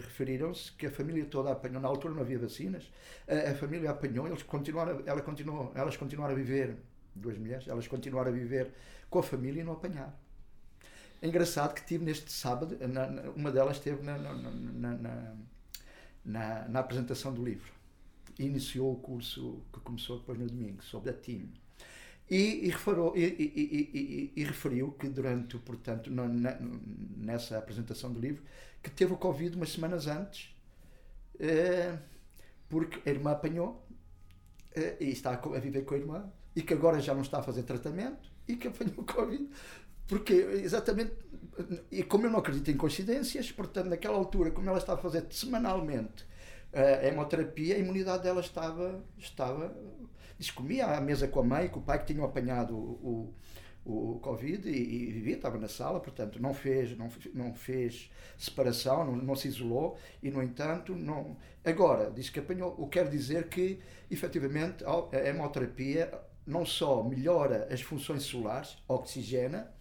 [0.00, 2.84] referiram-se que a família toda apanhou, na altura não havia vacinas,
[3.28, 6.74] uh, a família apanhou, eles continuaram, ela continuou, elas continuaram a viver,
[7.14, 8.72] duas mulheres, elas continuaram a viver
[9.10, 10.21] com a família e não apanharam.
[11.22, 15.36] É engraçado que tive neste sábado, na, na, uma delas esteve na, na,
[16.24, 17.72] na, apresentação do livro.
[18.40, 21.48] Iniciou o curso que começou depois no domingo, sobre a TIM.
[22.28, 22.74] E, e,
[23.14, 28.42] e, e, referiu que durante, portanto, nessa apresentação do livro,
[28.82, 30.52] que teve o Covid umas semanas antes,
[31.38, 31.96] eh,
[32.68, 33.86] porque a irmã apanhou
[34.74, 37.42] eh, e está a viver com a irmã, e que agora já não está a
[37.44, 39.48] fazer tratamento, e que apanhou Covid
[40.12, 41.10] porque, exatamente,
[41.90, 45.24] e como eu não acredito em coincidências, portanto, naquela altura, como ela estava a fazer
[45.30, 46.26] semanalmente
[46.70, 49.02] a hemoterapia, a imunidade dela estava.
[49.16, 49.74] estava
[50.38, 53.34] diz comia à mesa com a mãe, com o pai que tinham apanhado o,
[53.86, 58.10] o, o Covid e, e, vivia, estava na sala, portanto, não fez, não, não fez
[58.36, 61.38] separação, não, não se isolou e, no entanto, não.
[61.64, 66.12] Agora, diz que apanhou, o que quer dizer que, efetivamente, a hemoterapia
[66.46, 69.72] não só melhora as funções celulares, oxigena,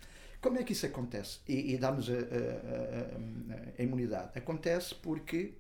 [0.42, 1.40] como é que isso acontece?
[1.48, 4.32] E, e dá-nos a, a, a, a, imunidade?
[4.36, 5.54] Acontece porque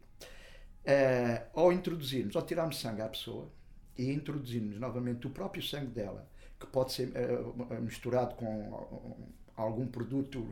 [0.86, 3.52] uh, ao introduzirmos, ao tirarmos sangue à pessoa
[3.98, 6.28] e introduzirmos novamente o próprio sangue dela,
[6.60, 10.46] que pode ser uh, misturado com algum produto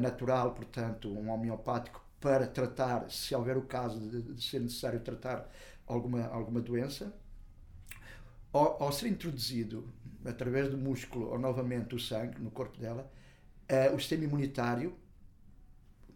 [0.00, 5.48] natural, portanto, um homeopático, para tratar, se houver o caso de, de ser necessário tratar
[5.86, 7.14] alguma, alguma doença,
[8.52, 9.88] ao, ao, ser introduzido
[10.24, 13.10] através do músculo ou novamente o sangue no corpo dela,
[13.70, 14.96] uh, o sistema imunitário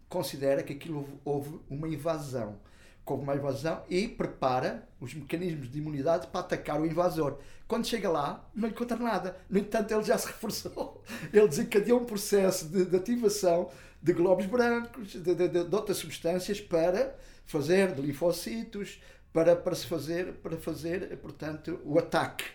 [0.07, 2.59] considera que aquilo houve, uma invasão.
[3.05, 7.39] Houve uma invasão e prepara os mecanismos de imunidade para atacar o invasor.
[7.67, 9.37] Quando chega lá, não encontra nada.
[9.49, 11.03] No entanto, ele já se reforçou.
[11.33, 13.69] Ele desencadeou um processo de, de ativação
[14.01, 19.85] de glóbulos brancos, de, de, de, outras substâncias para fazer de linfocitos, para, para se
[19.87, 22.45] fazer, para fazer, portanto, o ataque.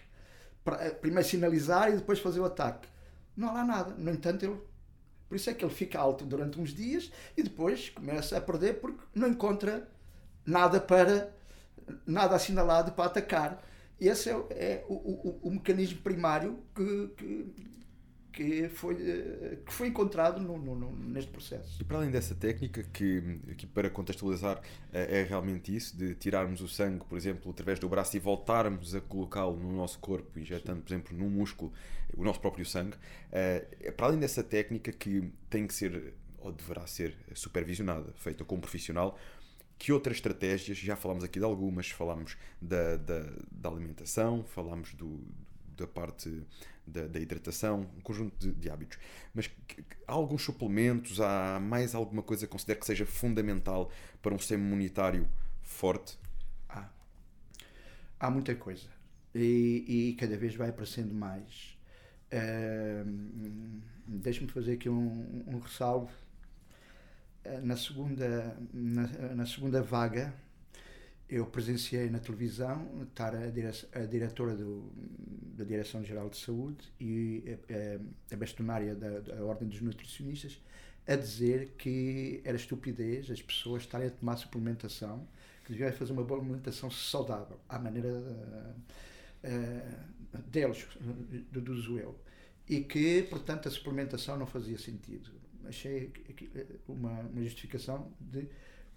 [0.64, 2.88] Para, primeiro sinalizar e depois fazer o ataque.
[3.36, 3.94] Não há lá nada.
[3.94, 4.58] No entanto, ele
[5.28, 8.80] por isso é que ele fica alto durante uns dias e depois começa a perder
[8.80, 9.88] porque não encontra
[10.44, 11.34] nada para
[12.06, 13.62] nada assinalado para atacar.
[14.00, 17.54] Esse é, é o, o, o, mecanismo primário que, que,
[18.36, 21.80] que, foi, eh, que foi encontrado no, no, neste processo.
[21.80, 24.60] E para além dessa técnica, que aqui para contextualizar
[24.92, 28.94] é, é realmente isso, de tirarmos o sangue, por exemplo, através do braço e voltarmos
[28.94, 31.72] a colocá-lo no nosso corpo, injetando, por exemplo, no músculo,
[32.14, 32.98] o nosso próprio sangue,
[33.32, 33.60] é,
[33.96, 38.60] para além dessa técnica que tem que ser, ou deverá ser, supervisionada, feita com um
[38.60, 39.18] profissional,
[39.78, 45.22] que outras estratégias, já falámos aqui de algumas, falámos da, da, da alimentação, falámos do,
[45.74, 46.44] da parte
[46.86, 48.98] da, da, hidratação, um conjunto de, de hábitos.
[49.34, 53.90] Mas que, que, há alguns suplementos, há mais alguma coisa que considera que seja fundamental
[54.22, 55.28] para um sistema imunitário
[55.62, 56.18] forte?
[56.68, 56.88] Há.
[58.20, 58.88] Há muita coisa.
[59.34, 61.76] E, e cada vez vai aparecendo mais.
[62.32, 66.10] Uh, Deixe-me fazer aqui um, um ressalvo.
[67.44, 70.32] Uh, na segunda, na, na segunda vaga,
[71.28, 74.90] eu presenciei na televisão estar a, dire a diretora do,
[75.56, 77.58] da Direção-Geral de Saúde e
[78.30, 80.60] a, a bastonária da, da, Ordem dos Nutricionistas
[81.06, 85.26] a dizer que era estupidez as pessoas estarem a tomar suplementação,
[85.64, 88.74] que deviam fazer uma boa alimentação saudável, à maneira uh,
[90.46, 90.86] deles,
[91.50, 92.18] deduzo eu.
[92.68, 95.30] E que, portanto, a suplementação não fazia sentido.
[95.64, 96.12] Achei
[96.88, 98.48] uma, uma justificação de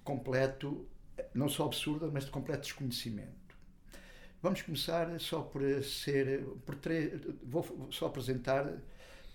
[0.04, 0.88] completo
[1.34, 3.58] não só absurda, mas de completo desconhecimento.
[4.42, 8.72] Vamos começar só por ser, por três, vou só apresentar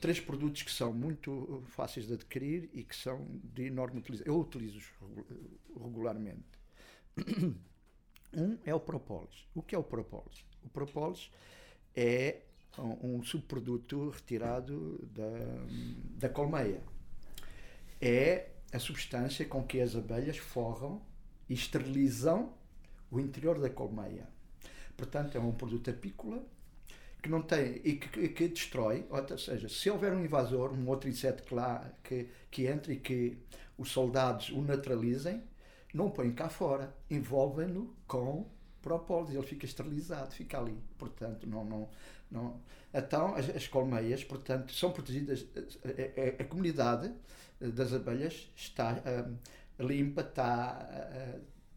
[0.01, 4.32] três produtos que são muito fáceis de adquirir e que são de enorme utilização.
[4.32, 4.87] Eu utilizo-os
[5.74, 6.45] regularmente.
[8.37, 9.47] Um é o Propolis.
[9.55, 10.45] O que é o Propolis?
[10.64, 11.30] O Propolis
[11.95, 12.41] é
[12.76, 15.30] um subproduto retirado da,
[16.18, 16.82] da colmeia.
[18.01, 21.01] É a substância com que as abelhas forram
[21.49, 22.53] e esterilizam
[23.11, 24.28] o interior da colmeia.
[24.97, 26.42] Portanto, é um produto apícola
[27.22, 31.09] que não tem e que, que, destrói, ou seja, se houver um invasor, um outro
[31.09, 33.38] inseto que lá que, que entre e que
[33.78, 35.42] os soldados o naturalizem,
[35.92, 38.47] não põem cá fora, envolvem-no com
[38.82, 40.76] propólise, ele fica esterilizado, fica ali.
[40.99, 41.88] Portanto, não, não,
[42.30, 42.61] não.
[42.92, 45.47] Então, as, as colmeias, portanto, são protegidas.
[45.57, 47.11] A, a, a comunidade
[47.59, 49.03] das abelhas está.
[49.79, 50.89] Limpa, está,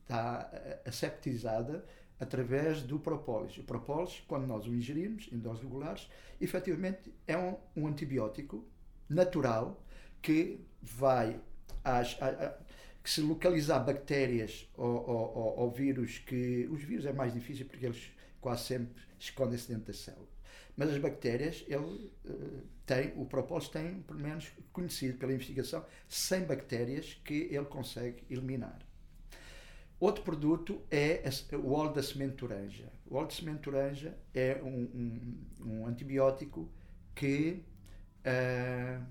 [0.04, 0.52] está
[0.86, 1.84] aseptizada
[2.20, 3.58] através do propólis.
[3.58, 6.10] O propólis, quando nós o ingerimos em doses regulares,
[6.41, 8.66] efetivamente é um, um antibiótico
[9.10, 9.82] natural
[10.22, 11.39] que vai
[11.84, 12.58] às, a, a,
[13.04, 17.66] que se localizar bactérias ou, ou, ou, ou, vírus que os vírus é mais difícil
[17.66, 20.37] porque eles quase sempre escondem-se dentro das células
[20.78, 26.41] mas as bactérias, ele uh, tem, o propósito tem, pelo menos conhecido pela investigação, 100
[26.43, 28.80] bactérias que ele consegue eliminar.
[29.99, 31.23] Outro produto é
[31.53, 32.93] o óleo da semente de toranja.
[33.07, 34.84] O óleo de semente de toranja é um,
[35.63, 36.69] um, um antibiótico
[37.15, 37.63] que
[38.23, 39.03] uh,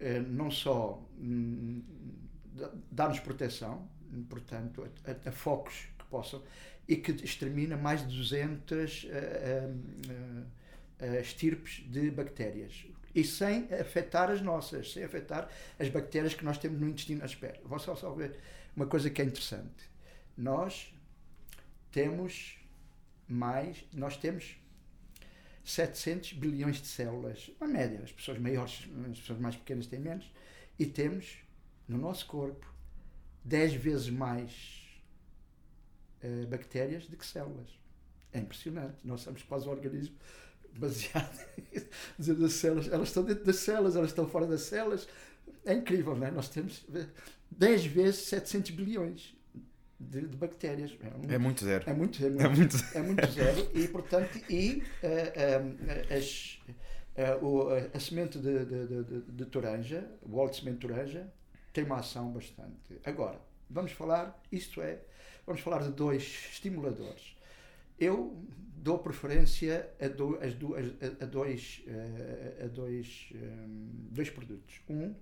[0.00, 1.82] uh, não só um,
[2.90, 3.88] dá-nos proteção,
[4.28, 6.42] portanto, a, a, focos que possam,
[6.88, 9.08] e que extermina mais de 200 uh,
[11.04, 12.86] uh, estirpes de bactérias.
[13.14, 17.24] E sem afetar as nossas, sem afetar as bactérias que nós temos no intestino.
[17.24, 18.36] Espera, vou só, só ver
[18.76, 19.90] uma coisa que é interessante.
[20.36, 20.94] Nós
[21.90, 22.58] temos
[23.26, 24.56] mais, nós temos
[25.64, 30.30] 700 bilhões de células, uma média, as pessoas maiores, as pessoas mais pequenas têm menos,
[30.78, 31.38] e temos
[31.88, 32.72] no nosso corpo
[33.44, 34.75] 10 vezes mais
[36.26, 37.68] uh, bactérias do que células.
[38.32, 38.96] É impressionante.
[39.04, 40.16] Nós somos quase um organismo
[40.78, 41.38] baseado
[42.18, 42.88] nas células.
[42.88, 45.08] Elas estão dentro das células, elas estão fora das células.
[45.64, 46.30] É incrível, não é?
[46.30, 46.86] Nós temos
[47.50, 49.36] 10 vezes 700 bilhões
[49.98, 50.96] de, de bactérias.
[51.02, 51.88] É, um, é, muito zero.
[51.88, 53.70] É muito, é muito, é muito, é muito zero.
[53.74, 56.60] E, portanto, e uh, as,
[57.40, 61.32] o, a semente de, de, de, de toranja, o óleo de semente de toranja,
[61.72, 63.00] tem uma ação bastante.
[63.04, 64.98] Agora, vamos falar, isto é,
[65.46, 67.36] vamos falar de dois estimuladores.
[67.98, 68.36] Eu
[68.76, 74.80] dou preferência a, do, a, a, a dois, eh, a dois, um, eh, dois produtos.
[74.88, 75.14] Um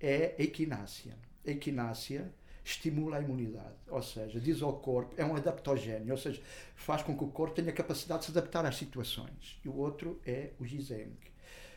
[0.00, 1.16] é a equinácia.
[1.46, 2.32] A equinácia
[2.64, 6.40] estimula a imunidade, ou seja, diz ao corpo, é um adaptogénio, ou seja,
[6.74, 9.60] faz com que o corpo tenha capacidade de se adaptar às situações.
[9.62, 11.30] E o outro é o Gizenk.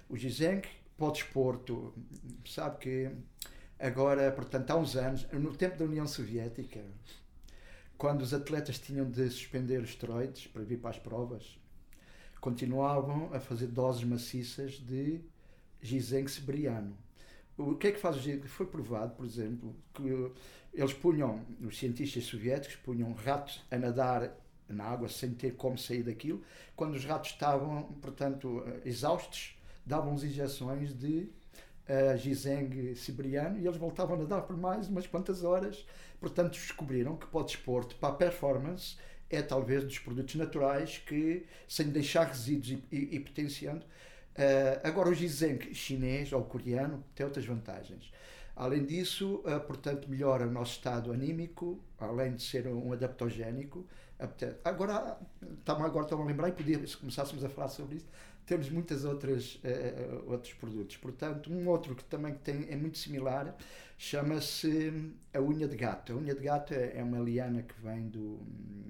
[0.08, 1.94] O Gizenk pode expor, tu
[2.46, 3.12] sabe que
[3.78, 6.82] agora, portanto, há uns anos, no tempo da União Soviética,
[7.98, 11.60] quando os atletas tinham de suspender esteroides para vir para as provas,
[12.40, 15.20] continuavam a fazer doses maciças de
[15.82, 16.96] ginseng siberiano.
[17.58, 18.48] O que é que faz o ginseng?
[18.48, 20.32] Foi provado, por exemplo, que
[20.74, 24.32] eles punham, os cientistas soviéticos punham ratos a nadar
[24.70, 26.44] na água sem ter como sair daquilo.
[26.76, 31.30] Quando os ratos estavam, portanto, exaustos, davam-lhes injeções de
[31.90, 35.86] uh, ginseng siberiano e eles voltavam a nadar por mais umas quantas horas
[36.20, 38.98] Portanto, descobriram que para o desporto, para a performance,
[39.30, 43.86] é talvez dos produtos naturais que, sem deixar resíduos e, e, e potenciando,
[44.38, 48.14] Uh, agora, o ginseng chinês ou coreano tem outras vantagens.
[48.56, 53.84] Além disso, uh, portanto, melhora o nosso estado anímico, além de ser um adaptogénico.
[54.64, 55.18] Agora,
[55.60, 58.08] estamos agora a lembrar e podia, se começássemos a falar sobre isso,
[58.46, 60.98] temos muitas outras uh, outros produtos.
[60.98, 63.56] Portanto, um outro que também tem, é muito similar
[63.98, 66.14] chama-se a unha de gato.
[66.14, 68.40] A unha de gato é, é uma liana que vem do,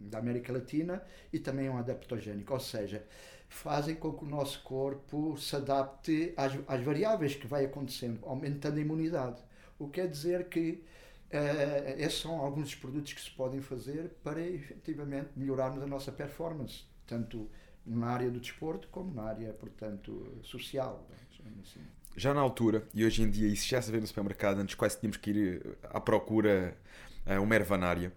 [0.09, 1.01] da América Latina
[1.31, 3.05] e também é um adaptogénico, ou seja,
[3.47, 8.77] fazem com que o nosso corpo se adapte às, às variáveis que vai acontecendo, aumentando
[8.77, 9.41] a imunidade.
[9.79, 10.83] O que quer dizer que
[11.31, 16.11] uh, esses são alguns dos produtos que se podem fazer para efetivamente melhorarmos a nossa
[16.11, 17.49] performance, tanto
[17.85, 21.07] na área do desporto como na área, portanto, social.
[21.61, 21.79] Assim.
[22.15, 24.99] Já na altura, e hoje em dia isso já se vê no supermercado, antes quase
[24.99, 26.77] tínhamos que ir eh, à procura
[27.25, 28.11] a uma ervanária,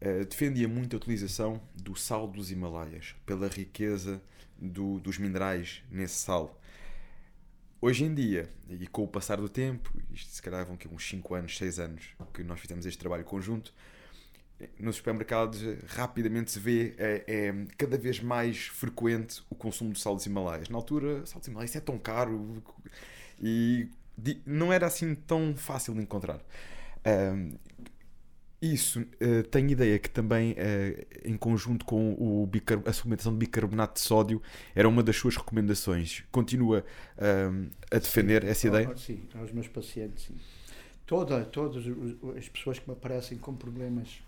[0.00, 4.22] uh, defendia muito a utilização do sal dos Himalaias, pela riqueza
[4.58, 6.58] do, dos minerais nesse sal.
[7.86, 11.06] Hoje em dia, e com o passar do tempo, isto se calhar vão que uns
[11.06, 12.02] 5 anos, 6 anos
[12.32, 13.74] que nós fizemos este trabalho conjunto,
[14.80, 20.14] nos supermercados rapidamente se vê é, é, cada vez mais frequente o consumo de sal
[20.16, 20.70] dos Himalaias.
[20.70, 22.62] Na altura, sal dos Himalaias é tão caro
[23.38, 23.86] e
[24.46, 26.40] não era assim tão fácil de encontrar.
[27.06, 27.52] Um,
[28.72, 32.48] isso, uh, tenho ideia que também, uh, em conjunto com o
[32.86, 34.40] a suplementação de bicarbonato de sódio,
[34.74, 36.24] era uma das suas recomendações.
[36.30, 36.84] Continua
[37.18, 38.96] uh, a defender sim, essa ideia?
[38.96, 40.34] Sim, aos meus pacientes, sim.
[41.06, 41.84] Toda, todas
[42.36, 44.22] as pessoas que me aparecem com problemas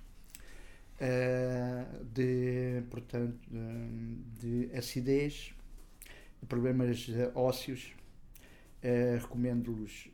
[2.14, 3.38] de, portanto,
[4.40, 5.54] de, de acidez,
[6.46, 7.94] problemas ósseos,
[9.18, 10.08] recomendo-los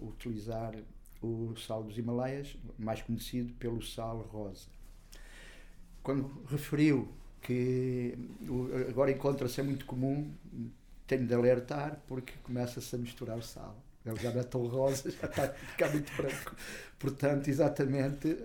[0.00, 0.74] utilizar
[1.22, 4.68] o sal dos Himalaias, mais conhecido pelo sal rosa.
[6.02, 7.08] Quando referiu
[7.42, 8.16] que
[8.88, 10.32] agora encontra-se é muito comum,
[11.06, 13.76] tenho de alertar porque começa-se a misturar sal.
[14.04, 16.54] Ele já não é tão rosa, já está a ficar muito branco.
[16.98, 18.36] Portanto, exatamente,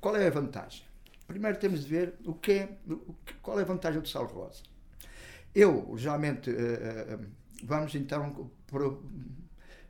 [0.00, 0.82] qual é a vantagem?
[1.26, 2.78] Primeiro temos de ver o que é,
[3.40, 4.62] qual é a vantagem do sal rosa.
[5.54, 7.18] Eu, geralmente, eh, eh,
[7.64, 8.50] vamos então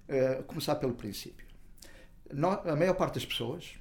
[0.08, 1.49] eh, começar pelo princípio
[2.64, 3.74] a maior parte das pessoas,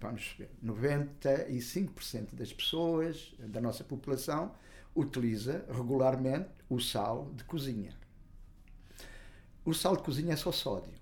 [0.00, 4.52] vamos ver, 95% das pessoas da nossa população
[4.94, 7.92] utiliza regularmente o sal de cozinha.
[9.64, 10.92] O sal de cozinha é só sódio.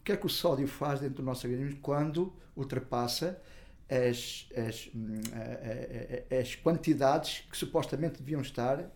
[0.00, 3.40] O que é que o sódio faz dentro do nosso organismo quando ultrapassa
[3.88, 5.20] as, as, hum,
[6.40, 8.88] as quantidades que supostamente deviam estar, uh,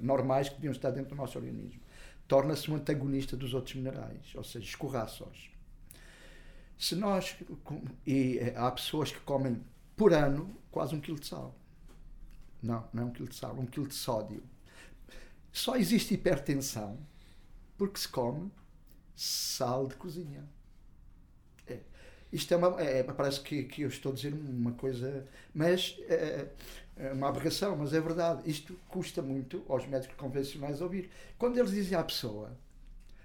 [0.00, 1.80] normais que deviam estar dentro do nosso organismo?
[2.26, 5.55] Torna-se um antagonista dos outros minerais, ou seja, escorraça-os.
[6.78, 7.36] Se nós.
[8.06, 9.62] E eh, há pessoas que comem
[9.96, 11.54] por ano quase um quilo de sal.
[12.62, 14.42] Não, não é um quilo de sal, um quilo de sódio.
[15.52, 16.98] Só existe hipertensão
[17.78, 18.50] porque se come
[19.14, 20.44] sal de cozinha.
[21.66, 21.80] É.
[22.32, 22.80] Isto é uma.
[22.80, 25.26] É, parece que, que eu estou a dizer uma coisa.
[25.54, 26.48] Mas é,
[26.96, 28.42] é uma aberração, mas é verdade.
[28.48, 31.10] Isto custa muito aos médicos convencionais ouvir.
[31.38, 32.56] Quando eles dizem à pessoa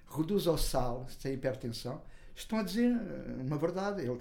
[0.10, 2.02] reduz ao sal se tem hipertensão,
[2.44, 4.02] estão a dizer eh, uma verdade.
[4.02, 4.18] Ele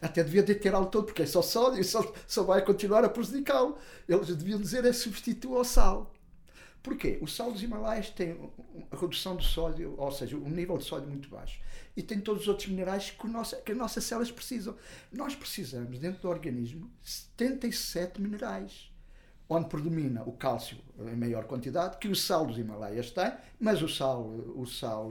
[0.00, 3.76] até devia deterá-lo todo, porque é só sódio, só, só vai continuar a prejudicá-lo.
[4.08, 6.12] Eles deviam dizer é substitua ao sal.
[6.82, 7.18] Porquê?
[7.20, 8.38] O sal dos Himalaias tem
[8.90, 11.60] a redução de sódio, ou seja, um nível de sódio muito baixo.
[11.96, 14.76] E tem todos os outros minerais que, nossa, que as nossas células precisam.
[15.12, 18.90] Nós precisamos, dentro do organismo, 77 minerais.
[19.50, 23.88] Onde predomina o cálcio em maior quantidade, que o sal dos Himalaias tem, mas o
[23.88, 25.10] sal, o sal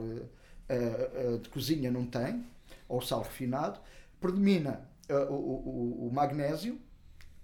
[0.68, 2.44] uh, de cozinha não tem,
[2.88, 3.80] ou sal refinado,
[4.20, 6.78] predomina uh, o, o, o, magnésio,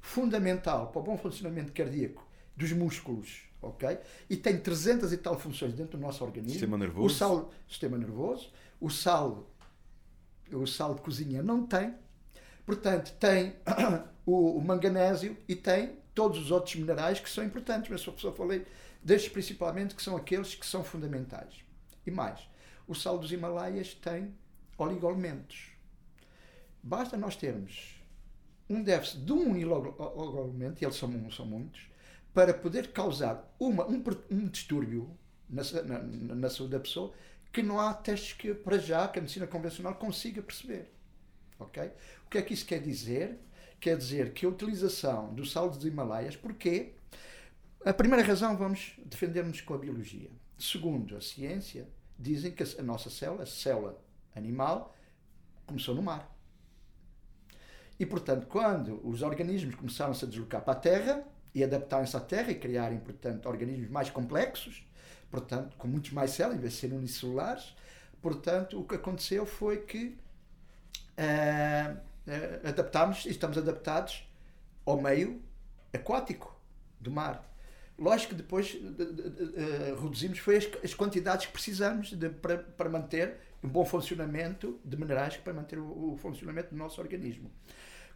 [0.00, 2.26] fundamental para o bom funcionamento cardíaco
[2.56, 3.98] dos músculos, ok?
[4.28, 6.52] E tem 300 e tal funções dentro do nosso organismo.
[6.52, 7.06] Sistema nervoso.
[7.06, 8.52] O sal, sistema nervoso.
[8.80, 9.50] O sal,
[10.52, 11.94] o sal de cozinha não tem.
[12.66, 13.54] Portanto, tem
[14.24, 18.64] o, o manganésio e tem todos os outros minerais que são importantes, mas só falei
[19.02, 21.62] destes principalmente que são aqueles que são fundamentais.
[22.06, 22.40] E mais,
[22.86, 24.34] o sal dos Himalaias tem
[24.76, 25.70] oligoelementos.
[26.82, 27.94] Basta nós termos
[28.68, 31.88] um déficit de um oligoelemento, e eles são, são muitos,
[32.32, 35.16] para poder causar uma, um, um distúrbio
[35.48, 35.98] na, na,
[36.34, 37.12] na, saúde da pessoa
[37.52, 40.90] que não há testes que, para já, que a medicina convencional consiga perceber.
[41.58, 41.90] Ok?
[42.26, 43.38] O que é que isso quer dizer?
[43.78, 46.94] Quer dizer que a utilização do sal dos Himalaias, porquê?
[47.84, 50.30] A primeira razão, vamos defender-nos com a biologia.
[50.58, 51.86] Segundo, a ciência
[52.18, 53.98] dizem que a nossa célula, a célula
[54.34, 54.94] animal,
[55.66, 56.30] começou no mar.
[57.98, 61.24] E, portanto, quando os organismos começaram-se a deslocar para a Terra
[61.54, 64.84] e adaptarem-se à Terra e criarem, portanto, organismos mais complexos,
[65.30, 67.74] portanto, com muitos mais células, em vez de serem unicelulares.
[68.20, 70.16] Portanto, o que aconteceu foi que
[71.18, 74.28] uh, uh, adaptámos e estamos adaptados
[74.84, 75.40] ao meio
[75.92, 76.58] aquático
[77.00, 77.53] do mar.
[77.98, 82.12] Lógico que depois de, de, de, uh, reduzimos foi as, as, quantidades que precisamos
[82.42, 87.00] para, para manter um bom funcionamento de minerais para manter o, o, funcionamento do nosso
[87.00, 87.50] organismo.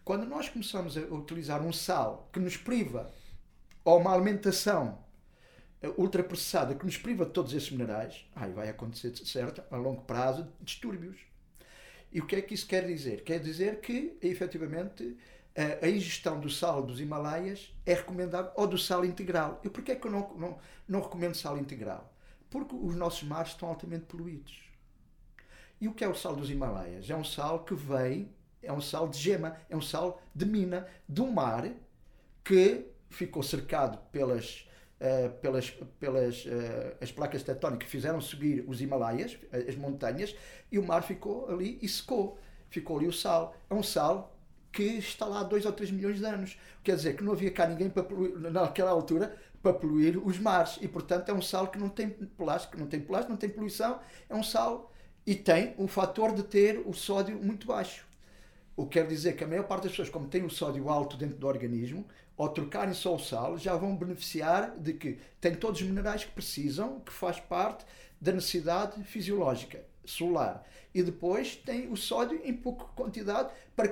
[0.04, 3.10] Quando nós começamos a utilizar um sal que nos priva
[3.84, 4.98] ou uma alimentação
[5.80, 10.02] eh, ultraprocessada que nos priva de todos esses minerais, aí vai acontecer, certo, a longo
[10.02, 11.16] prazo, distúrbios.
[12.10, 13.22] E o que é que isso quer dizer?
[13.22, 15.16] Quer dizer que, efetivamente,
[15.82, 19.60] a, ingestão do sal dos Himalaias é recomendável, ou do sal integral.
[19.64, 22.12] E porquê é que eu não, não, não recomendo sal integral?
[22.48, 24.68] Porque os nossos mares estão altamente poluídos.
[25.80, 27.10] E o que é o sal dos Himalaias?
[27.10, 28.32] É um sal que vem,
[28.62, 31.68] é um sal de gema, é um sal de mina, do mar
[32.44, 34.68] que ficou cercado pelas,
[35.00, 39.36] uh, pelas, pelas uh, as placas tectónicas que fizeram subir os Himalaias,
[39.68, 40.34] as montanhas,
[40.70, 42.38] e o mar ficou ali e secou.
[42.70, 43.56] Ficou ali o sal.
[43.68, 44.37] É um sal
[44.72, 46.58] que está lá há 2 ou 3 milhões de anos.
[46.82, 50.78] Quer dizer que não havia cá ninguém para poluir, naquela altura para poluir os mares.
[50.80, 53.98] E portanto é um sal que não tem plástico, não tem plástico, não tem poluição,
[54.28, 54.92] é um sal
[55.26, 58.06] e tem um fator de ter o sódio muito baixo.
[58.76, 61.16] O que quer dizer que a maior parte das pessoas, como tem o sódio alto
[61.16, 65.80] dentro do organismo, ao trocarem só o sal, já vão beneficiar de que tem todos
[65.80, 67.84] os minerais que precisam, que faz parte
[68.20, 70.64] da necessidade fisiológica solar.
[70.94, 73.88] E depois tem o sódio em pouca quantidade para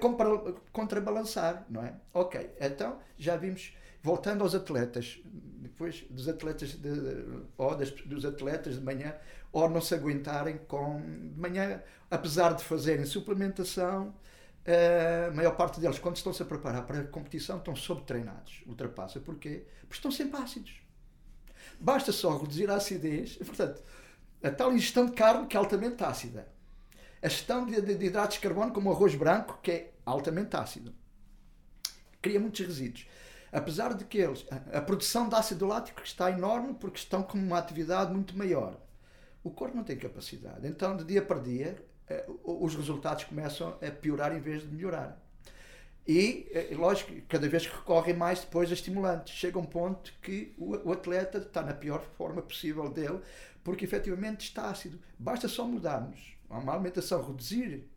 [0.72, 1.94] contrabalançar, não é?
[2.12, 6.90] Ok, então já vimos, voltando aos atletas, depois dos atletas de,
[7.56, 9.14] ou das, dos atletas de manhã,
[9.52, 14.14] ou não se aguentarem com de manhã, apesar de fazerem suplementação,
[14.66, 18.62] a maior parte deles, quando estão-se a preparar para a competição, estão sobretreinados.
[18.66, 19.20] Ultrapassa.
[19.20, 19.64] Porquê?
[19.82, 20.80] Porque estão sempre ácidos.
[21.78, 23.36] Basta só reduzir a acidez.
[23.46, 23.82] Portanto,
[24.46, 26.48] a tal ingestão de carne que é altamente ácida.
[27.22, 30.56] A gestão de, de, de hidratos de carbono, como o arroz branco, que é altamente
[30.56, 30.94] ácido.
[32.20, 33.08] Cria muitos resíduos.
[33.52, 37.38] Apesar de que eles, a, a produção de ácido lático está enorme porque estão com
[37.38, 38.78] uma atividade muito maior
[39.46, 40.66] o corpo não tem capacidade.
[40.66, 45.22] Então, de dia para dia, eh, os resultados começam a piorar em vez de melhorar.
[46.06, 49.34] E, eh, lógico, cada vez que recorrem mais depois a estimulantes.
[49.34, 53.20] Chega um ponto que o atleta está na pior forma possível dele,
[53.66, 54.96] porque efetivamente está ácido.
[55.18, 57.90] Basta só mudarmos uma alimentação, reduzir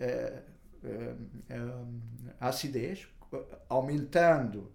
[0.00, 0.42] uh,
[0.82, 3.06] uh, a acidez,
[3.68, 4.72] aumentando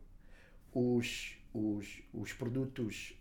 [0.71, 3.17] os, os, os produtos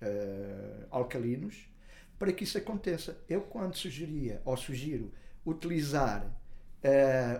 [0.90, 1.72] alcalinos,
[2.18, 3.18] para que isso aconteça.
[3.26, 5.10] Eu, quando sugeria ou sugiro
[5.46, 6.30] utilizar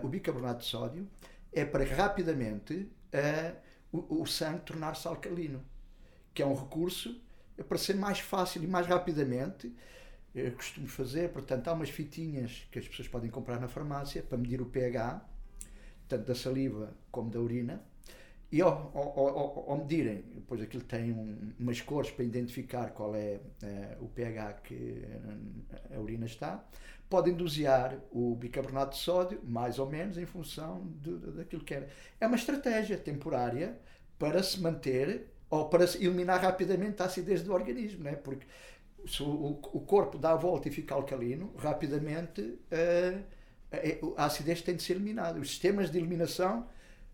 [0.01, 1.07] o bicarbonato de sódio,
[1.53, 2.89] é para rapidamente
[3.91, 5.63] o, o, sangue tornar-se alcalino,
[6.33, 7.21] que é um recurso
[7.63, 9.73] para ser mais fácil e mais rapidamente.
[10.33, 14.37] Eu costumo fazer, portanto, há umas fitinhas que as pessoas podem comprar na farmácia para
[14.37, 15.25] medir o pH,
[16.07, 17.83] tanto da saliva como da urina,
[18.51, 23.15] e ao, ao, ao, ao, medirem, depois aquilo tem um, umas cores para identificar qual
[23.15, 25.03] é uh, o pH que
[25.95, 26.63] a urina está,
[27.07, 31.89] podem dosear o bicarbonato de sódio, mais ou menos, em função de, daquilo que é.
[32.19, 33.77] É uma estratégia temporária
[34.17, 38.15] para se manter ou para eliminar rapidamente a acidez do organismo, né?
[38.15, 38.45] porque
[39.07, 43.23] se o, o corpo dá a volta e fica alcalino, rapidamente uh,
[44.17, 45.39] a acidez tem de ser eliminada.
[45.39, 46.67] Os sistemas de eliminação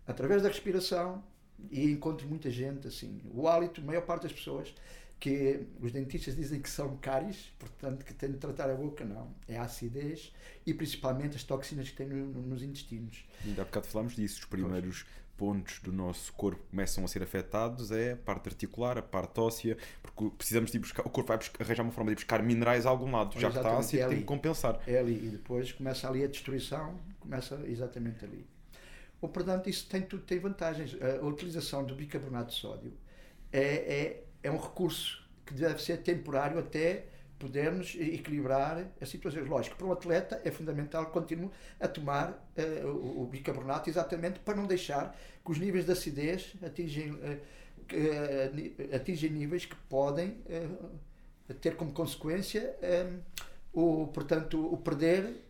[0.06, 1.22] através da respiração,
[1.70, 3.20] e encontro muita gente assim.
[3.34, 4.72] O hálito, a maior parte das pessoas,
[5.18, 9.34] que os dentistas dizem que são cáries, portanto que têm de tratar a boca, não.
[9.48, 10.32] É a acidez
[10.66, 13.26] e principalmente as toxinas que têm no, no, nos intestinos.
[13.44, 15.06] Ainda há bocado falámos disso, os primeiros.
[15.36, 19.76] Pontos do nosso corpo começam a ser afetados é a parte articular, a parte óssea,
[20.02, 22.90] porque precisamos de buscar, o corpo vai buscar, arranjar uma forma de buscar minerais a
[22.90, 24.80] algum lado, já que está ácido, é tem que compensar.
[24.86, 28.46] É ali, e depois começa ali a destruição, começa exatamente ali.
[29.20, 30.96] Ou, portanto, isso tem, tudo tem vantagens.
[31.00, 32.92] A utilização do bicarbonato de sódio
[33.52, 37.06] é, é, é um recurso que deve ser temporário até
[37.38, 39.46] podermos equilibrar as situações.
[39.46, 44.38] Lógico, para um atleta é fundamental que continue a tomar uh, o, o, bicarbonato exatamente
[44.40, 50.38] para não deixar que os níveis de acidez atingem, uh, atingem níveis que podem
[51.60, 52.76] ter como consequência
[53.72, 55.46] o, portanto, o perder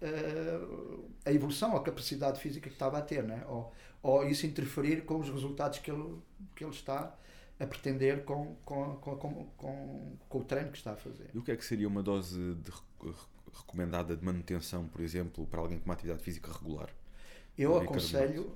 [1.25, 3.43] a evolução, a capacidade física que estava a ter, né?
[3.49, 3.73] ou,
[4.03, 6.19] ou isso interferir com os resultados que ele,
[6.55, 7.17] que ele está
[7.59, 11.31] a pretender com, com, com, com, com, o treino que está a fazer.
[11.35, 12.73] E o que é que seria uma dose de,
[13.53, 16.91] recomendada de manutenção, por exemplo, para alguém com uma atividade física regular?
[17.57, 18.55] Eu aconselho,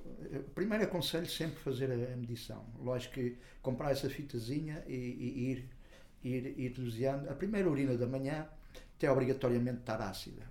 [0.53, 2.63] primeiro aconselho sempre fazer a medição.
[2.79, 5.69] Lógico que comprar essa fitazinha e, e ir
[6.23, 7.29] ir, ir doseando.
[7.29, 8.47] A primeira urina da manhã
[8.97, 10.50] tem obrigatoriamente de estar ácida.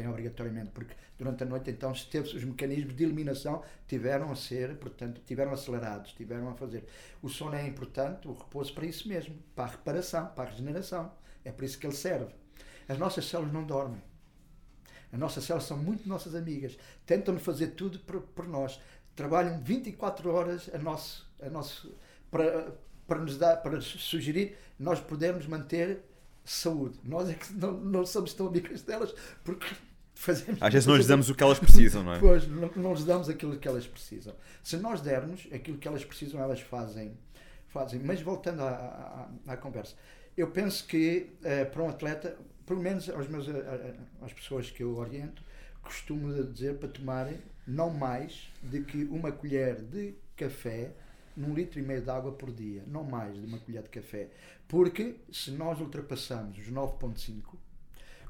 [0.00, 4.78] Tem obrigatoriamente, porque durante a noite então teve os mecanismos de eliminação tiveram a ser,
[4.78, 6.84] portanto, tiveram acelerados, tiveram a fazer.
[7.20, 11.12] O sono é importante, o repouso para isso mesmo, para a reparação, para a regeneração.
[11.44, 12.32] É por isso que ele serve.
[12.88, 14.02] As nossas células não dormem.
[15.12, 16.78] As nossas células são muito nossas amigas.
[17.04, 18.80] Tentam fazer tudo por, por nós.
[19.14, 21.94] Trabalham 24 horas a nosso, a nosso,
[22.30, 22.72] para,
[23.06, 26.00] para nos dar, para sugerir nós podermos manter
[26.42, 26.98] saúde.
[27.04, 29.14] Nós é que não, não somos tão amigas delas
[29.44, 29.66] porque
[30.20, 30.62] fazemos.
[30.62, 32.18] Às vezes não lhes damos o que elas precisam, não é?
[32.20, 34.34] Pois, não, não lhes damos aquilo que elas precisam.
[34.62, 37.16] Se nós dermos aquilo que elas precisam, elas fazem.
[37.68, 38.00] fazem.
[38.00, 39.94] Mas voltando à, à, à conversa,
[40.36, 42.36] eu penso que uh, para um atleta,
[42.66, 43.52] pelo menos aos meus, uh,
[44.20, 45.42] às pessoas que eu oriento,
[45.82, 50.92] costumo dizer para tomarem não mais de que uma colher de café
[51.34, 54.28] num litro e meio de água por dia, não mais de uma colher de café.
[54.68, 57.56] Porque se nós ultrapassamos os 9,5,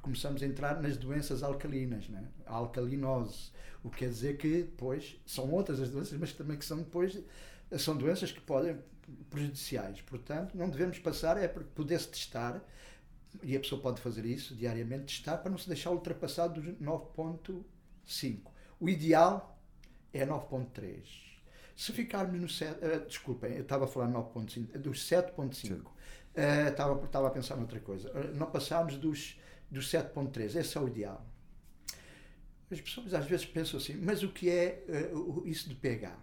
[0.01, 2.25] começamos a entrar nas doenças alcalinas, né?
[2.47, 3.51] a alcalinose.
[3.83, 7.19] O que quer dizer que depois são outras as doenças, mas também que são depois
[7.79, 8.77] são doenças que podem
[9.31, 10.01] prejudiciais.
[10.03, 12.63] Portanto, não devemos passar é para poder-se testar
[13.43, 18.41] e a pessoa pode fazer isso diariamente, testar para não se deixar ultrapassar dos 9.5.
[18.79, 19.59] O ideal
[20.13, 21.31] é 9.3.
[21.77, 27.05] Se ficarmos no 7, uh, desculpem, eu estava a falar 9.5, dos 7.5, uh, estava,
[27.05, 28.11] estava a pensar noutra coisa.
[28.11, 29.41] Uh, não passarmos dos,
[29.71, 31.27] dos 7.3, esse é o ideal.
[32.71, 36.17] As pessoas às vezes pensam assim, mas o que é uh, isso de pH?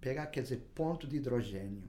[0.00, 1.88] pH quer dizer ponto de hidrogênio.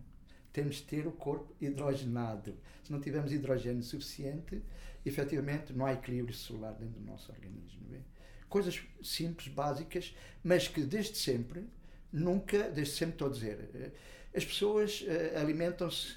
[0.51, 2.57] Temos de ter o corpo hidrogenado.
[2.83, 4.63] Se não tivermos hidrogênio suficiente,
[5.05, 7.81] efetivamente não há equilíbrio celular dentro do nosso organismo.
[7.89, 8.05] Bem?
[8.47, 11.65] Coisas simples, básicas, mas que desde sempre
[12.11, 13.91] nunca, desde sempre estou a dizer, eh,
[14.33, 16.15] as pessoas uh, alimentam-se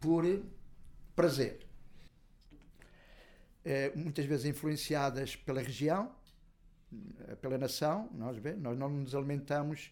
[0.00, 0.24] por
[1.14, 1.60] prazer.
[3.64, 6.10] Uh, muitas vezes influenciadas pela região,
[7.40, 9.90] pela nação, nós, nós não nos alimentamos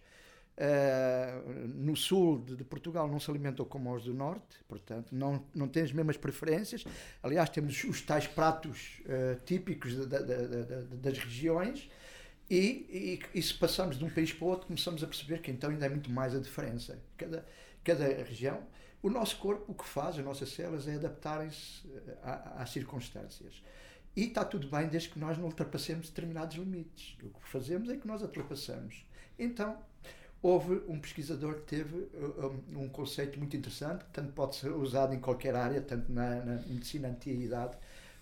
[0.61, 5.43] Uh, no sul de, de, Portugal não se alimentam como os do norte, portanto, não,
[5.55, 6.85] não têm as mesmas preferências.
[7.23, 9.01] Aliás, temos os tais pratos
[9.47, 11.89] típicos das regiões,
[12.51, 15.53] e, e, e, se passamos de um país para o outro, começamos a perceber que
[15.53, 16.99] então ainda é muito mais a diferença.
[17.17, 17.47] Cada,
[17.85, 18.61] cada região,
[19.02, 22.18] o nosso corpo, o que faz, as nossas células, é adaptarem-se eh,
[22.56, 23.62] às circunstâncias.
[24.14, 27.16] E está tudo bem desde que nós não ultrapassemos determinados limites.
[27.22, 29.06] O que fazemos é que nós ultrapassamos.
[29.39, 29.78] Então,
[30.43, 32.09] houve um pesquisador que teve
[32.74, 36.36] um, um conceito muito interessante, que tanto pode ser usado em qualquer área, tanto na,
[36.44, 37.77] na medicina antiguidade,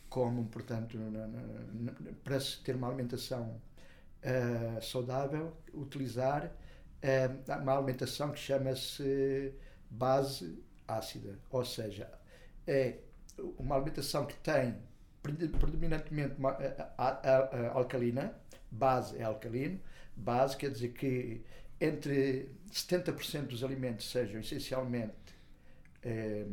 [0.08, 1.42] como, portanto, na, na,
[2.22, 3.60] para se ter uma alimentação
[4.22, 9.52] uh, saudável, utilizar uh, uma alimentação que chama-se
[9.90, 12.10] base ácida, ou seja,
[12.66, 12.96] é
[13.58, 14.74] uma alimentação que tem
[15.58, 18.34] predominantemente uma, a, a, a, alcalina,
[18.70, 19.78] base é alcalino,
[20.16, 21.42] base quer dizer que
[21.80, 25.14] entre 70% dos alimentos sejam essencialmente
[26.02, 26.46] eh,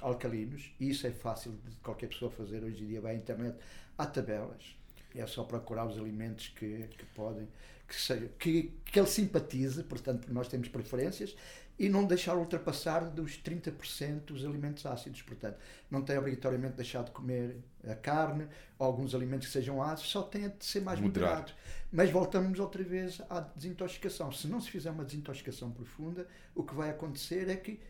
[0.00, 3.56] alcalinos, e isso é fácil de qualquer pessoa fazer hoje em dia, vai à internet,
[3.96, 4.76] há tabelas,
[5.14, 7.48] é só procurar os alimentos que, que podem,
[7.86, 11.34] que, seja, que, que ele simpatize, portanto, nós temos preferências,
[11.80, 15.22] e não deixar ultrapassar dos 30% dos alimentos ácidos.
[15.22, 15.56] Portanto,
[15.90, 17.56] não tem obrigatoriamente deixar de comer
[17.88, 18.46] a carne
[18.78, 21.50] ou alguns alimentos que sejam ácidos, só tem de ser mais moderado.
[21.90, 24.30] Mas voltamos outra vez à desintoxicação.
[24.30, 27.80] Se não se fizer uma desintoxicação profunda, o que vai acontecer é que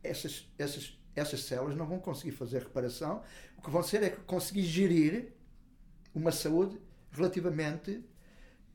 [0.00, 3.20] essas, essas, essas células não vão conseguir fazer reparação.
[3.58, 5.32] O que vão ser é conseguir gerir
[6.14, 6.80] uma saúde
[7.10, 7.90] relativamente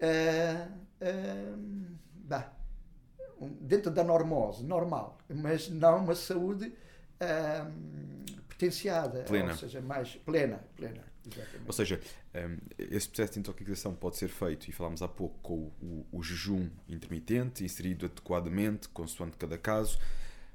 [0.01, 0.69] uh,
[1.01, 2.58] uh, bah,
[3.61, 6.73] dentro da normose, normal, mas não uma saúde
[7.21, 9.51] um, potenciada, plena.
[9.51, 11.09] ou seja, mais plena, plena.
[11.25, 11.67] Exatamente.
[11.67, 12.01] Ou seja,
[12.35, 16.05] um, esse processo de intoxicação pode ser feito, e falámos há pouco, com o, o,
[16.19, 19.99] o jejum intermitente, inserido adequadamente, consoante cada caso,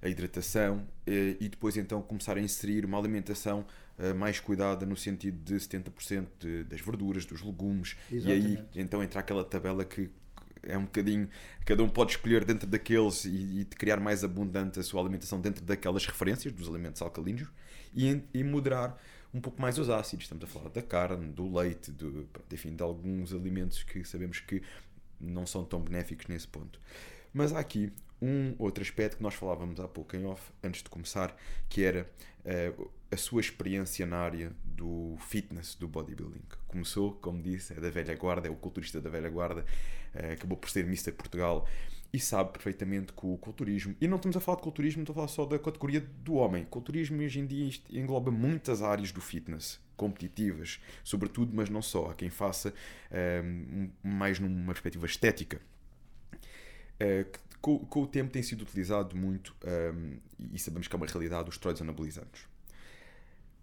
[0.03, 3.65] a hidratação, e, e depois então começar a inserir uma alimentação
[3.99, 8.47] uh, mais cuidada no sentido de 70% de, das verduras, dos legumes, Exatamente.
[8.47, 10.11] e aí então entra aquela tabela que
[10.67, 11.29] é um bocadinho.
[11.65, 15.65] Cada um pode escolher dentro daqueles e, e criar mais abundante a sua alimentação dentro
[15.65, 17.49] daquelas referências dos alimentos alcalinos
[17.95, 18.99] e, e moderar
[19.33, 20.25] um pouco mais os ácidos.
[20.25, 24.63] Estamos a falar da carne, do leite, do, enfim, de alguns alimentos que sabemos que
[25.21, 26.81] não são tão benéficos nesse ponto.
[27.33, 27.93] Mas há aqui
[28.23, 31.37] um outro aspecto que nós falávamos há pouco em off, antes de começar,
[31.69, 32.09] que era
[32.45, 36.43] uh, a sua experiência na área do fitness, do bodybuilding.
[36.67, 39.65] Começou, como disse, é da velha guarda, é o culturista da velha guarda,
[40.33, 41.13] acabou por ser Mr.
[41.13, 41.67] Portugal
[42.15, 45.17] e sabe perfeitamente que o culturismo, e não estamos a falar de culturismo, estou a
[45.17, 46.65] falar só da categoria do homem.
[46.65, 52.11] Culturismo hoje em dia engloba muitas áreas do fitness, competitivas, sobretudo, mas não só.
[52.11, 52.73] Há quem faça
[53.43, 55.61] um, mais numa perspectiva estética.
[57.01, 60.19] Uh, que com, com, o tempo tem sido utilizado muito, um,
[60.53, 62.47] e sabemos que é uma realidade, os esteroides anabolizantes.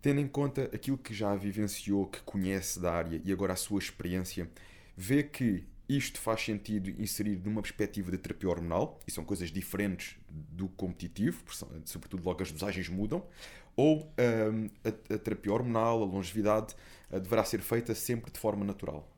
[0.02, 3.80] Tendo em conta aquilo que já vivenciou, que conhece da área e agora a sua
[3.80, 4.50] experiência,
[4.98, 5.64] vê que
[5.98, 11.44] isto faz sentido inserir numa perspectiva de terapia hormonal, e são coisas diferentes do competitivo,
[11.86, 13.26] sobretudo logo as dosagens mudam,
[13.76, 16.76] ou um, a, a, terapia hormonal, a longevidade,
[17.10, 19.10] uh, deverá ser feita sempre de forma natural?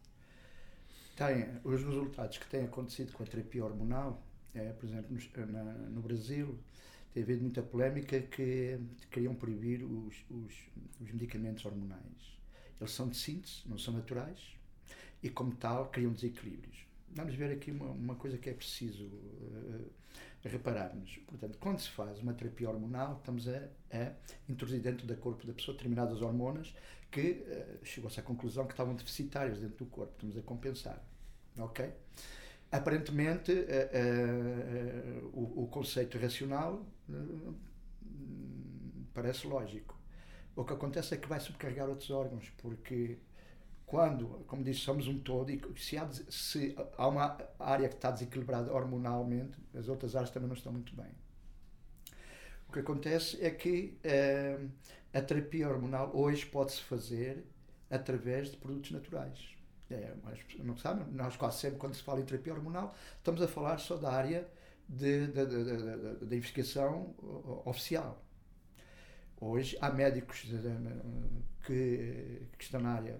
[1.15, 1.47] Tem.
[1.63, 4.23] Os resultados que têm acontecido com a terapia hormonal
[4.53, 6.57] é, por exemplo, no, na, no Brasil
[7.13, 8.79] tem havido muita polémica que
[9.11, 10.53] queriam proibir os, os,
[10.99, 12.37] os, medicamentos hormonais.
[12.79, 14.39] Eles são de síntese, não são naturais
[15.23, 16.85] e, como tal, criam desequilíbrios.
[17.15, 19.89] Vamos ver aqui uma, uma coisa que é preciso uh,
[20.43, 21.19] repararmos.
[21.27, 24.11] Portanto, quando se faz uma terapia hormonal, estamos a, a
[24.49, 26.75] introduzir dentro do corpo da pessoa determinadas hormonas
[27.09, 30.11] que uh, chegou-se à conclusão que estavam deficitárias dentro do corpo.
[30.13, 31.03] Estamos a compensar.
[31.57, 31.91] Ok?
[32.73, 36.83] aparentemente uh, o, o, conceito racional
[39.13, 39.95] parece lógico.
[40.55, 43.19] O que acontece é que vai subcarregar outros órgãos, porque
[43.85, 48.11] quando, como disse, somos um todo, e se há, se há uma área que está
[48.11, 51.11] desequilibrada hormonalmente, as outras áreas também não estão muito bem.
[52.67, 53.97] O que acontece é que
[55.13, 57.43] a terapia hormonal hoje pode-se fazer
[57.89, 59.53] através de produtos naturais
[59.93, 63.47] é, mas não sabem, nós quase sempre, quando se fala em terapia hormonal, estamos a
[63.47, 64.47] falar só da área
[64.87, 67.15] da investigação
[67.65, 68.21] oficial.
[69.39, 70.45] Hoje há médicos
[71.65, 73.19] que, que estão na área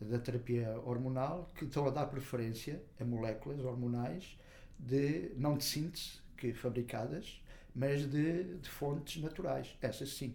[0.00, 4.38] da terapia hormonal que estão a dar preferência a moléculas hormonais
[4.78, 7.42] de não de síntese que fabricadas,
[7.74, 9.76] mas de, de fontes naturais.
[9.80, 10.34] Essas sim.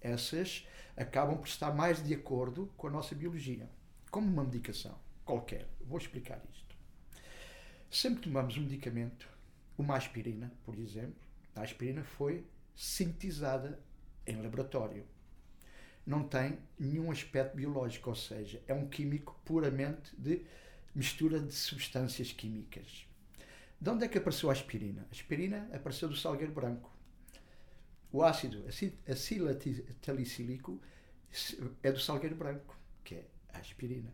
[0.00, 0.66] Essas
[0.96, 3.68] acabam por estar mais de acordo com a nossa biologia
[4.10, 5.66] como uma medicação qualquer.
[5.80, 6.76] Vou explicar isto.
[7.90, 9.28] Sempre tomamos um medicamento,
[9.76, 11.22] uma aspirina, por exemplo,
[11.54, 13.78] a aspirina foi sintetizada
[14.26, 15.04] em laboratório.
[16.04, 20.44] Não tem nenhum aspecto biológico, ou seja, é um químico puramente de
[20.94, 23.06] mistura de substâncias químicas.
[23.80, 25.02] De onde é que apareceu a aspirina?
[25.02, 26.90] A aspirina apareceu do salgueiro branco.
[28.12, 28.64] O ácido
[29.08, 30.80] acilsalicílico
[31.82, 34.12] é do salgueiro branco, que é a aspirina.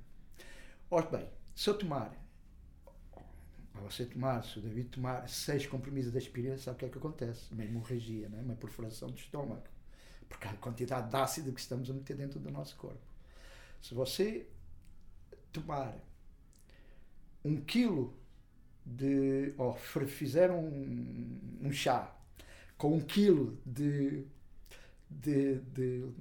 [0.90, 2.14] Ora bem, se eu tomar,
[3.74, 6.88] ou você tomar, se o David tomar seis comprimidos de aspirina, sabe o que é
[6.88, 7.52] que acontece?
[7.52, 8.40] Uma hemorragia, né?
[8.40, 9.64] uma perfuração do estômago.
[10.28, 13.00] Porque a quantidade de ácido que estamos a meter dentro do nosso corpo.
[13.80, 14.46] Se você
[15.52, 15.94] tomar
[17.44, 18.14] um quilo
[18.84, 19.54] de.
[19.56, 22.14] ou fizer um, um chá
[22.76, 24.26] com um quilo de
[25.10, 26.12] de, de,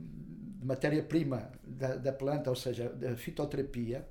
[0.59, 4.07] de matéria-prima da, da, planta, ou seja, da fitoterapia,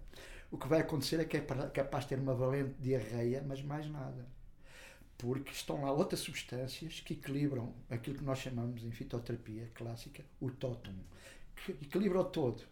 [0.50, 3.88] o que vai acontecer é que é capaz de ter uma valente diarreia, mas mais
[3.88, 4.26] nada.
[5.18, 10.50] Porque estão lá outras substâncias que equilibram aquilo que nós chamamos em fitoterapia clássica o
[10.50, 10.94] tótum,
[11.56, 12.62] que equilibra o todo.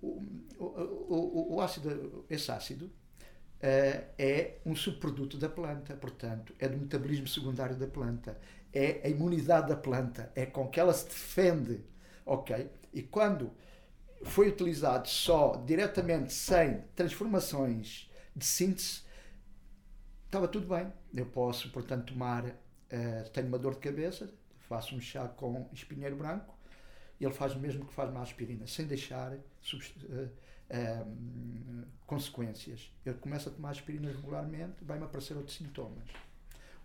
[0.00, 0.22] O,
[0.58, 7.26] o, o, ácido, esse ácido uh, é um subproduto da planta, portanto, é do metabolismo
[7.26, 8.38] secundário da planta
[8.76, 11.80] é a imunidade da planta, é com que ela se defende,
[12.26, 12.70] ok?
[12.92, 13.50] E quando
[14.24, 19.00] foi utilizado só, diretamente, sem transformações de síntese,
[20.26, 20.92] estava tudo bem.
[21.14, 24.30] Eu posso, portanto, tomar, uh, tenho uma dor de cabeça,
[24.68, 26.54] faço um chá com espinheiro branco,
[27.18, 32.90] e ele faz o mesmo que faz uma aspirina, sem deixar uh, uh, consequências.
[33.04, 36.08] Eu começo a tomar aspirina regularmente, vai-me aparecer outros sintomas.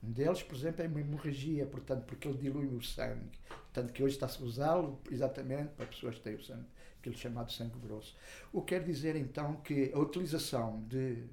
[0.03, 3.29] Um deles, por exemplo, é uma hemorragia, portanto, porque ele dilui o sangue.
[3.47, 6.65] Portanto, que hoje está-se a usá-lo exatamente para pessoas que têm o sangue,
[6.99, 8.17] aquele chamado sangue grosso.
[8.51, 11.23] O que quer dizer, então, que a utilização de,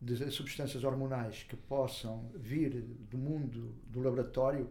[0.00, 4.68] de substâncias hormonais que possam vir do mundo do laboratório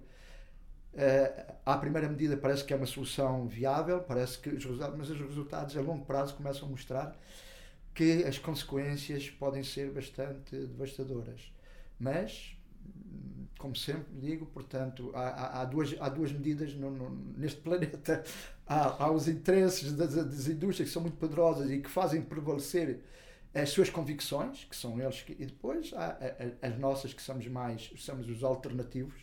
[0.96, 5.10] Uh, à primeira medida parece que é uma solução viável, parece que os resultados, mas
[5.10, 7.20] os resultados a longo prazo começam a mostrar
[7.94, 11.52] que as consequências podem ser bastante devastadoras.
[12.00, 12.58] Mas,
[13.58, 18.24] como sempre digo, portanto, há, há, há duas, há duas medidas no, no, neste planeta.
[18.68, 23.00] Há, há os interesses das, das, indústrias que são muito poderosas e que fazem prevalecer
[23.54, 27.22] as suas convicções, que são eles que, e depois há a, a, as nossas que
[27.22, 29.14] somos mais, somos os alternativos,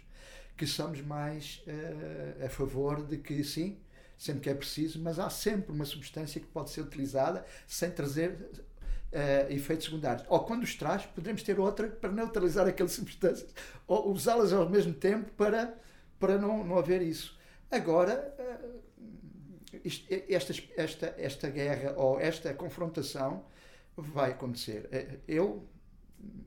[0.57, 3.79] que somos mais uh, a favor de que sim,
[4.17, 8.31] sempre que é preciso, mas há sempre uma substância que pode ser utilizada sem trazer
[8.31, 10.25] uh, efeitos secundários.
[10.29, 13.53] Ou quando os traz, poderemos ter outra para neutralizar aquelas substâncias,
[13.87, 15.75] ou usá-las ao mesmo tempo para,
[16.19, 17.37] para não, não haver isso.
[17.71, 18.83] Agora, uh,
[20.29, 23.45] esta, esta, esta guerra ou esta confrontação
[23.97, 24.89] vai acontecer.
[24.93, 25.67] Eh, eu,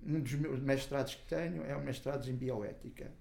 [0.06, 3.12] um dos meus mestrados que tenho é o mestrado em bioética.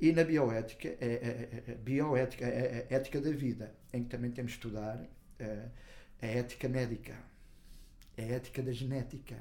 [0.00, 4.30] E na bioética, é, é, é bioética é a ética da vida, em que também
[4.30, 5.02] temos de estudar
[5.38, 5.68] é,
[6.20, 7.16] a ética médica,
[8.18, 9.36] a ética da genética.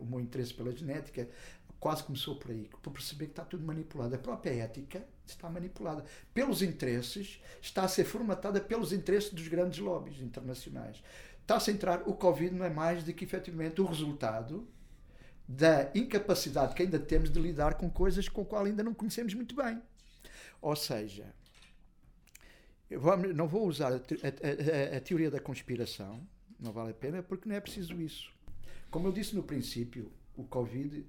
[0.00, 1.28] O meu interesse pela genética
[1.84, 4.14] quase começou por aí, por perceber que está tudo manipulado.
[4.14, 6.02] A própria ética está manipulada
[6.32, 11.02] pelos interesses, está a ser formatada pelos interesses dos grandes lobbies internacionais
[11.44, 14.66] está-se a entrar, o Covid não é mais do que efetivamente o resultado
[15.46, 19.34] da incapacidade que ainda temos de lidar com coisas com as quais ainda não conhecemos
[19.34, 19.80] muito bem.
[20.60, 21.34] Ou seja,
[22.90, 26.26] vou, não vou usar a, a, a, a, teoria da conspiração,
[26.58, 28.32] não vale a pena, porque não é preciso isso.
[28.90, 31.04] Como eu disse no princípio, o Covid,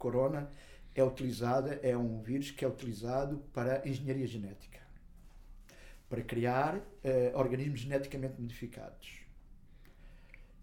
[0.00, 0.50] Corona,
[0.94, 4.80] é utilizado, é um vírus que é utilizado para engenharia genética
[6.10, 9.20] para criar eh, organismos geneticamente modificados.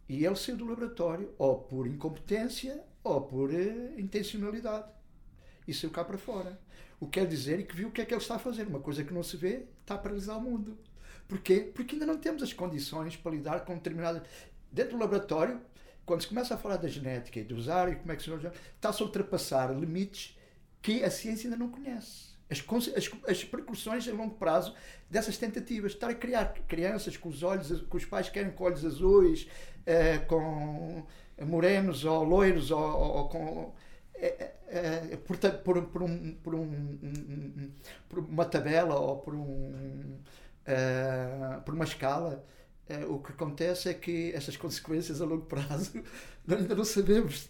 [0.09, 4.89] E ele saiu do laboratório, ou por incompetência, ou por uh, intencionalidade.
[5.65, 6.59] E saiu cá para fora.
[6.99, 8.67] O que quer dizer que viu o que é que ele está a fazer.
[8.67, 10.77] Uma coisa que não se vê, está a paralisar o mundo.
[11.27, 11.71] Porquê?
[11.73, 14.23] Porque ainda não temos as condições para lidar com determinada.
[14.71, 15.61] Dentro do laboratório,
[16.07, 18.31] quando se começa a falar da genética e de usar e como é que se
[18.31, 20.35] está-se a ultrapassar limites
[20.81, 22.27] que a ciência ainda não conhece.
[22.49, 22.63] As,
[22.95, 24.73] as, as repercussões a longo prazo
[25.09, 25.91] dessas tentativas.
[25.91, 29.49] Estar a criar crianças com os olhos, com os pais que querem com olhos azuis,
[29.85, 31.05] eh, com
[31.45, 33.73] morenos ou loiros ou, ou com
[34.15, 37.71] é, é, por, por, por, um, por, um, um,
[38.09, 40.19] por uma tabela ou por, um,
[40.67, 42.43] uh, por uma escala,
[43.09, 46.03] o que acontece é que essas consequências a longo prazo
[46.47, 47.49] ainda não sabemos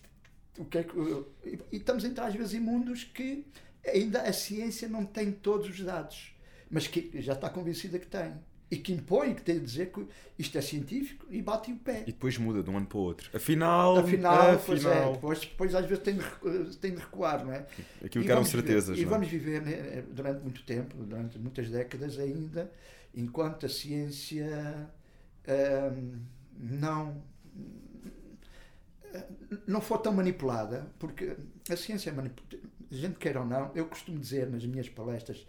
[0.58, 0.98] o que é que.
[1.46, 3.46] E, estamos a entrar às vezes em mundos que
[3.86, 6.34] ainda a ciência não tem todos os dados,
[6.70, 8.34] mas que já está convencida que tem
[8.70, 10.06] e que impõe, que tem de dizer que
[10.38, 12.02] isto é científico e bate o pé.
[12.02, 13.30] E depois muda de um ano para o outro.
[13.34, 14.94] Afinal, afinal, afinal.
[14.94, 17.66] É, depois, depois às vezes tem de, tem de recuar, não é?
[18.04, 18.98] Aquilo que eram certezas.
[18.98, 22.70] e vamos viver né, durante muito tempo, durante muitas décadas ainda,
[23.16, 24.90] enquanto a ciência
[26.58, 27.24] não
[29.66, 31.38] não for tão manipulada, porque
[31.70, 32.58] a ciência é manipulada,
[32.92, 35.46] gente queira ou não, eu costumo dizer nas minhas palestras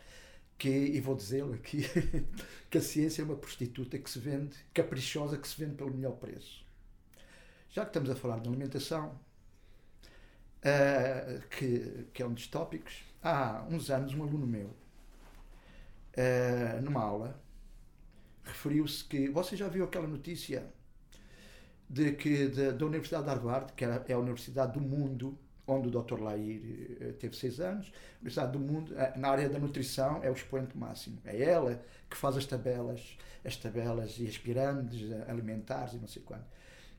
[0.56, 1.82] que, e vou dizê-lo aqui,
[2.68, 6.12] que a ciência é uma prostituta que se vende, caprichosa, que se vende pelo melhor
[6.12, 6.66] preço.
[7.70, 9.18] Já que estamos a falar de alimentação,
[10.58, 14.66] uh, que, que é um dos tópicos, há uns anos um aluno meu,
[16.16, 17.40] uh, numa aula,
[18.48, 19.28] referiu-se que.
[19.30, 20.66] Você já viu aquela notícia
[21.88, 25.38] de que da, da Universidade de Harvard, que é a universidade do mundo
[25.68, 26.20] onde o Dr.
[26.20, 27.92] Lair eh, teve seis anos.
[28.16, 31.18] Universidade do Mundo, eh, na área da nutrição, é o expoente máximo.
[31.24, 36.22] É ela que faz as tabelas, as tabelas e as pirâmides alimentares e não sei
[36.22, 36.44] quando.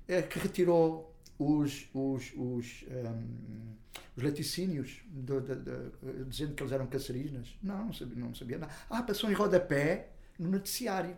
[0.08, 3.76] É que retirou os, os, os, um, ehm,
[4.16, 7.58] os laticínios, de, de, de, dizendo que eles eram cancerígenas.
[7.62, 8.72] Não, não sabia, não sabia nada.
[8.90, 11.18] Ah, passou em rodapé no noticiário.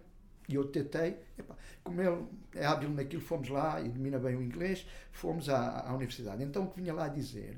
[0.52, 2.26] E eu tentei, epa, como ele
[2.56, 6.44] é hábil naquilo, fomos lá e domina bem o inglês, fomos à, à universidade.
[6.44, 7.58] Então o que vinha lá dizer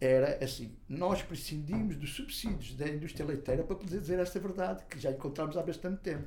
[0.00, 4.98] era assim: nós prescindimos dos subsídios da indústria leiteira para poder dizer esta verdade, que
[4.98, 6.26] já encontramos há bastante tempo.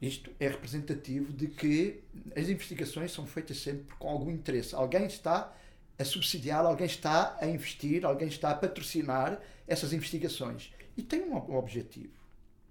[0.00, 2.04] Isto é representativo de que
[2.36, 4.74] as investigações são feitas sempre com algum interesse.
[4.74, 5.52] Alguém está
[5.98, 10.72] a subsidiar, alguém está a investir, alguém está a patrocinar essas investigações.
[10.96, 12.12] E tem um objetivo.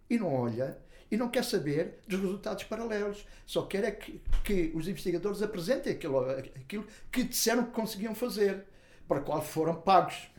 [0.09, 0.77] E não olha
[1.09, 3.25] e não quer saber dos resultados paralelos.
[3.45, 8.65] Só quer é que, que os investigadores apresentem aquilo, aquilo que disseram que conseguiam fazer,
[9.07, 10.29] para o qual foram pagos.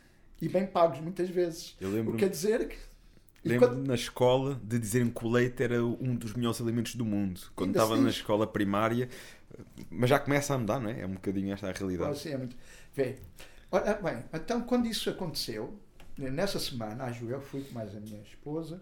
[0.41, 1.75] E bem pagos, muitas vezes.
[1.81, 2.77] Eu lembro, o que quer dizer que.
[3.43, 3.87] Lembro quando...
[3.87, 7.41] na escola de dizerem que o leite era um dos melhores alimentos do mundo.
[7.55, 9.09] Quando Ainda estava na escola primária.
[9.89, 11.01] Mas já começa a mudar, não é?
[11.01, 12.11] É um bocadinho esta a realidade.
[12.11, 12.55] Ah, sim, é muito.
[12.93, 13.17] Vê.
[13.71, 15.77] Ora, bem, então quando isso aconteceu,
[16.17, 18.81] nessa semana, acho eu, fui com mais a minha esposa,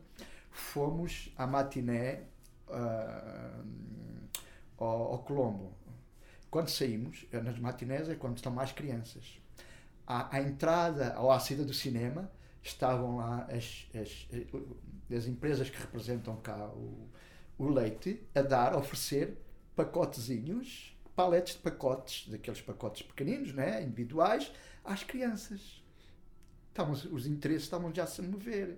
[0.59, 2.23] fomos à matiné
[2.67, 3.63] uh,
[4.77, 5.73] ao, ao, Colombo.
[6.49, 9.39] Quando saímos, eh, nas matinés é quando estão mais crianças.
[10.05, 12.31] À, à entrada ou à saída do cinema
[12.61, 17.09] estavam lá as, as, eh, as empresas que representam cá o,
[17.57, 19.37] o leite a dar, a oferecer
[19.75, 24.51] pacotezinhos paletes de pacotes, daqueles pacotes pequeninos, né, individuais,
[24.85, 25.83] às crianças.
[26.69, 28.77] Estavam, os interesses estavam já a se mover.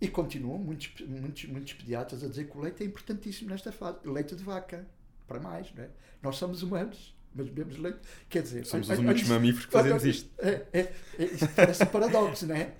[0.00, 3.98] E continuam muitos, muitos, muitos pediatras a dizer que o leite é importantíssimo nesta fase.
[4.04, 4.86] Leite de vaca,
[5.26, 5.88] para mais, não é?
[6.22, 7.98] Nós somos humanos, mas bebemos leite.
[8.28, 10.30] Quer dizer, somos os únicos mamíferos que fazemos isto.
[10.38, 12.74] É, é, é, isto parece um paradoxo, não é?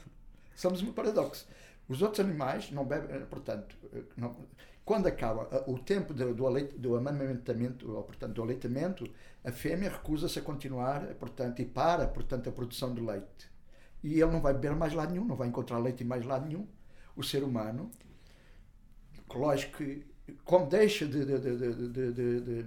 [0.54, 1.46] Somos um paradoxo.
[1.88, 4.36] Os outros animais não bebem, eh, portanto, eh, não,
[4.84, 9.08] quando acaba eh, o tempo do, do, do amamentamento, ou, portanto, do aleitamento,
[9.42, 13.50] a fêmea recusa-se a continuar, portanto, e para, portanto, a produção de leite.
[14.02, 16.46] E ele não vai beber mais lado nenhum, não vai encontrar leite em mais lado
[16.46, 16.66] nenhum.
[17.18, 17.90] O ser humano,
[19.34, 20.06] lógico que,
[20.44, 22.66] como deixa de, de, de, de, de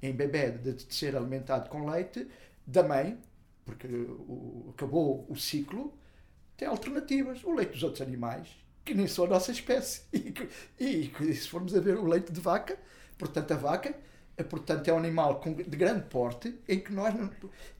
[0.00, 2.26] em bebê de, ser alimentado com leite
[2.66, 3.18] da mãe,
[3.64, 5.92] porque o, acabou o ciclo,
[6.56, 7.42] tem alternativas.
[7.44, 8.48] O leite dos outros animais,
[8.84, 10.02] que nem são a nossa espécie.
[10.78, 12.78] E, e se formos a ver o leite de vaca,
[13.18, 13.94] portanto, a vaca
[14.36, 17.30] é, portanto, é um animal com, de grande porte em que nós não...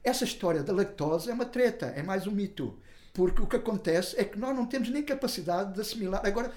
[0.03, 2.77] Essa história da lactose é uma treta, é mais um mito.
[3.13, 6.25] Porque o que acontece é que nós não temos nem capacidade de assimilar.
[6.25, 6.51] Agora,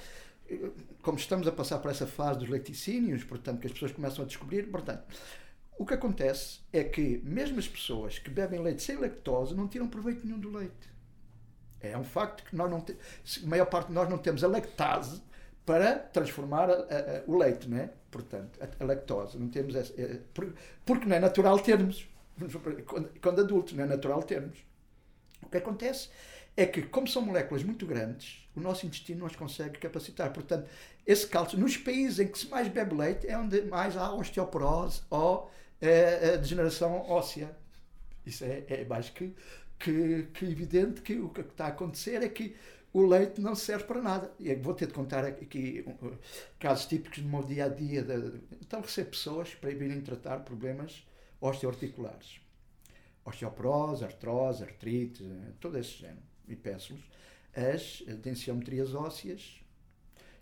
[1.03, 4.27] como estamos a passar por essa fase dos laticínios, portanto, que as pessoas começam a
[4.27, 5.05] descobrir, portanto,
[5.79, 9.87] o que acontece é que mesmo as pessoas que bebem leite sem lactose não tiram
[9.87, 10.97] proveito nenhum do leite.
[11.81, 12.97] É um facto que nós não te,
[13.45, 15.23] a maior parte de nós não temos a lactase
[15.67, 17.91] para transformar a, a, a, o leite, né?
[18.11, 19.39] Portanto, a, lactose.
[19.39, 20.21] Não temos essa, é,
[20.85, 22.09] porque não é natural termos.
[22.87, 24.59] Quando, quando adultos, não é natural termos.
[25.43, 26.11] O que acontece
[26.57, 30.33] é que, como são moléculas muito grandes, o nosso intestino não as consegue capacitar.
[30.33, 30.69] Portanto,
[31.07, 35.03] esse cálcio, nos países em que se mais bebe leite, é onde mais há osteoporose
[35.11, 35.51] ou
[35.81, 37.55] é, degeneração óssea.
[38.25, 39.35] Isso é, é mais que,
[39.79, 42.57] que, que evidente que o que está a acontecer é que
[42.93, 44.33] o leite não serve para nada.
[44.41, 45.85] E vou ter de contar aqui
[46.59, 48.03] casos típicos do meu dia a dia.
[48.03, 51.07] De, então, recebo pessoas para virem tratar problemas
[51.39, 52.41] osteoarticulares.
[53.23, 55.23] Osteoporose, artrose, artrite,
[55.61, 56.23] todo esse género.
[56.49, 57.05] E peço-lhes
[57.55, 59.61] as densiometrias ósseas.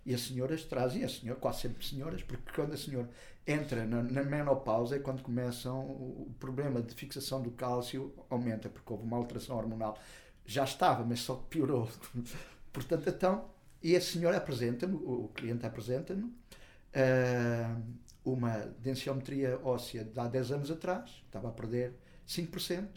[0.05, 3.09] E as senhoras trazem, a senhora, quase sempre senhoras, porque quando a senhora
[3.47, 8.91] entra na, na menopausa é quando começam o problema de fixação do cálcio aumenta, porque
[8.91, 9.97] houve uma alteração hormonal
[10.45, 11.89] já estava, mas só piorou.
[12.71, 13.49] Portanto, então,
[13.81, 17.83] e a senhora apresenta-me, o cliente apresenta-me, uh,
[18.23, 21.93] uma densiometria óssea de há 10 anos atrás, estava a perder
[22.27, 22.87] 5%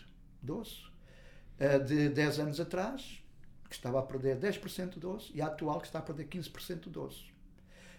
[0.43, 0.93] de osso.
[1.61, 3.23] Uh, de 10 anos atrás,
[3.69, 6.91] que estava a perder 10% de osso, e a atual que está a perder 15%
[6.91, 7.27] de osso.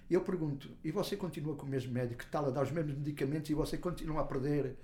[0.09, 2.71] E eu pergunto, e você continua com o mesmo médico, que está a dar os
[2.71, 4.75] mesmos medicamentos e você continua a perder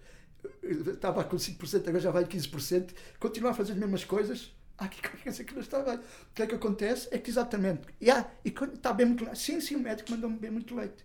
[0.64, 5.24] estava com 5%, agora já vai 15%, continua a fazer as mesmas coisas, aqui qualquer
[5.24, 5.96] coisa que não está bem.
[5.96, 7.08] O que é que acontece?
[7.12, 9.40] É que exatamente, e, ah, e está bem muito leite.
[9.40, 11.04] Sim, sim, o médico mandou-me beber muito leite.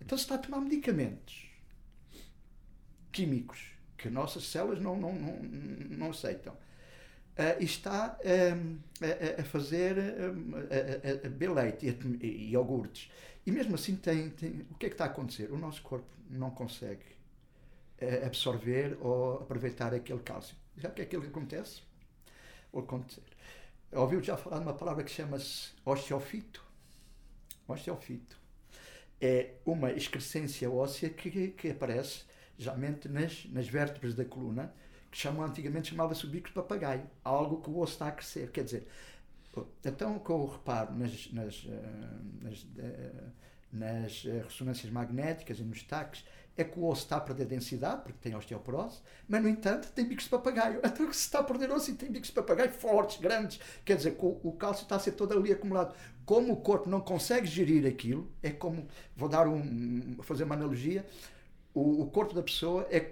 [0.00, 1.48] Então se está a tomar medicamentos
[3.12, 3.71] químicos
[4.02, 5.38] que as nossas células não, não, não,
[5.90, 6.52] não aceitam.
[6.52, 10.56] Uh, está uh, a, a, fazer uh,
[11.06, 13.10] a, a, beber leite e, e, iogurtes.
[13.46, 15.50] E mesmo assim tem, tem, o que é que está a acontecer?
[15.50, 17.12] O nosso corpo não consegue
[18.26, 20.56] absorver ou aproveitar aquele cálcio.
[20.76, 21.82] Já que é que acontece?
[22.72, 23.22] Vou acontecer.
[23.92, 26.64] Ouviu já falar de uma palavra que chama-se osteofito?
[27.68, 28.36] Osteofito.
[29.20, 32.24] É uma excrescência óssea que, que aparece
[32.58, 34.72] geralmente nas, nas vértebras da coluna,
[35.10, 38.50] que chamam, antigamente chamava-se o bico de papagaio, algo que o osso está a crescer.
[38.50, 38.88] Quer dizer,
[39.84, 43.24] então o que eu reparo nas, nas, eh, nas, eh,
[43.70, 46.24] nas eh, ressonâncias magnéticas e nos taques
[46.56, 50.06] é que o osso está a perder densidade, porque tem osteoporose, mas, no entanto, tem
[50.06, 50.80] bicos de papagaio.
[50.84, 54.16] Então, se está a perder osso e tem bicos de papagaio fortes, grandes, quer dizer,
[54.16, 55.94] que o, cálcio está a ser todo ali acumulado.
[56.26, 61.06] Como o corpo não consegue gerir aquilo, é como, vou dar um, fazer uma analogia,
[61.74, 63.10] o, o corpo da pessoa é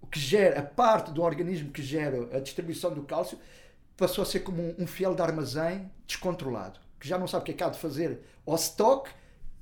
[0.00, 3.38] o que gera, a parte do organismo que gera a distribuição do cálcio,
[3.96, 7.44] passou a ser como um, um fiel de armazém descontrolado, que já não sabe o
[7.46, 9.10] que é que há de fazer ao stock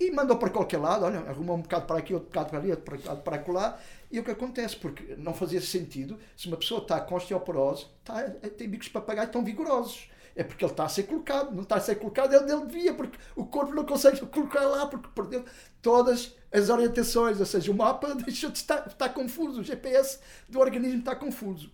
[0.00, 2.70] e mandou para qualquer lado, olha, arrumou um bocado para aqui, outro bocado para ali,
[2.70, 3.78] outro bocado para lá.
[4.10, 4.74] E o que acontece?
[4.74, 8.22] Porque não fazia sentido, se uma pessoa está com osteoporose, está,
[8.56, 10.10] tem bicos de papagaio tão vigorosos.
[10.34, 12.94] É porque ele está a ser colocado, não está a ser colocado, ele, ele devia,
[12.94, 15.44] porque o corpo não consegue colocar lá, porque perdeu
[15.82, 20.58] todas as orientações, ou seja, o mapa deixou de estar, está confuso, o GPS do
[20.58, 21.70] organismo está confuso.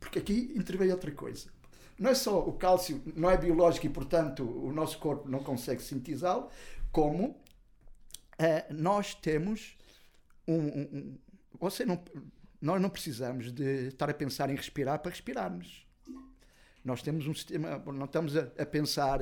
[0.00, 1.48] Porque aqui interveio outra coisa.
[1.98, 5.82] Não é só o cálcio, não é biológico e, portanto, o nosso corpo não consegue
[5.82, 6.48] sintetizá-lo,
[6.92, 9.76] como uh, nós temos
[10.46, 11.18] um, um, um,
[11.58, 12.00] você não,
[12.60, 15.87] nós não precisamos de estar a pensar em respirar para respirarmos.
[16.84, 19.20] Nós temos um sistema, não estamos a, a pensar,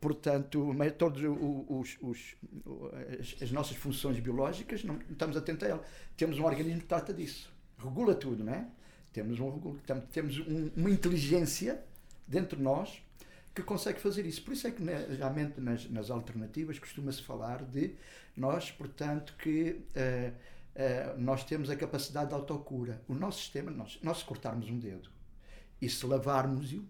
[0.00, 2.36] portanto, todos os, os,
[3.18, 5.84] as, as, nossas funções biológicas, não, não estamos atentos a ela.
[6.16, 8.66] Temos um organismo que trata disso, regula tudo, não é?
[9.12, 9.78] Temos, um,
[10.12, 11.82] temos um, uma inteligência
[12.26, 13.02] dentro de nós
[13.54, 14.42] que consegue fazer isso.
[14.42, 14.82] Por isso é que,
[15.16, 17.94] realmente, nas, nas alternativas, costuma-se falar de
[18.36, 20.32] nós, portanto, que uh,
[20.76, 23.02] uh, nós temos a capacidade de autocura.
[23.08, 25.10] O nosso sistema, nós, nós se cortarmos um dedo
[25.80, 26.84] e se lavarmos-o,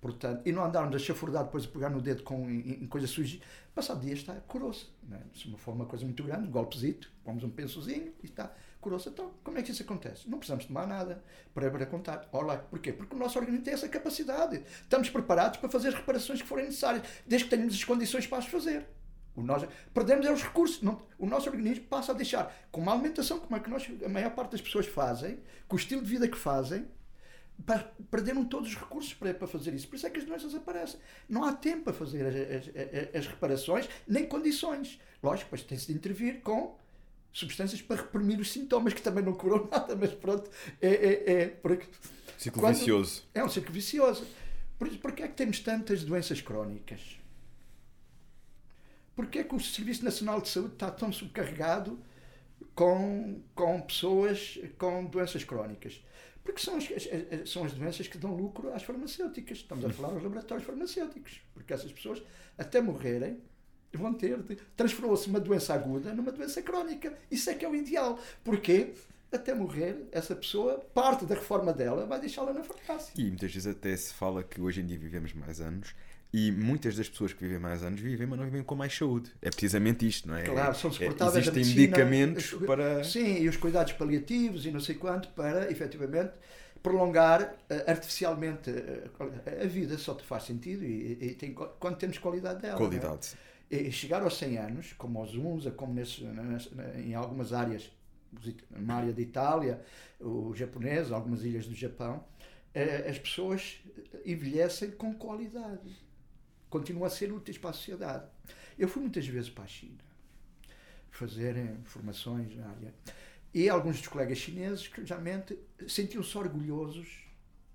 [0.00, 3.10] Portanto, e não andarmos a chafurdar depois a pegar no dedo com, em, em coisas
[3.10, 3.40] sujas,
[3.74, 4.86] passado dia está, curou-se.
[5.10, 5.18] É?
[5.34, 9.08] Se uma coisa muito grande, um golpezito, pomos um pensozinho e está, curou-se.
[9.08, 10.28] Então, como é que isso acontece?
[10.30, 11.22] Não precisamos tomar nada
[11.52, 12.28] para, para contar.
[12.30, 12.92] Olá, porquê?
[12.92, 14.62] Porque o nosso organismo tem essa capacidade.
[14.82, 18.38] Estamos preparados para fazer as reparações que forem necessárias, desde que tenhamos as condições para
[18.38, 18.86] as fazer.
[19.34, 19.64] O nós,
[19.94, 20.82] perdemos é os recursos.
[20.82, 24.08] Não, o nosso organismo passa a deixar, com uma alimentação como é que nós, a
[24.08, 25.38] maior parte das pessoas fazem,
[25.68, 26.86] com o estilo de vida que fazem,
[28.10, 29.88] perderam todos os recursos para, para fazer isso.
[29.88, 31.00] Por isso é que as doenças aparecem.
[31.28, 35.00] Não há tempo para fazer as, as, as reparações, nem condições.
[35.22, 36.76] Lógico, depois tem-se de intervir com
[37.32, 40.88] substâncias para reprimir os sintomas, que também não curam nada, mas pronto, é.
[40.88, 41.86] é, é porque,
[42.36, 43.24] ciclo quando, vicioso.
[43.34, 44.26] É um ciclo vicioso.
[44.78, 47.18] Por isso, porquê é que temos tantas doenças crónicas?
[49.14, 51.98] Porquê é que o Serviço Nacional de Saúde está tão subcarregado
[52.74, 56.00] com, com pessoas com doenças crónicas?
[56.48, 59.58] Porque são as, as, são as doenças que dão lucro às farmacêuticas.
[59.58, 61.42] Estamos a falar dos laboratórios farmacêuticos.
[61.52, 62.22] Porque essas pessoas,
[62.56, 63.38] até morrerem,
[63.92, 64.56] vão ter de.
[64.74, 67.12] Transformou-se uma doença aguda numa doença crónica.
[67.30, 68.18] Isso é que é o ideal.
[68.42, 68.94] Porquê?
[69.30, 73.12] Até morrer, essa pessoa, parte da reforma dela, vai deixá-la na farmácia.
[73.14, 75.94] E muitas vezes até se fala que hoje em dia vivemos mais anos
[76.32, 79.32] e muitas das pessoas que vivem mais anos vivem, mas não vivem com mais saúde.
[79.40, 80.42] É precisamente isto, não é?
[80.42, 83.02] Claro, são suportáveis é, Existem medicamentos para.
[83.02, 86.32] Sim, e os cuidados paliativos e não sei quanto para, efetivamente,
[86.82, 89.96] prolongar uh, artificialmente uh, a vida.
[89.96, 92.74] Só te faz sentido e, e tem, quando temos qualidade dela.
[92.74, 92.78] É?
[92.78, 93.30] Qualidade.
[93.70, 93.82] É?
[93.82, 96.26] E chegar aos 100 anos, como aos UNSA, como nesse,
[96.96, 97.90] em algumas áreas,
[98.70, 99.80] na área da Itália,
[100.20, 103.80] o japonês, algumas ilhas do Japão, uh, as pessoas
[104.26, 106.07] envelhecem com qualidade
[106.68, 108.26] continuam a ser úteis para a sociedade.
[108.78, 109.98] Eu fui muitas vezes para a China
[111.10, 112.94] fazer formações na área.
[113.52, 117.24] E alguns dos colegas chineses que realmente sentiam-se orgulhosos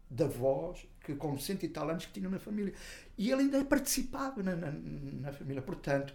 [0.10, 2.74] da voz que com cento e tal anos que tinham na família.
[3.18, 5.62] E ele ainda participava na, na, na, família.
[5.62, 6.14] Portanto,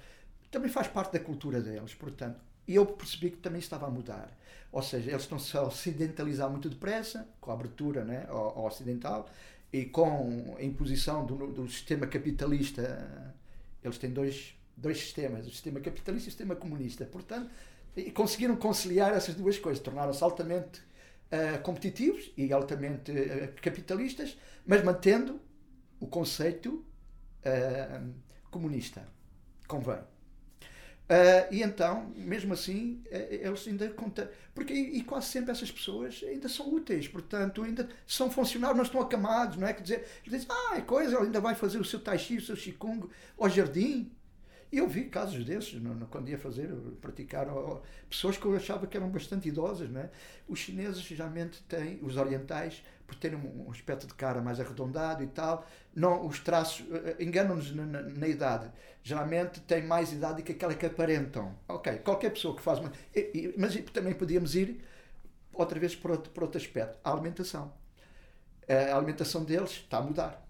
[0.51, 1.95] também faz parte da cultura deles.
[1.95, 4.35] Portanto, e eu percebi que também estava a mudar.
[4.73, 9.29] Ou seja, eles estão-se a ocidentalizar muito depressa, com a abertura né, ao, ao ocidental,
[9.73, 13.35] e com a imposição do, do sistema capitalista,
[13.83, 17.05] eles têm dois, dois sistemas, o sistema capitalista e o sistema comunista.
[17.05, 17.51] Portanto,
[17.97, 24.37] e conseguiram conciliar essas duas coisas, tornaram-se altamente uh, competitivos e altamente uh, capitalistas,
[24.67, 25.41] mas mantendo
[26.01, 26.85] o conceito
[27.45, 28.15] uh,
[28.51, 29.07] comunista.
[29.67, 29.99] Convém.
[31.09, 34.29] Uh, e então, mesmo assim, uh, eles ainda contam.
[34.55, 39.01] Porque, e, quase sempre essas pessoas ainda são úteis, portanto, ainda são funcionários, não estão
[39.01, 39.73] acamados, não é?
[39.73, 42.43] Quer dizer, dizem, ah, é coisa, ele ainda vai fazer o seu tai chi, o
[42.43, 43.09] seu qigong
[43.39, 44.11] ao jardim.
[44.71, 45.81] E eu vi casos desses,
[46.11, 46.69] quando ia fazer,
[47.01, 47.47] praticar,
[48.09, 50.11] pessoas que eu achava que eram bastante idosas, é?
[50.47, 55.27] Os chineses geralmente têm, os orientais, por terem um, aspecto de cara mais arredondado e
[55.27, 55.67] tal,
[55.97, 58.71] não, os traços uh, enganam-nos na, na, na, idade.
[59.03, 61.55] Geralmente têm mais idade que aquela que aparentam.
[61.67, 62.93] Ok, qualquer pessoa que faz uma.
[63.17, 64.85] E, e, mas também podíamos ir
[65.55, 67.73] outra vez outro, para outro aspecto: a alimentação.
[68.69, 70.48] A alimentação deles está a mudar.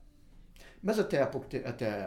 [0.83, 2.07] Mas até há pouco até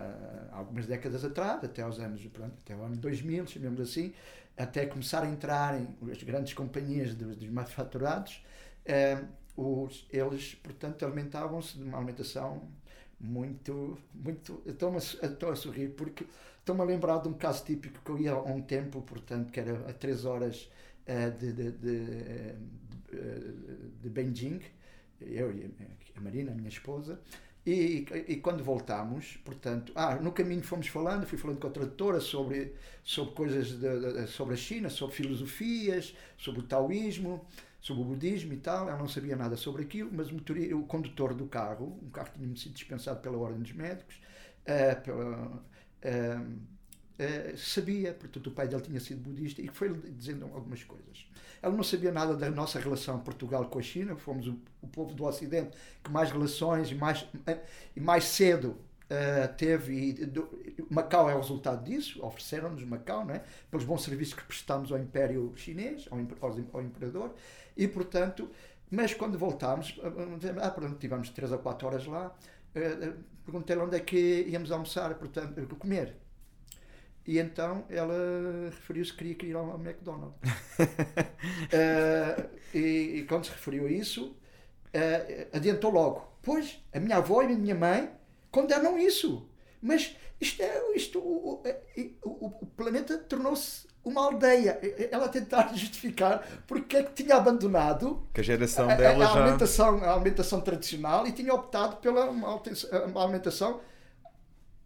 [0.51, 4.13] algumas décadas atrás, até aos anos, pronto, até o ano 2000, chamemos assim,
[4.57, 8.43] até começar a entrarem as grandes companhias dos, dos manufaturados,
[8.85, 9.21] eh,
[9.55, 12.61] os, eles, portanto, alimentavam-se de uma alimentação
[13.19, 14.61] muito, muito.
[14.65, 16.25] Estou-me a, estou a sorrir porque
[16.59, 19.59] estou-me a lembrar de um caso típico que eu ia há um tempo, portanto, que
[19.59, 20.69] era a 3 horas
[21.07, 22.05] uh, de, de, de,
[23.09, 24.61] de, de Beijing,
[25.21, 25.69] eu e
[26.15, 27.19] a Marina, a minha esposa,
[27.65, 32.19] e, e, quando voltámos, portanto, ah, no caminho fomos falando, fui falando com a tradutora
[32.19, 32.73] sobre,
[33.03, 37.45] sobre coisas de, de, sobre a China, sobre filosofias, sobre o taoísmo,
[37.79, 38.89] sobre o budismo e tal.
[38.89, 42.31] Ela não sabia nada sobre aquilo, mas o, motor, o condutor do carro, um carro
[42.31, 44.15] que tinha sido dispensado pela Ordem dos Médicos,
[44.63, 46.59] uh, pela, uh,
[47.19, 51.25] uh, sabia, portanto, o pai dele tinha sido budista e foi dizendo algumas coisas.
[51.61, 55.13] Ela não sabia nada da nossa relação Portugal com a China, fomos o, o povo
[55.13, 57.25] do Ocidente que mais relações mais,
[57.95, 58.77] e mais cedo
[59.11, 60.47] Uh, teve e do,
[60.89, 63.43] Macau é o resultado disso, ofereceram-nos Macau, não é?
[63.69, 66.17] pelos bons serviços que prestámos ao Império Chinês, ao,
[66.71, 67.35] ao, Imperador,
[67.75, 68.49] e portanto,
[68.89, 69.99] mas quando voltámos,
[70.61, 72.33] ah, pronto, tivemos 3 ou 4 horas lá,
[72.73, 76.15] Uh, Perguntei-lhe onde é que íamos almoçar, portanto, comer.
[77.25, 80.35] E então ela referiu-se que queria ir ao McDonald's.
[80.79, 86.27] uh, e, e, quando se referiu a isso, uh, adiantou logo.
[86.41, 88.09] Pois, a minha avó e a minha mãe
[88.49, 89.47] condenam isso.
[89.81, 91.63] Mas isto é, isto, o,
[92.23, 94.79] o, o planeta tornou-se uma aldeia.
[95.11, 99.99] Ela tentar justificar porque é que tinha abandonado que a geração dela a, a, alimentação,
[99.99, 100.05] já...
[100.07, 103.79] a alimentação tradicional e tinha optado pela uma alimentação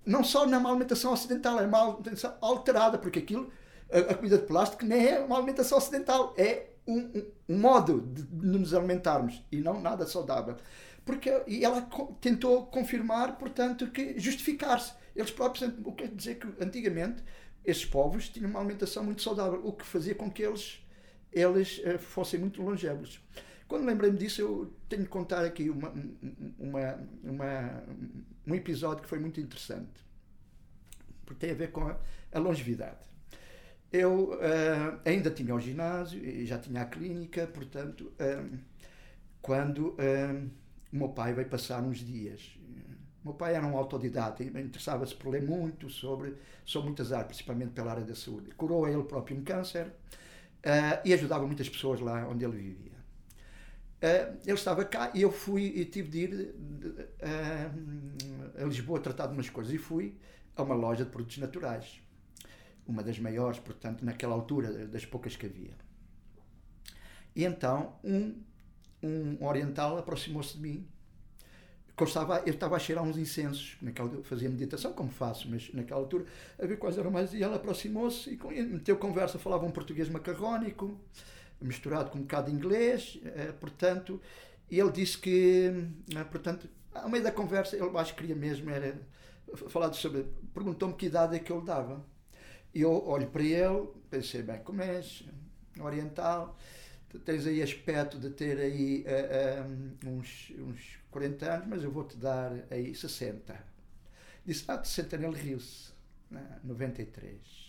[0.05, 3.51] não só na alimentação ocidental, é uma alimentação alterada, porque aquilo,
[3.91, 8.23] a, a comida de plástico nem é uma alimentação ocidental, é um, um, modo de,
[8.23, 10.55] de, nos alimentarmos e não nada saudável.
[11.03, 11.87] Porque, e ela
[12.19, 14.93] tentou confirmar, portanto, que justificar-se.
[15.15, 17.23] Eles próprios, o que quer dizer que antigamente
[17.63, 20.79] esses povos tinham uma alimentação muito saudável, o que fazia com que eles,
[21.31, 23.19] eles uh, fossem muito longevos.
[23.67, 25.91] Quando lembrei-me disso, eu tenho de contar aqui uma,
[26.59, 27.83] uma, uma,
[28.45, 30.05] um episódio que foi muito interessante,
[31.25, 31.97] porque tem a ver com a,
[32.31, 32.99] a longevidade.
[33.91, 38.57] Eu uh, ainda tinha o ginásio e já tinha a clínica, portanto, uh,
[39.41, 40.51] quando uh,
[40.91, 42.59] o meu pai veio passar uns dias.
[43.23, 47.71] O meu pai era um autodidata interessava-se por ler muito sobre, sobre muitas áreas, principalmente
[47.71, 48.51] pela área da saúde.
[48.51, 49.91] Curou ele próprio um câncer
[51.03, 52.94] e ajudava muitas pessoas lá onde ele vivia.
[54.05, 56.55] Uh, ele estava cá e eu fui e tive de ir
[57.23, 60.15] uh, a Lisboa tratar de umas coisas e fui
[60.55, 61.99] a uma loja de produtos naturais,
[62.85, 65.73] uma das maiores, portanto, naquela altura, das poucas que havia.
[67.35, 68.43] E então um,
[69.01, 70.87] um oriental aproximou-se de mim.
[71.97, 75.99] Eu estava, eu estava a cheirar uns incensos, naquela, fazia meditação, como faço, mas naquela
[75.99, 76.25] altura,
[76.59, 77.33] a ver quais eram mais.
[77.33, 80.95] E ela aproximou-se e meteu conversa, falava um português macarrónico
[81.61, 84.21] misturado com um bocado de inglês, eh, portanto,
[84.69, 85.71] ele disse que,
[86.15, 88.97] eh, portanto, ao meio da conversa, ele acho que queria mesmo era
[89.69, 92.05] falar sobre, perguntou-me que idade é que eu lhe dava.
[92.73, 95.23] E eu olho para ele, pensei, bem, como és
[95.79, 96.57] oriental,
[97.23, 102.51] tens aí aspecto de ter aí uh, uns, uns 40 anos, mas eu vou-te dar
[102.69, 103.55] aí 60.
[104.45, 105.91] Disse, ah, de 60 ele riu-se,
[106.63, 107.64] 93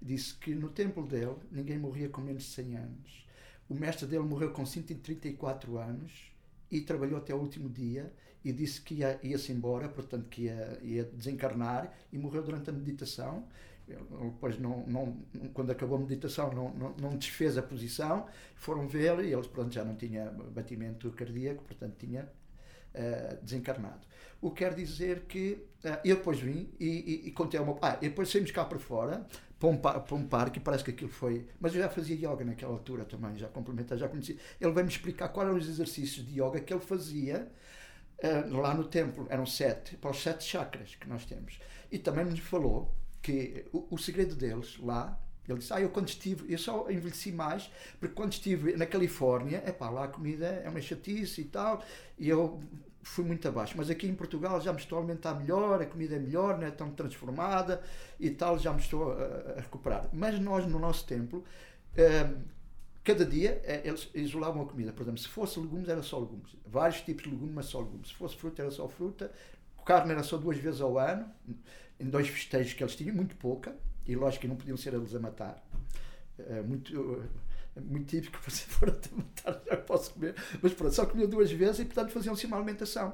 [0.00, 3.26] disse que no templo dele ninguém morria com menos de 100 anos.
[3.68, 6.32] O mestre dele morreu com 134 anos
[6.70, 8.12] e trabalhou até o último dia
[8.44, 12.72] e disse que ia, ia-se embora, portanto que ia, ia desencarnar e morreu durante a
[12.72, 13.46] meditação.
[13.86, 14.00] Ele,
[14.30, 15.16] depois, não, não,
[15.54, 19.72] quando acabou a meditação, não, não, não desfez a posição, foram ver e eles pronto,
[19.72, 22.30] já não tinha batimento cardíaco, portanto tinha
[22.94, 24.06] uh, desencarnado.
[24.40, 27.74] O que quer dizer que uh, eu depois vim e, e, e contei ao meu
[27.74, 27.94] pai.
[27.94, 29.26] Ah, e depois saímos cá para fora
[29.58, 31.46] para um, para um parque parece que aquilo foi.
[31.60, 34.36] Mas eu já fazia yoga naquela altura também, já complementar, já conhecia.
[34.60, 37.50] Ele vai-me explicar quais eram os exercícios de yoga que ele fazia
[38.22, 39.26] uh, lá no templo.
[39.28, 41.58] Eram sete, para os sete chakras que nós temos.
[41.90, 45.18] E também nos falou que o, o segredo deles lá
[45.48, 49.62] ele disse: Ah, eu quando estive, eu só envelheci mais, porque quando estive na Califórnia,
[49.64, 51.82] é pá, lá a comida é uma chatice e tal,
[52.18, 52.60] e eu
[53.02, 53.74] fui muito abaixo.
[53.76, 56.66] Mas aqui em Portugal já me estou a alimentar melhor, a comida é melhor, não
[56.66, 57.82] é tão transformada
[58.18, 60.08] e tal, já me estou a, a recuperar.
[60.12, 61.44] Mas nós, no nosso templo,
[61.96, 62.42] um,
[63.04, 64.92] cada dia eh, eles isolavam a comida.
[64.92, 66.54] Por exemplo, se fosse legumes, era só legumes.
[66.66, 68.08] Vários tipos de legumes, mas só legumes.
[68.08, 69.32] Se fosse fruta, era só fruta.
[69.84, 71.26] Carne era só duas vezes ao ano,
[71.98, 73.74] em dois festejos que eles tinham, muito pouca.
[74.06, 75.66] E lógico que não podiam ser eles a matar.
[76.38, 77.24] Uh, muito
[77.76, 81.50] é muito típico, se for até matar já posso comer, mas pronto, só comia duas
[81.50, 83.12] vezes e portanto faziam-se uma alimentação.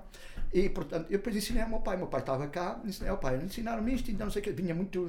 [0.52, 3.36] E portanto, eu depois ensinei ao meu pai, meu pai estava cá, ensinei ao pai,
[3.42, 5.06] ensinaram-me isto, então não sei o que, vinha muito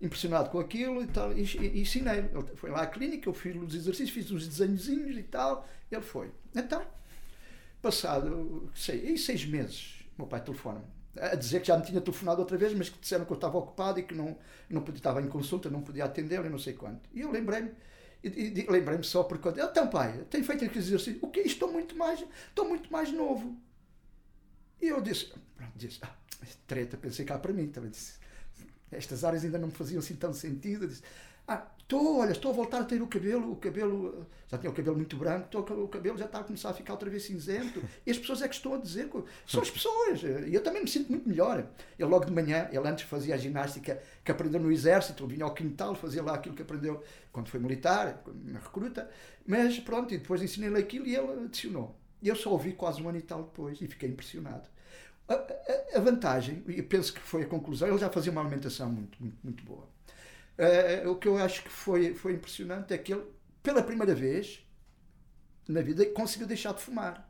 [0.00, 2.18] impressionado com aquilo e tal, e, e ensinei.
[2.18, 6.02] Ele foi lá à clínica, eu fiz os exercícios, fiz uns desenhozinhos e tal, ele
[6.02, 6.30] foi.
[6.54, 6.82] Então,
[7.80, 12.56] passado, sei, seis meses, meu pai telefona-me a dizer que já me tinha telefonado outra
[12.56, 14.36] vez, mas que disseram que eu estava ocupado e que não,
[14.68, 17.08] não podia, estava em consulta, não podia atendê-lo e não sei quanto.
[17.12, 17.70] E eu lembrei-me,
[18.22, 21.96] e, e lembrei-me só porque então pai, tenho feito aqueles exercícios, o que Estou muito
[21.96, 23.56] mais, estou muito mais novo.
[24.80, 26.14] E eu disse, pronto, disse, ah,
[26.66, 28.14] treta, pensei cá para mim, também disse,
[28.90, 30.86] estas áreas ainda não me faziam assim tão sentido.
[30.86, 31.02] Disse,
[31.48, 34.74] ah, estou, olha, estou a voltar a ter o cabelo, o cabelo, já tinha o
[34.74, 37.82] cabelo muito branco, estou, o cabelo já está a começar a ficar outra vez cinzento.
[38.06, 39.10] E as pessoas é que estão a dizer,
[39.46, 40.22] são as pessoas.
[40.22, 41.66] E eu também me sinto muito melhor.
[41.98, 45.52] Ele logo de manhã, ele antes fazia a ginástica que aprendeu no exército, vinha ao
[45.52, 49.10] quintal, fazia lá aquilo que aprendeu quando foi militar, na recruta.
[49.46, 51.94] Mas pronto, e depois ensinei-lhe aquilo e ele adicionou.
[52.22, 54.68] Eu só ouvi quase um ano e tal depois e fiquei impressionado.
[55.28, 58.90] A, a, a vantagem, e penso que foi a conclusão, ele já fazia uma alimentação
[58.90, 59.91] muito, muito, muito boa
[60.62, 63.24] Uh, o que eu acho que foi, foi impressionante é que ele,
[63.62, 64.64] pela primeira vez
[65.68, 67.28] na vida, conseguiu deixar de fumar.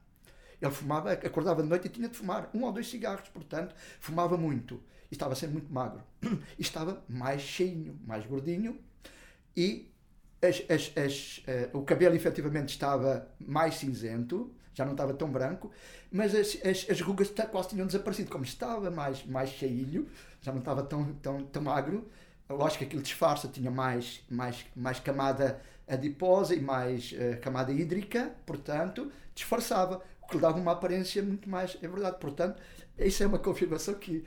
[0.60, 4.36] Ele fumava, acordava de noite e tinha de fumar um ou dois cigarros, portanto, fumava
[4.36, 4.82] muito.
[5.10, 6.02] E estava sempre muito magro.
[6.58, 8.78] E estava mais cheinho, mais gordinho.
[9.56, 9.90] E
[10.42, 15.70] as, as, as, uh, o cabelo efetivamente estava mais cinzento, já não estava tão branco,
[16.10, 18.30] mas as, as, as rugas quase tinham desaparecido.
[18.30, 20.06] Como estava mais, mais cheinho,
[20.40, 22.08] já não estava tão, tão, tão magro,
[22.56, 28.32] lógico que aquilo disfarça, tinha mais, mais, mais camada adiposa e mais uh, camada hídrica,
[28.46, 31.76] portanto, disfarçava, o que lhe dava uma aparência muito mais.
[31.82, 32.60] É verdade, portanto,
[32.98, 34.24] isso é uma confirmação que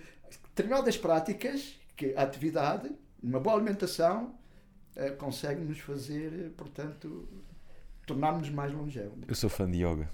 [0.56, 2.91] determinadas práticas, que a atividade,
[3.22, 4.35] uma boa alimentação,
[4.95, 7.27] uh, consegue nos fazer, portanto,
[8.06, 9.18] tornar-nos mais longevos.
[9.27, 10.10] Eu sou fã de yoga.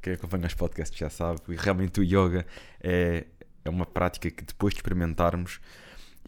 [0.00, 1.40] Quem acompanha os podcasts já sabe.
[1.48, 2.46] E realmente o yoga
[2.80, 3.26] é,
[3.64, 5.60] é uma prática que depois de experimentarmos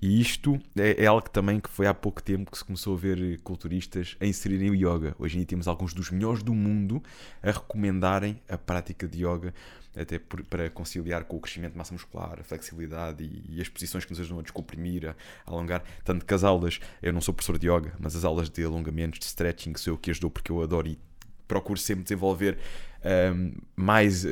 [0.01, 2.99] e isto é, é, algo também que foi há pouco tempo que se começou a
[2.99, 5.15] ver culturistas a inserirem o yoga.
[5.19, 7.03] Hoje em dia temos alguns dos melhores do mundo
[7.43, 9.53] a recomendarem a prática de yoga,
[9.97, 13.69] até por, para conciliar com o crescimento de massa muscular, a flexibilidade e, e, as
[13.69, 15.83] posições que nos ajudam a descomprimir, a, a alongar.
[16.05, 19.19] Tanto que as aulas, eu não sou professor de yoga, mas as aulas de alongamentos,
[19.19, 20.99] de stretching, sou eu que as dou porque eu adoro e
[21.49, 22.59] procuro sempre desenvolver
[23.35, 24.29] um, mais uh,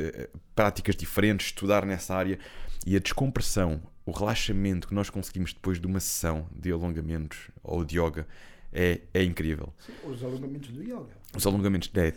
[0.55, 2.39] práticas diferentes, estudar nessa área
[2.85, 7.83] e a descompressão o relaxamento que nós conseguimos depois de uma sessão de alongamentos ou
[7.83, 8.25] de yoga
[8.71, 9.73] é, é incrível.
[9.85, 11.13] Sim, os alongamentos do yoga.
[11.35, 11.91] Os alongamentos.
[11.93, 12.13] É...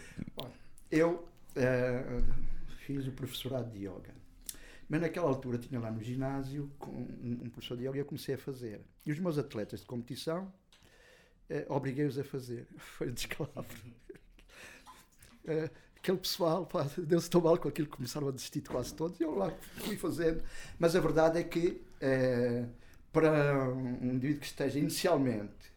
[0.88, 2.04] Eu é,
[2.86, 4.14] fiz o professorado de yoga.
[4.88, 8.36] Mas naquela altura tinha lá no ginásio com um professor de yoga e eu comecei
[8.36, 8.80] a fazer.
[9.04, 10.52] E os meus atletas de competição
[11.48, 12.68] é, obriguei-os a fazer.
[12.78, 13.76] Foi descalabro.
[16.02, 16.66] Aquele pessoal,
[16.96, 19.52] deu-se tão mal com aquilo que começaram a desistir de quase todos, e eu lá
[19.76, 20.42] fui fazendo.
[20.78, 22.64] Mas a verdade é que, é,
[23.12, 25.70] para um indivíduo que esteja inicialmente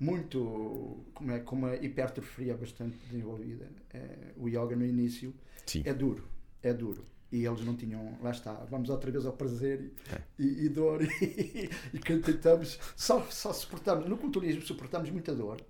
[0.00, 5.34] muito, como é, com uma hipertrofia bastante desenvolvida, é, o yoga no início
[5.66, 5.82] Sim.
[5.84, 6.26] é duro,
[6.62, 7.04] é duro.
[7.30, 10.22] E eles não tinham, lá está, vamos outra vez ao prazer e, é.
[10.38, 15.60] e, e dor, e, e que tentamos, só, só suportamos, no culturismo suportamos muita dor,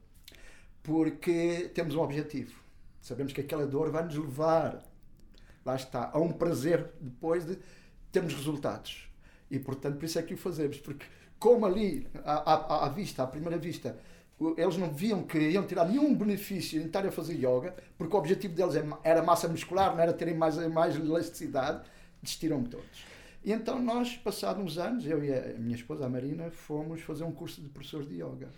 [0.82, 2.65] porque temos um objetivo
[3.06, 4.82] Sabemos que aquela dor vai nos levar,
[5.64, 7.56] lá está, a um prazer depois de
[8.10, 9.08] termos resultados.
[9.48, 11.06] E portanto, por isso é que o fazemos, porque
[11.38, 13.96] como ali, à, à, à vista, à primeira vista,
[14.56, 18.18] eles não viam que iam tirar nenhum benefício em estar a fazer yoga, porque o
[18.18, 21.88] objetivo deles é era massa muscular, não era terem mais, mais elasticidade,
[22.20, 23.06] desistiram-me todos.
[23.44, 27.22] E então nós, passados uns anos, eu e a minha esposa, a Marina, fomos fazer
[27.22, 28.48] um curso de professores de yoga.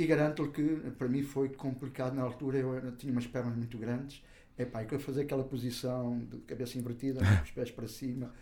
[0.00, 4.24] E garanto-lhe que para mim foi complicado na altura, eu tinha umas pernas muito grandes.
[4.58, 8.32] Epá, eu fazer aquela posição de cabeça invertida, os pés para cima,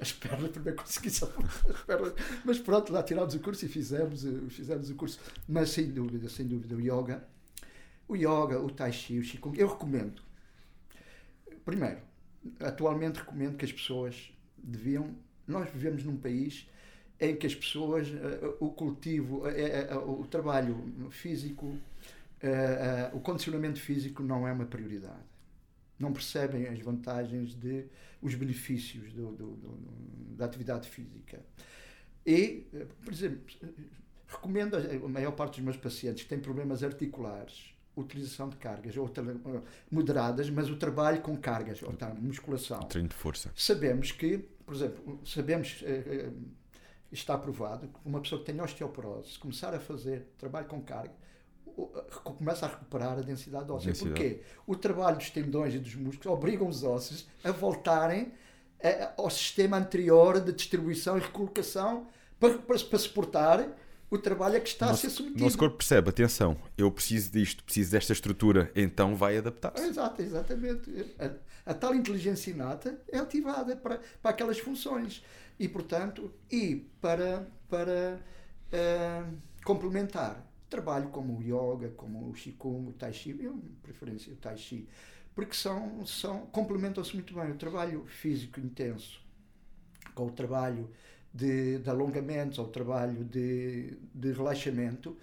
[0.00, 2.14] as pernas, primeiro consegui as pernas.
[2.44, 5.18] Mas pronto, lá tirámos o curso e fizemos, eh, fizemos o curso.
[5.48, 7.26] Mas sem dúvida, sem dúvida, o yoga,
[8.06, 10.22] o yoga, o tai chi, o qigong, eu recomendo.
[11.64, 11.98] Primeiro,
[12.60, 15.16] atualmente recomendo que as pessoas deviam.
[15.48, 16.68] Nós vivemos num país
[17.20, 21.76] em que as pessoas, uh, o cultivo, uh, uh, o trabalho físico,
[23.12, 25.26] o condicionamento físico não é uma prioridade.
[25.98, 27.86] Não percebem as vantagens de
[28.22, 31.40] os benefícios do, do, do, da atividade física.
[32.24, 32.64] E,
[33.02, 33.40] por exemplo,
[34.28, 39.10] recomendo a maior parte dos meus pacientes que têm problemas articulares, utilização de cargas ou
[39.90, 42.80] moderadas, mas o trabalho com cargas, ou tá, musculação.
[42.82, 43.50] Treino de força.
[43.56, 45.82] Sabemos que, por exemplo, sabemos
[47.10, 51.14] está provado que uma pessoa que tem osteoporose, se começar a fazer trabalho com carga,
[52.24, 53.92] começa a recuperar a densidade óssea.
[53.92, 54.14] Densidade.
[54.14, 54.42] Porquê?
[54.66, 58.32] O trabalho dos tendões e dos músculos obrigam os ossos a voltarem
[59.16, 62.06] ao sistema anterior de distribuição e recolocação
[62.38, 63.68] para, para, para suportar
[64.10, 65.42] o trabalho a que está nosso, a ser submetido.
[65.42, 69.82] O nosso corpo percebe, atenção, eu preciso disto, preciso desta estrutura, então vai adaptar-se.
[69.84, 70.90] Exato, exatamente.
[71.18, 75.22] A, a, tal inteligência inata é ativada para, para aquelas funções.
[75.58, 78.20] E, portanto, e para, para
[78.72, 84.36] uh, complementar, trabalho como o yoga, como o qigong, o tai chi, eu preferência o
[84.36, 84.88] tai chi,
[85.34, 87.50] porque são, são complementam-se muito bem.
[87.50, 89.20] O trabalho físico intenso
[90.14, 90.90] com o trabalho
[91.38, 95.16] de, de alongamentos, ou o trabalho de, de relaxamento,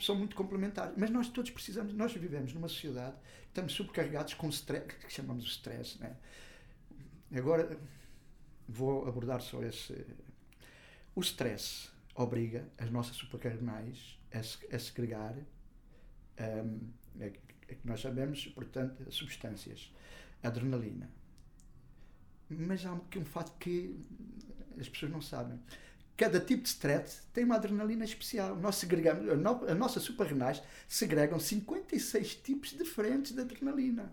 [0.00, 0.94] são muito complementares.
[0.96, 3.16] Mas nós todos precisamos, nós vivemos numa sociedade
[3.48, 5.98] estamos subcarregados com stress, que chamamos de stress.
[5.98, 6.16] Né?
[7.34, 7.78] Agora,
[8.68, 10.06] vou abordar só esse.
[11.14, 15.34] O stress obriga as nossas suprarrenais a, a segregar,
[16.38, 17.32] um, é,
[17.68, 19.92] é que nós sabemos, portanto, substâncias,
[20.42, 21.10] adrenalina.
[22.48, 23.98] Mas há aqui um fato que
[24.80, 25.58] as pessoas não sabem.
[26.16, 28.56] Cada tipo de stress tem uma adrenalina especial.
[28.56, 34.12] Nós segregamos, a, no, a nossa suprarrenais segregam 56 tipos diferentes de adrenalina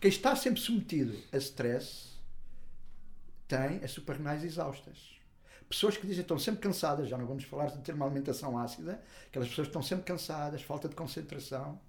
[0.00, 2.10] Quem está sempre submetido a stress
[3.46, 5.20] tem as suprarrenais exaustas.
[5.68, 8.58] Pessoas que dizem que estão sempre cansadas, já não vamos falar de ter uma alimentação
[8.58, 11.80] ácida, aquelas pessoas que estão sempre cansadas, falta de concentração,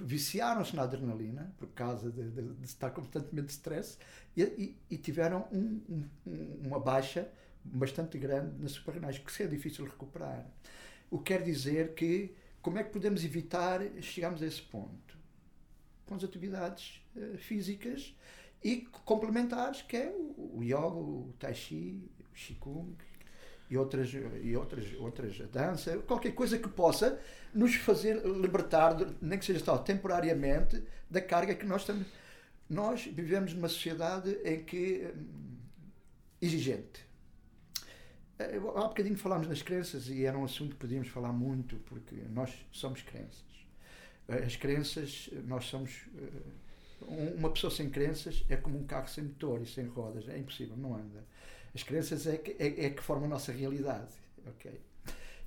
[0.00, 3.98] viciaram-se na adrenalina por causa de, de, de estar constantemente de stress
[4.36, 7.28] e, e, e tiveram um, um, uma baixa
[7.64, 10.46] bastante grande nas suprarrenais, que é difícil recuperar.
[11.10, 15.18] O que quer dizer que como é que podemos evitar chegarmos a esse ponto?
[16.06, 18.16] Com as atividades uh, físicas
[18.62, 22.94] e complementares, que é o, o yoga, o tai chi, o qigong
[23.72, 24.12] e outras,
[24.42, 27.18] e outras, outras dança, qualquer coisa que possa
[27.54, 32.06] nos fazer libertar, nem que seja só temporariamente, da carga que nós estamos.
[32.68, 35.56] Nós vivemos numa sociedade em que hum,
[36.38, 37.02] exigente.
[38.38, 42.16] Eh, há bocadinho falámos nas crenças e era um assunto que podíamos falar muito, porque
[42.28, 43.42] nós somos crenças.
[44.28, 46.08] Eh, as crenças, nós somos.
[46.14, 46.60] Eh,
[47.36, 50.76] uma pessoa sem crenças é como um carro sem motor e sem rodas, é impossível,
[50.76, 51.24] não anda.
[51.74, 54.14] As crenças é que, é, é que formam a nossa realidade.
[54.46, 54.80] ok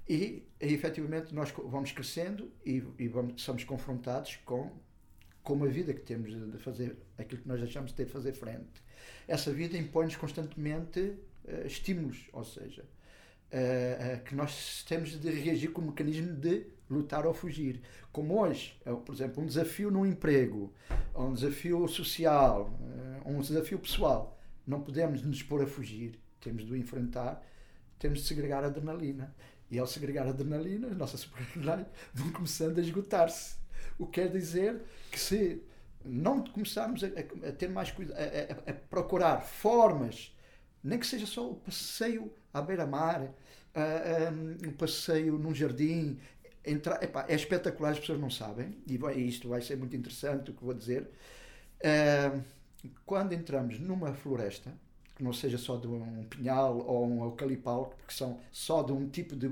[0.08, 4.72] e, e efetivamente nós vamos crescendo e, e vamos, somos confrontados com,
[5.44, 8.34] com uma vida que temos de fazer, aquilo que nós achamos de ter de fazer
[8.34, 8.84] frente.
[9.28, 15.72] Essa vida impõe-nos constantemente uh, estímulos, ou seja, uh, uh, que nós temos de reagir
[15.72, 17.82] com o mecanismo de lutar ou fugir.
[18.12, 20.72] Como hoje, por exemplo, um desafio no emprego,
[21.16, 22.72] um desafio social,
[23.26, 24.35] um desafio pessoal,
[24.66, 27.42] não podemos nos pôr a fugir, temos de o enfrentar,
[28.00, 29.34] temos de segregar adrenalina.
[29.70, 33.56] E ao segregar adrenalina, as nossas superrenais vão começando a esgotar-se.
[33.98, 34.82] O que quer dizer
[35.12, 35.62] que se
[36.04, 40.36] não começarmos a, a, ter mais cuidado, a, a, procurar formas,
[40.84, 43.34] nem que seja só o passeio à beira-mar,
[44.66, 46.20] um passeio num jardim,
[46.64, 50.54] entrar, epá, é espetacular, as pessoas não sabem, e isto vai ser muito interessante o
[50.54, 51.10] que vou dizer.
[51.80, 52.42] Uh,
[53.06, 54.72] quando entramos numa floresta,
[55.16, 59.08] que não seja só de um pinhal ou um eucalipal, que são só de um
[59.08, 59.48] tipo de.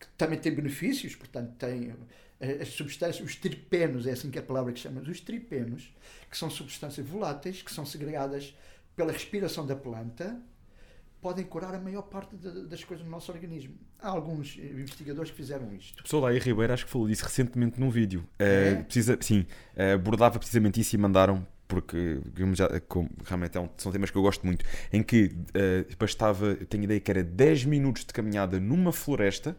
[0.00, 1.94] que também tem benefícios, portanto, tem
[2.40, 5.94] eh, as substâncias, os tripenos, é assim que é a palavra que chamamos, os tripenos,
[6.30, 8.56] que são substâncias voláteis, que são segregadas
[8.96, 10.40] pela respiração da planta,
[11.20, 13.74] podem curar a maior parte de, das coisas no nosso organismo.
[13.98, 16.00] Há alguns investigadores que fizeram isto.
[16.00, 18.26] O pessoal aí, Ribeiro, acho que falou disso recentemente num vídeo.
[18.38, 18.78] É?
[18.80, 19.46] Uh, precisa, sim,
[19.94, 22.20] abordava precisamente isso e mandaram porque
[22.52, 26.46] já, como, realmente é um, são temas que eu gosto muito, em que uh, bastava,
[26.46, 29.56] eu tenho ideia que era 10 minutos de caminhada numa floresta,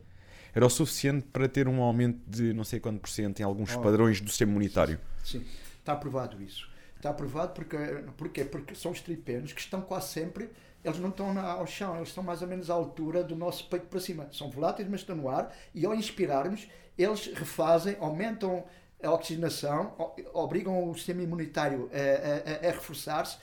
[0.54, 3.76] era o suficiente para ter um aumento de não sei quanto por cento em alguns
[3.76, 5.00] oh, padrões do sistema imunitário.
[5.24, 5.46] Sim,
[5.80, 6.70] está aprovado isso.
[6.96, 7.78] Está aprovado porque,
[8.16, 10.50] porque, porque são os tripenos que estão quase sempre,
[10.84, 13.88] eles não estão ao chão, eles estão mais ou menos à altura do nosso peito
[13.88, 14.30] para cima.
[14.32, 18.64] São voláteis, mas estão no ar, e ao inspirarmos, eles refazem, aumentam
[19.06, 19.96] a oxigenação,
[20.34, 23.38] obrigam o sistema imunitário a, a, a reforçar-se,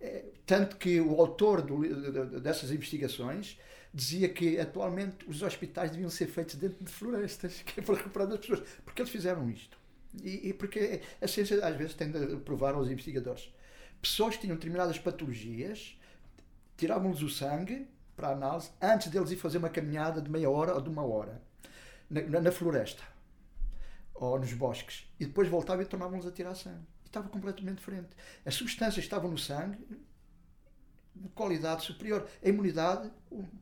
[0.00, 3.58] é, tanto que o autor do, dessas investigações
[3.94, 8.28] dizia que atualmente os hospitais deviam ser feitos dentro de florestas, que é para recuperar
[8.28, 9.78] as pessoas, porque eles fizeram isto.
[10.22, 13.52] E, e, porque a ciência às vezes tem de provar aos investigadores.
[14.00, 15.96] Pessoas que tinham determinadas patologias,
[16.76, 17.86] tiravam-lhes o sangue
[18.16, 21.40] para análise antes deles ir fazer uma caminhada de meia hora ou de uma hora
[22.10, 23.11] na, na floresta
[24.14, 26.86] ou nos bosques e depois voltavam e tornavam-nos a tirar sangue.
[27.04, 28.10] E estava completamente diferente.
[28.44, 29.78] As substâncias estavam no sangue
[31.14, 32.26] de qualidade superior.
[32.42, 33.10] A imunidade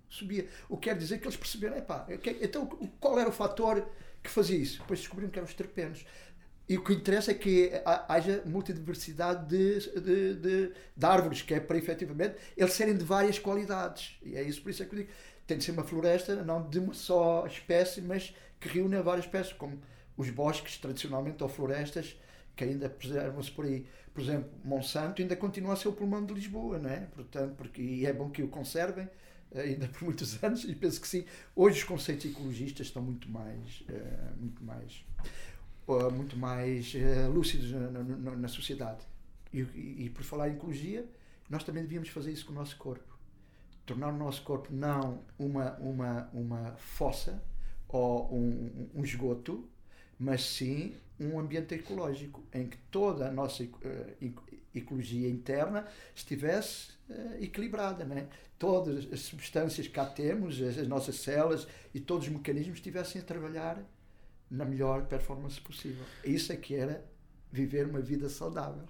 [0.09, 0.49] subia.
[0.69, 2.07] O que quer dizer que eles perceberam, epá,
[2.41, 2.67] então
[3.01, 3.89] qual era o fator
[4.23, 4.81] que fazia isso?
[4.81, 6.05] Depois descobriram que eram os terpenos.
[6.69, 7.73] E o que interessa é que
[8.09, 13.41] haja multidiversidade de, de, de, de, árvores, que é para efetivamente eles serem de várias
[13.41, 14.17] qualidades.
[14.23, 15.11] E é isso por isso é que eu digo.
[15.49, 19.53] Tem de ser uma floresta, não de uma só espécie, mas que reúne várias espécies,
[19.55, 19.81] como
[20.21, 22.17] os bosques, tradicionalmente, ou florestas,
[22.55, 23.87] que ainda preservam-se por aí.
[24.13, 27.01] Por exemplo, Monsanto ainda continua a ser o pulmão de Lisboa, não é?
[27.15, 29.09] Portanto, porque, e é bom que o conservem
[29.53, 31.25] eh, ainda por muitos anos, e penso que sim.
[31.57, 35.05] Hoje os conceitos ecologistas estão muito mais, uh, muito mais,
[35.89, 39.07] uh, muito mais uh, lúcidos na, na, na sociedade.
[39.53, 41.09] E, e, e, por falar em ecologia,
[41.49, 43.19] nós também devíamos fazer isso com o nosso corpo.
[43.87, 47.43] Tornar o nosso corpo não uma, uma, uma fossa
[47.89, 49.69] ou um, um esgoto,
[50.21, 53.69] mas sim um ambiente ecológico em que toda a nossa uh,
[54.75, 58.29] ecologia interna estivesse uh, equilibrada, né?
[58.59, 63.25] todas as substâncias que cá temos, as, nossas células e todos os mecanismos estivessem a
[63.25, 63.83] trabalhar
[64.51, 66.05] na melhor performance possível.
[66.23, 67.03] Isso é que era
[67.51, 68.85] viver uma vida saudável.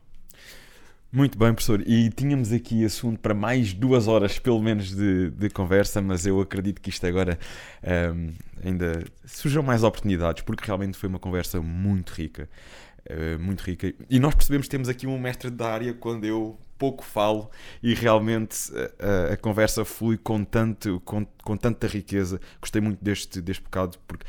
[1.12, 1.82] Muito bem, professor.
[1.86, 6.40] E tínhamos aqui assunto para mais duas horas, pelo menos, de, de conversa, mas eu
[6.40, 7.36] acredito que isto agora
[8.14, 8.32] um,
[8.64, 12.48] ainda surjam mais oportunidades, porque realmente foi uma conversa muito rica.
[13.10, 13.92] uh, muito rica.
[14.08, 17.50] E nós percebemos que temos aqui um mestre da área quando eu pouco falo
[17.82, 18.56] e realmente
[18.98, 22.40] a, a, conversa flui com, tanto, com, com tanta riqueza.
[22.60, 24.24] Gostei muito deste, deste bocado porque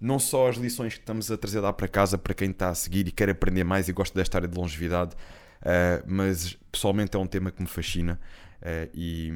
[0.00, 2.74] não só as lições que estamos a trazer lá para casa para quem está a
[2.74, 5.16] seguir e quer aprender mais e gosta desta área de longevidade,
[5.66, 8.20] uh, mas pessoalmente é um tema que me fascina
[8.62, 9.32] uh, e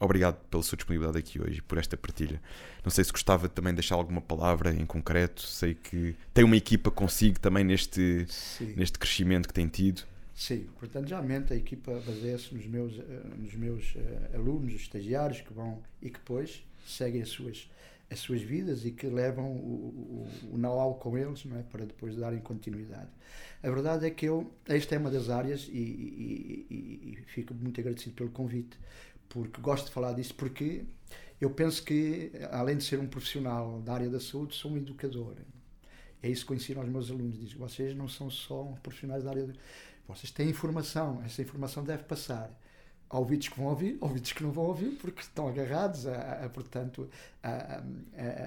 [0.00, 2.40] obrigado pela sua disponibilidade aqui hoje, por esta partilha.
[2.82, 6.56] Não sei se gostava também de deixar alguma palavra em concreto, sei que tem uma
[6.56, 8.26] equipa consigo também neste,
[8.76, 10.02] neste crescimento que tem tido.
[10.34, 13.94] Sim, portanto, geralmente a equipa baseia-se nos meus, eh, nos meus
[14.32, 17.68] alunos, estagiários que vão e que depois seguem as suas
[18.10, 21.62] as suas vidas e que levam o, o, o know-how com eles não é?
[21.62, 23.08] para depois darem continuidade.
[23.62, 27.54] A verdade é que eu, esta é uma das áreas e, e, e, e fico
[27.54, 28.76] muito agradecido pelo convite,
[29.28, 30.84] porque gosto de falar disso, porque
[31.40, 35.36] eu penso que, além de ser um profissional da área da saúde, sou um educador.
[36.22, 37.38] É isso que eu ensino aos meus alunos.
[37.38, 39.46] Digo, vocês não são só profissionais da área.
[39.46, 39.58] De...
[40.06, 42.50] Vocês têm informação, essa informação deve passar
[43.10, 46.48] há ouvidos que vão ouvir, ouvidos que não vão ouvir, porque estão agarrados a, a
[46.48, 47.10] portanto,
[47.42, 47.82] a,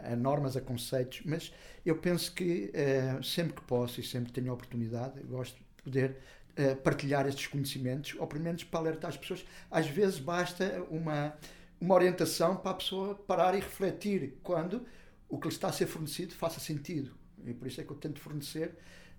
[0.09, 1.21] a, a, normas, a conceitos.
[1.25, 1.53] Mas
[1.85, 5.83] eu penso que uh, sempre que posso e sempre que tenho a oportunidade, gosto de
[5.83, 6.17] poder
[6.57, 9.45] uh, partilhar estes conhecimentos, ou pelo menos para alertar as pessoas.
[9.69, 11.35] Às vezes basta uma,
[11.79, 14.85] uma orientação para a pessoa parar e refletir quando
[15.27, 17.11] o que lhe está a ser fornecido faça sentido.
[17.45, 18.77] E por isso é que eu tento fornecer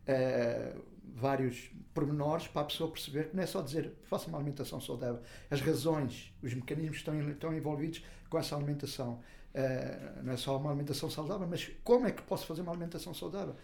[0.08, 4.81] uh, vários pormenores para a pessoa perceber que não é só dizer faça uma alimentação
[4.81, 5.20] saudável.
[5.51, 9.20] As razões, os mecanismos estão, estão envolvidos com essa alimentação.
[9.55, 13.14] Uh, não é só uma alimentação saudável, mas como é que posso fazer uma alimentação
[13.14, 13.55] saudável?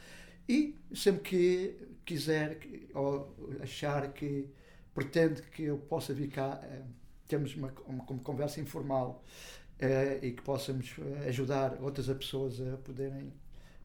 [0.48, 2.58] E sempre que quiser
[2.94, 4.48] ou achar que
[4.94, 6.84] pretende que eu possa vir cá, uh,
[7.26, 9.24] temos uma, uma, uma conversa informal
[9.82, 10.94] uh, e que possamos
[11.26, 13.32] ajudar outras pessoas a poderem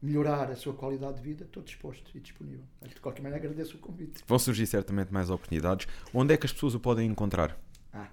[0.00, 2.64] melhorar a sua qualidade de vida, estou disposto e disponível.
[2.82, 4.22] De qualquer maneira, agradeço o convite.
[4.26, 5.86] Vão surgir certamente mais oportunidades.
[6.12, 7.58] Onde é que as pessoas o podem encontrar?
[7.92, 8.08] Ah,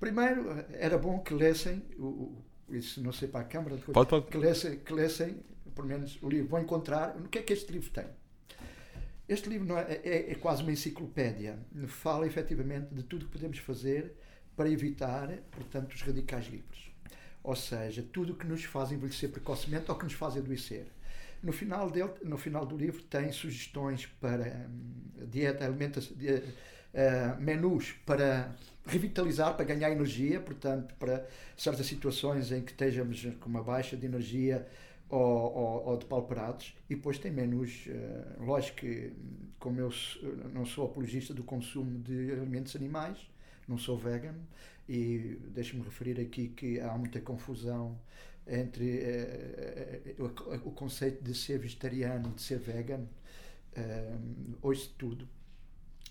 [0.00, 2.34] primeiro, era bom que lessem, o,
[2.70, 4.26] isso não sei para a Câmara, depois, pode, pode.
[4.26, 5.36] Que, lessem, que lessem,
[5.74, 6.48] pelo menos, o livro.
[6.48, 7.16] Vão encontrar.
[7.16, 8.06] O que é que este livro tem?
[9.28, 11.58] Este livro é, é, é, quase uma enciclopédia.
[11.88, 14.14] Fala efetivamente de tudo que podemos fazer
[14.54, 16.90] para evitar, portanto, os radicais livres.
[17.42, 20.86] Ou seja, tudo o que nos faz envelhecer precocemente ou que nos faz adoecer.
[21.42, 24.68] No final, dele, no final do livro tem sugestões para
[25.28, 28.54] dieta, alimentação, uh, menus para
[28.84, 31.26] revitalizar, para ganhar energia, portanto, para
[31.56, 34.66] certas situações em que estejamos com uma baixa de energia
[35.08, 36.74] ou, ou, ou de pauperados.
[36.88, 39.12] E depois tem menus, uh, lógico que,
[39.58, 39.92] como eu
[40.52, 43.18] não sou apologista do consumo de alimentos animais,
[43.68, 44.34] não sou vegan,
[44.88, 47.98] e deixe-me referir aqui que há muita confusão
[48.46, 53.00] entre uh, o, o, conceito de ser vegetariano e de ser vegan,
[53.76, 55.28] uh, tudo.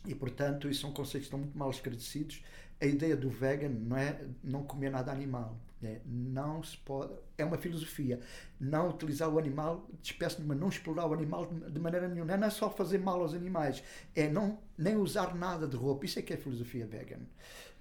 [0.06, 2.44] E, portanto, isso são conceitos que estão muito mal esclarecidos.
[2.80, 5.58] A ideia do vegan não é não comer nada animal.
[5.84, 8.20] É, não se pode, é uma filosofia.
[8.60, 12.36] Não utilizar o animal de espécie nenhuma, não explorar o animal de maneira nenhuma.
[12.38, 13.84] Não é só fazer mal aos animais,
[14.16, 16.06] é não nem usar nada de roupa.
[16.06, 17.20] Isso é que é a filosofia vegan.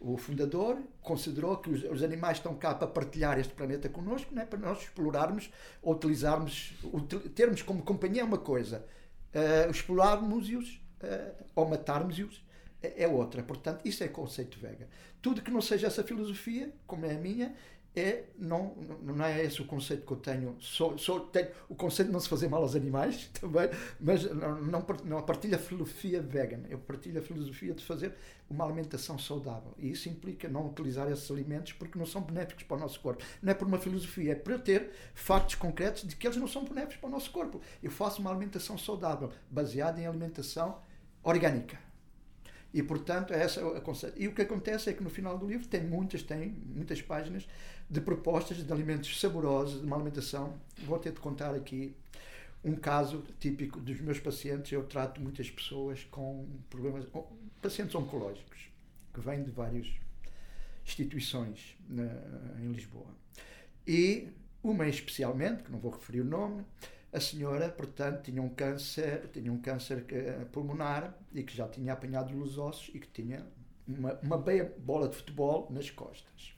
[0.07, 4.43] O fundador considerou que os, os animais estão cá para partilhar este planeta connosco, não
[4.43, 5.51] é para nós explorarmos
[5.83, 8.85] utilizarmos, util, termos como companhia uma coisa,
[9.35, 12.45] uh, explorarmos-os uh, ou matarmos-os
[12.83, 13.43] é, é outra.
[13.43, 14.87] Portanto, isso é conceito vega.
[15.23, 17.55] Tudo que não seja essa filosofia, como é a minha,
[17.97, 20.57] é não, não é esse o conceito que eu tenho.
[20.61, 23.69] Só, só tenho o conceito de não se fazer mal aos animais também,
[24.01, 26.63] mas não, não, não partilho a filosofia vegan.
[26.69, 28.15] Eu partilho a filosofia de fazer
[28.51, 29.73] uma alimentação saudável.
[29.79, 33.23] E isso implica não utilizar esses alimentos porque não são benéficos para o nosso corpo.
[33.41, 36.65] Não é por uma filosofia, é para ter factos concretos de que eles não são
[36.65, 37.61] benéficos para o nosso corpo.
[37.83, 40.79] Eu faço uma alimentação saudável, baseada em alimentação
[41.23, 41.84] orgânica.
[42.75, 44.21] E, portanto, é essa a conceito.
[44.21, 47.47] E o que acontece é que no final do livro tem muitas, tem muitas páginas
[47.89, 50.59] de propostas de alimentos saborosos, de uma alimentação.
[50.79, 51.95] Vou ter de contar aqui
[52.65, 54.73] um caso típico dos meus pacientes.
[54.73, 57.07] Eu trato muitas pessoas com problemas,
[57.63, 58.69] pacientes oncológicos,
[59.13, 59.87] que vêm de várias
[60.85, 62.11] instituições na,
[62.61, 63.07] em Lisboa.
[63.87, 64.31] E
[64.65, 66.65] uma especialmente, que não vou referir o nome,
[67.15, 71.93] a senhora, portanto, tinha um câncer, tinha um câncer eh, pulmonar e que já tinha
[71.93, 73.47] apanhado nos ossos e que tinha
[73.87, 76.55] uma, uma beia bola de futebol nas costas.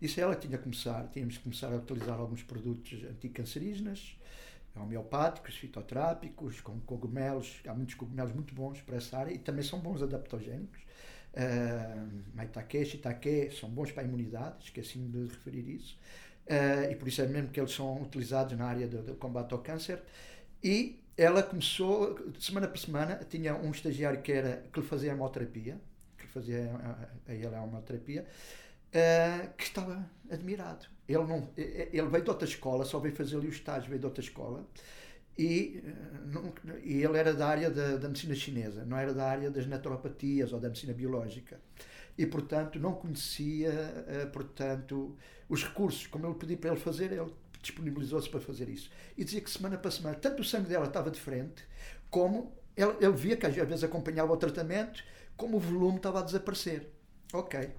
[0.00, 4.16] Isso ela tinha que começar, tínhamos que começar a utilizar alguns produtos anticancerígenas,
[4.74, 9.78] homeopáticos, fitoterápicos, com cogumelos, há muitos cogumelos muito bons para essa área e também são
[9.78, 10.80] bons adaptogénicos.
[11.34, 15.98] Uh, maitake, shiitake, são bons para a imunidade, esqueci de referir isso.
[16.46, 19.52] Uh, e por isso é mesmo que eles são utilizados na área do, do combate
[19.52, 20.02] ao câncer.
[20.62, 25.80] E ela começou, semana por semana, tinha um estagiário que, era, que lhe fazia hemoterapia,
[26.18, 28.26] que lhe fazia a, a hemoterapia,
[28.88, 30.86] uh, que estava admirado.
[31.08, 34.06] Ele, não, ele veio de outra escola, só veio fazer ali o estágio, veio de
[34.06, 34.66] outra escola,
[35.36, 35.82] e,
[36.82, 40.52] e ele era da área da, da medicina chinesa, não era da área das naturopatias
[40.52, 41.60] ou da medicina biológica
[42.16, 43.72] e portanto não conhecia
[44.32, 45.16] portanto
[45.48, 47.32] os recursos como ele pediu para ele fazer ele
[47.64, 48.90] disponibilizou-se para fazer isso.
[49.16, 51.64] E dizia que semana para semana, tanto o sangue dela estava diferente,
[52.10, 55.02] como ele, ele via que às vezes acompanhava o tratamento,
[55.36, 56.90] como o volume estava a desaparecer.
[57.32, 57.70] Ok.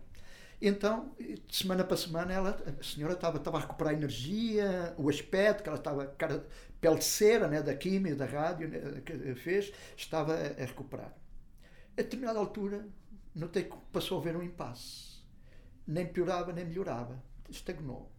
[0.61, 5.09] Então, de semana para semana, ela, a senhora estava, estava a recuperar a energia, o
[5.09, 6.45] aspecto, que ela estava, cara,
[6.79, 11.13] pele de cera, né, da química, da rádio, né, que fez, estava a recuperar.
[11.97, 12.87] A determinada altura,
[13.33, 15.15] notei que passou a haver um impasse.
[15.85, 17.21] Nem piorava, nem melhorava.
[17.49, 18.11] Estagnou.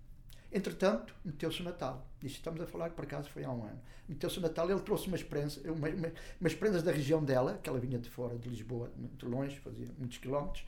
[0.52, 2.08] Entretanto, meteu-se o Natal.
[2.22, 3.80] Isto estamos a falar por acaso foi há um ano.
[4.08, 7.68] Meteu-se o Natal, ele trouxe umas prendas, uma, uma, umas prendas da região dela, que
[7.68, 10.64] ela vinha de fora de Lisboa, muito longe, fazia muitos quilómetros,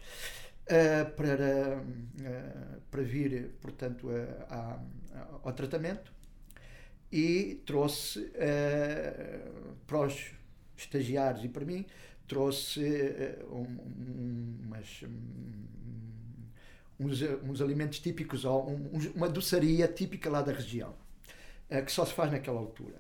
[0.65, 4.09] uh, para, uh, para vir, portanto,
[4.51, 4.81] a,
[5.15, 6.13] a, ao tratamento
[7.11, 10.33] e trouxe uh, para os
[10.77, 11.87] estagiários e para mim,
[12.27, 12.83] trouxe
[13.51, 15.03] um, umas.
[15.03, 15.79] Um,
[16.99, 20.95] uns, uns alimentos típicos, ou um, uma doçaria típica lá da região,
[21.71, 22.97] uh, que só se faz naquela altura.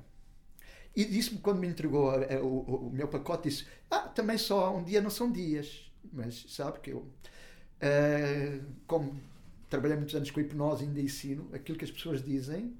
[0.94, 4.76] E disse-me, quando me entregou a, a, o, o, meu pacote, disse: Ah, também só
[4.76, 5.90] um dia não são dias.
[6.12, 9.20] Mas sabe que eu, uh, como
[9.68, 12.74] trabalhei muitos anos com hipnose e ainda ensino, aquilo que as pessoas dizem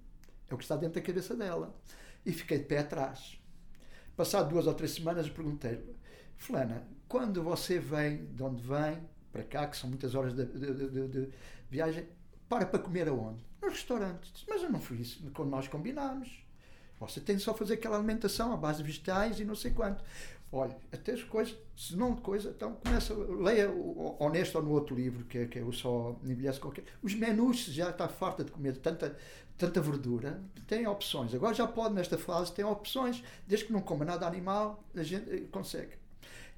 [0.48, 1.74] é o que está dentro da cabeça dela.
[2.24, 3.38] E fiquei de pé atrás.
[4.16, 5.94] Passado duas ou três semanas, perguntei-lhe:
[6.36, 8.98] Fulana, quando você vem, de onde vem,
[9.32, 11.28] para cá, que são muitas horas de, de, de, de
[11.70, 12.06] viagem,
[12.48, 13.44] para para comer aonde?
[13.62, 14.44] Nos restaurantes.
[14.48, 16.44] Mas eu não fui isso quando nós combinámos.
[17.00, 20.02] Você tem só fazer aquela alimentação à base de vegetais e não sei quanto.
[20.50, 24.70] Olha, até as coisas, se não de coisa, então começa, leia ou neste ou no
[24.70, 26.84] outro livro, que é, que é o só envelhece qualquer.
[27.02, 29.14] Os menus, já está farta de comer tanta,
[29.58, 31.34] tanta verdura, tem opções.
[31.34, 33.22] Agora já pode, nesta fase, tem opções.
[33.46, 35.92] Desde que não coma nada animal, a gente eh, consegue.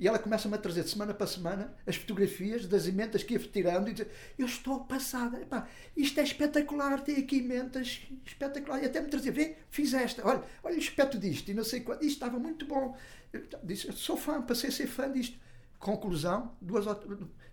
[0.00, 3.38] E ela começa-me a trazer de semana para semana as fotografias das emendas que ia
[3.38, 8.82] tirando e dizer: Eu estou passada, Epá, isto é espetacular, tem aqui emendas espetacular.
[8.82, 11.80] E até me trazia: Vê, fiz esta, olha, olha o aspecto disto e não sei
[11.80, 12.96] quanto, isto estava muito bom.
[13.30, 15.38] Eu disse: Sou fã, passei a ser fã disto.
[15.78, 16.98] Conclusão: duas ou,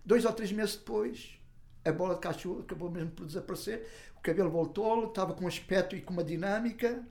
[0.02, 1.38] dois ou três meses depois,
[1.84, 5.94] a bola de cachorro acabou mesmo por desaparecer, o cabelo voltou, estava com um aspecto
[5.94, 7.06] e com uma dinâmica,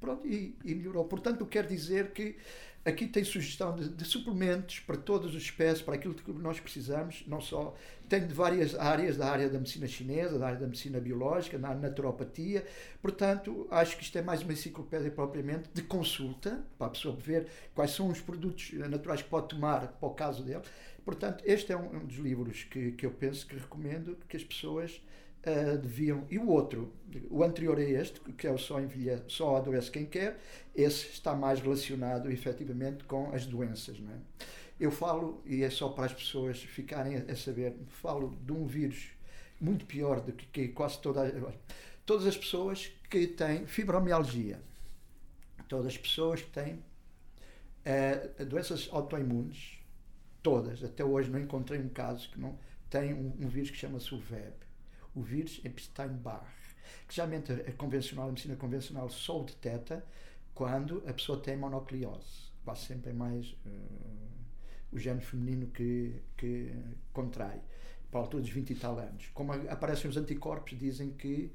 [0.00, 1.04] pronto, e, e melhorou.
[1.04, 2.36] Portanto, eu quero dizer que
[2.84, 7.22] Aqui tem sugestão de, de, suplementos para todas as espécies, para aquilo que nós precisamos,
[7.26, 7.74] não só.
[8.08, 11.74] Tem de várias áreas, da área da medicina chinesa, da área da medicina biológica, da
[11.74, 12.64] naturopatia.
[13.02, 17.48] Portanto, acho que isto é mais uma enciclopédia propriamente de consulta, para a pessoa ver
[17.74, 20.62] quais são os produtos naturais que pode tomar para o caso dele.
[21.04, 24.44] Portanto, este é um, um dos livros que, que eu penso que recomendo que as
[24.44, 25.02] pessoas
[25.46, 26.26] uh, deviam.
[26.30, 26.92] E o outro,
[27.30, 30.38] o anterior a este, que é o Só, envelhece, só Adoece Quem Quer,
[30.74, 33.98] esse está mais relacionado efetivamente com as doenças.
[33.98, 34.16] Não é?
[34.78, 39.10] Eu falo, e é só para as pessoas ficarem a, saber, falo de um vírus
[39.60, 41.32] muito pior do que, que quase toda
[42.06, 44.62] todas as pessoas que têm fibromialgia,
[45.68, 49.78] todas as pessoas que têm uh, doenças autoimunes,
[50.42, 52.56] todas, até hoje não encontrei um caso que não
[52.88, 54.67] tem um, um vírus que chama-se o VEB
[55.18, 56.46] o vírus Epstein-Barr,
[57.06, 60.04] que geralmente a convencional, a medicina convencional só o detecta
[60.54, 62.48] quando a pessoa tem monocliose.
[62.64, 64.28] Quase sempre é mais uh,
[64.92, 66.72] o género feminino que, que
[67.12, 67.60] contrai,
[68.10, 69.28] para a altura dos 20 e tal anos.
[69.34, 71.52] Como aparecem os anticorpos, dizem que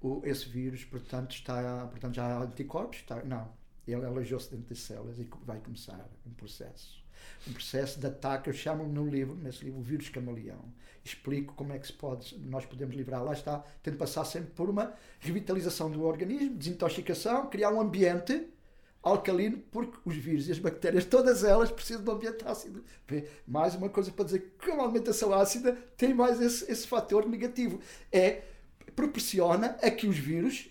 [0.00, 3.50] o, esse vírus, portanto, está, portanto, já há anticorpos, está, não,
[3.86, 7.05] ele alojou-se dentro das células e vai começar um processo
[7.48, 10.64] um processo de ataque, eu chamo no livro, nesse livro, o vírus camaleão.
[11.04, 13.22] Explico como é que se pode, nós podemos livrar.
[13.22, 18.48] Lá está, tem de passar sempre por uma revitalização do organismo, desintoxicação, criar um ambiente
[19.02, 22.84] alcalino, porque os vírus e as bactérias, todas elas precisam de um ambiente ácido.
[23.46, 27.78] Mais uma coisa para dizer que uma alimentação ácida tem mais esse, esse fator negativo.
[28.10, 28.42] É,
[28.96, 30.68] proporciona a que os vírus,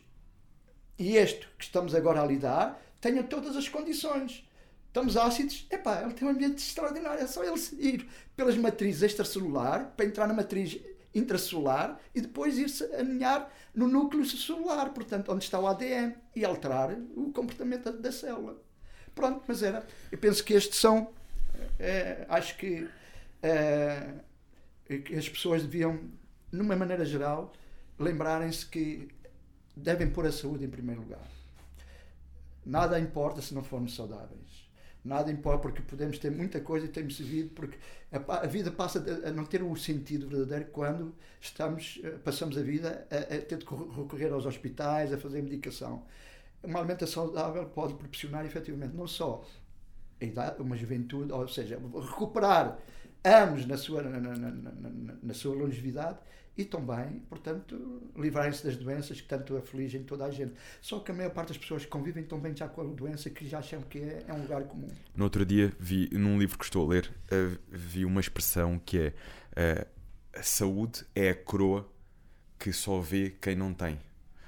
[1.00, 4.46] e este que estamos agora a lidar, tenham todas as condições
[4.96, 9.92] estamos ácidos, epá, ele tem um ambiente extraordinário, é só ele ir pelas matrizes extracelular
[9.92, 10.80] para entrar na matriz
[11.14, 16.94] intracelular e depois ir-se aninhar no núcleo celular, portanto, onde está o ADN e alterar
[17.14, 18.58] o comportamento da célula.
[19.14, 19.86] Pronto, mas era.
[20.10, 21.10] Eu penso que estes são.
[21.78, 22.88] É, acho que,
[23.44, 24.14] é,
[25.04, 26.00] que as pessoas deviam,
[26.52, 27.54] numa maneira geral,
[28.00, 29.10] lembrarem-se que
[29.76, 31.36] devem pôr a saúde em primeiro lugar
[32.66, 34.65] Nada importa se não formos saudáveis.
[35.06, 37.78] Nada importa porque podemos ter muita coisa e temos vivido porque
[38.12, 42.62] a, a, vida passa a não ter o sentido verdadeiro quando estamos, eh, passamos a
[42.64, 46.04] vida a, a ter de recorrer aos hospitais, a fazer medicação.
[46.64, 49.46] Uma alimentação saudável pode proporcionar efetivamente não só
[50.20, 52.80] idade, uma juventude, ou seja, recuperar
[53.24, 56.18] anos na sua, na, na, na, na sua longevidade
[56.58, 60.54] e também, portanto, livrarem-se das doenças que tanto afligem toda a gente.
[60.82, 63.48] Só que a maior parte das pessoas convivem tão bem já com a doença que
[63.48, 64.88] já acham que é, é um lugar comum.
[65.16, 68.98] No outro dia, vi, num livro que estou a ler, uh, vi uma expressão que
[68.98, 69.96] é uh,
[70.34, 71.90] a saúde é a coroa
[72.58, 74.00] que só vê quem não tem.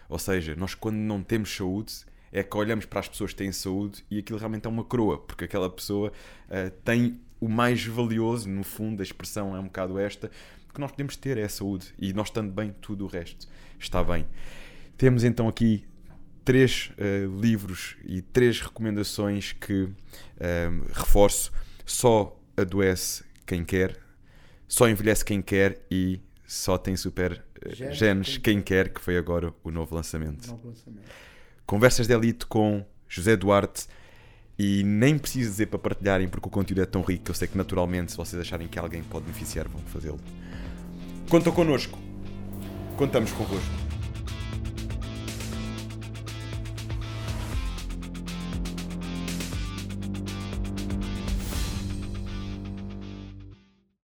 [0.07, 1.93] Ou seja, nós quando não temos saúde
[2.31, 5.17] é que olhamos para as pessoas que têm saúde e aquilo realmente é uma coroa,
[5.17, 6.11] porque aquela pessoa
[6.47, 10.31] uh, tem o mais valioso, no fundo, a expressão é um bocado esta,
[10.77, 13.47] que nós podemos ter é a saúde e nós estando bem, tudo o resto
[13.79, 14.27] está bem.
[14.95, 15.83] Temos então aqui
[16.45, 19.93] três uh, livros e três recomendações que uh,
[20.93, 21.51] reforço:
[21.83, 23.97] só adoece quem quer,
[24.67, 29.17] só envelhece quem quer e só tem super uh, genes, genes quem, quer, que foi
[29.17, 30.47] agora o novo lançamento.
[30.47, 31.07] Novo lançamento.
[31.65, 33.87] Conversas de Elite com José Duarte.
[34.59, 37.47] E nem preciso dizer para partilharem, porque o conteúdo é tão rico que eu sei
[37.47, 40.19] que naturalmente, se vocês acharem que alguém pode beneficiar, vão fazê-lo.
[41.29, 41.99] Contam connosco.
[42.95, 43.86] Contamos convosco.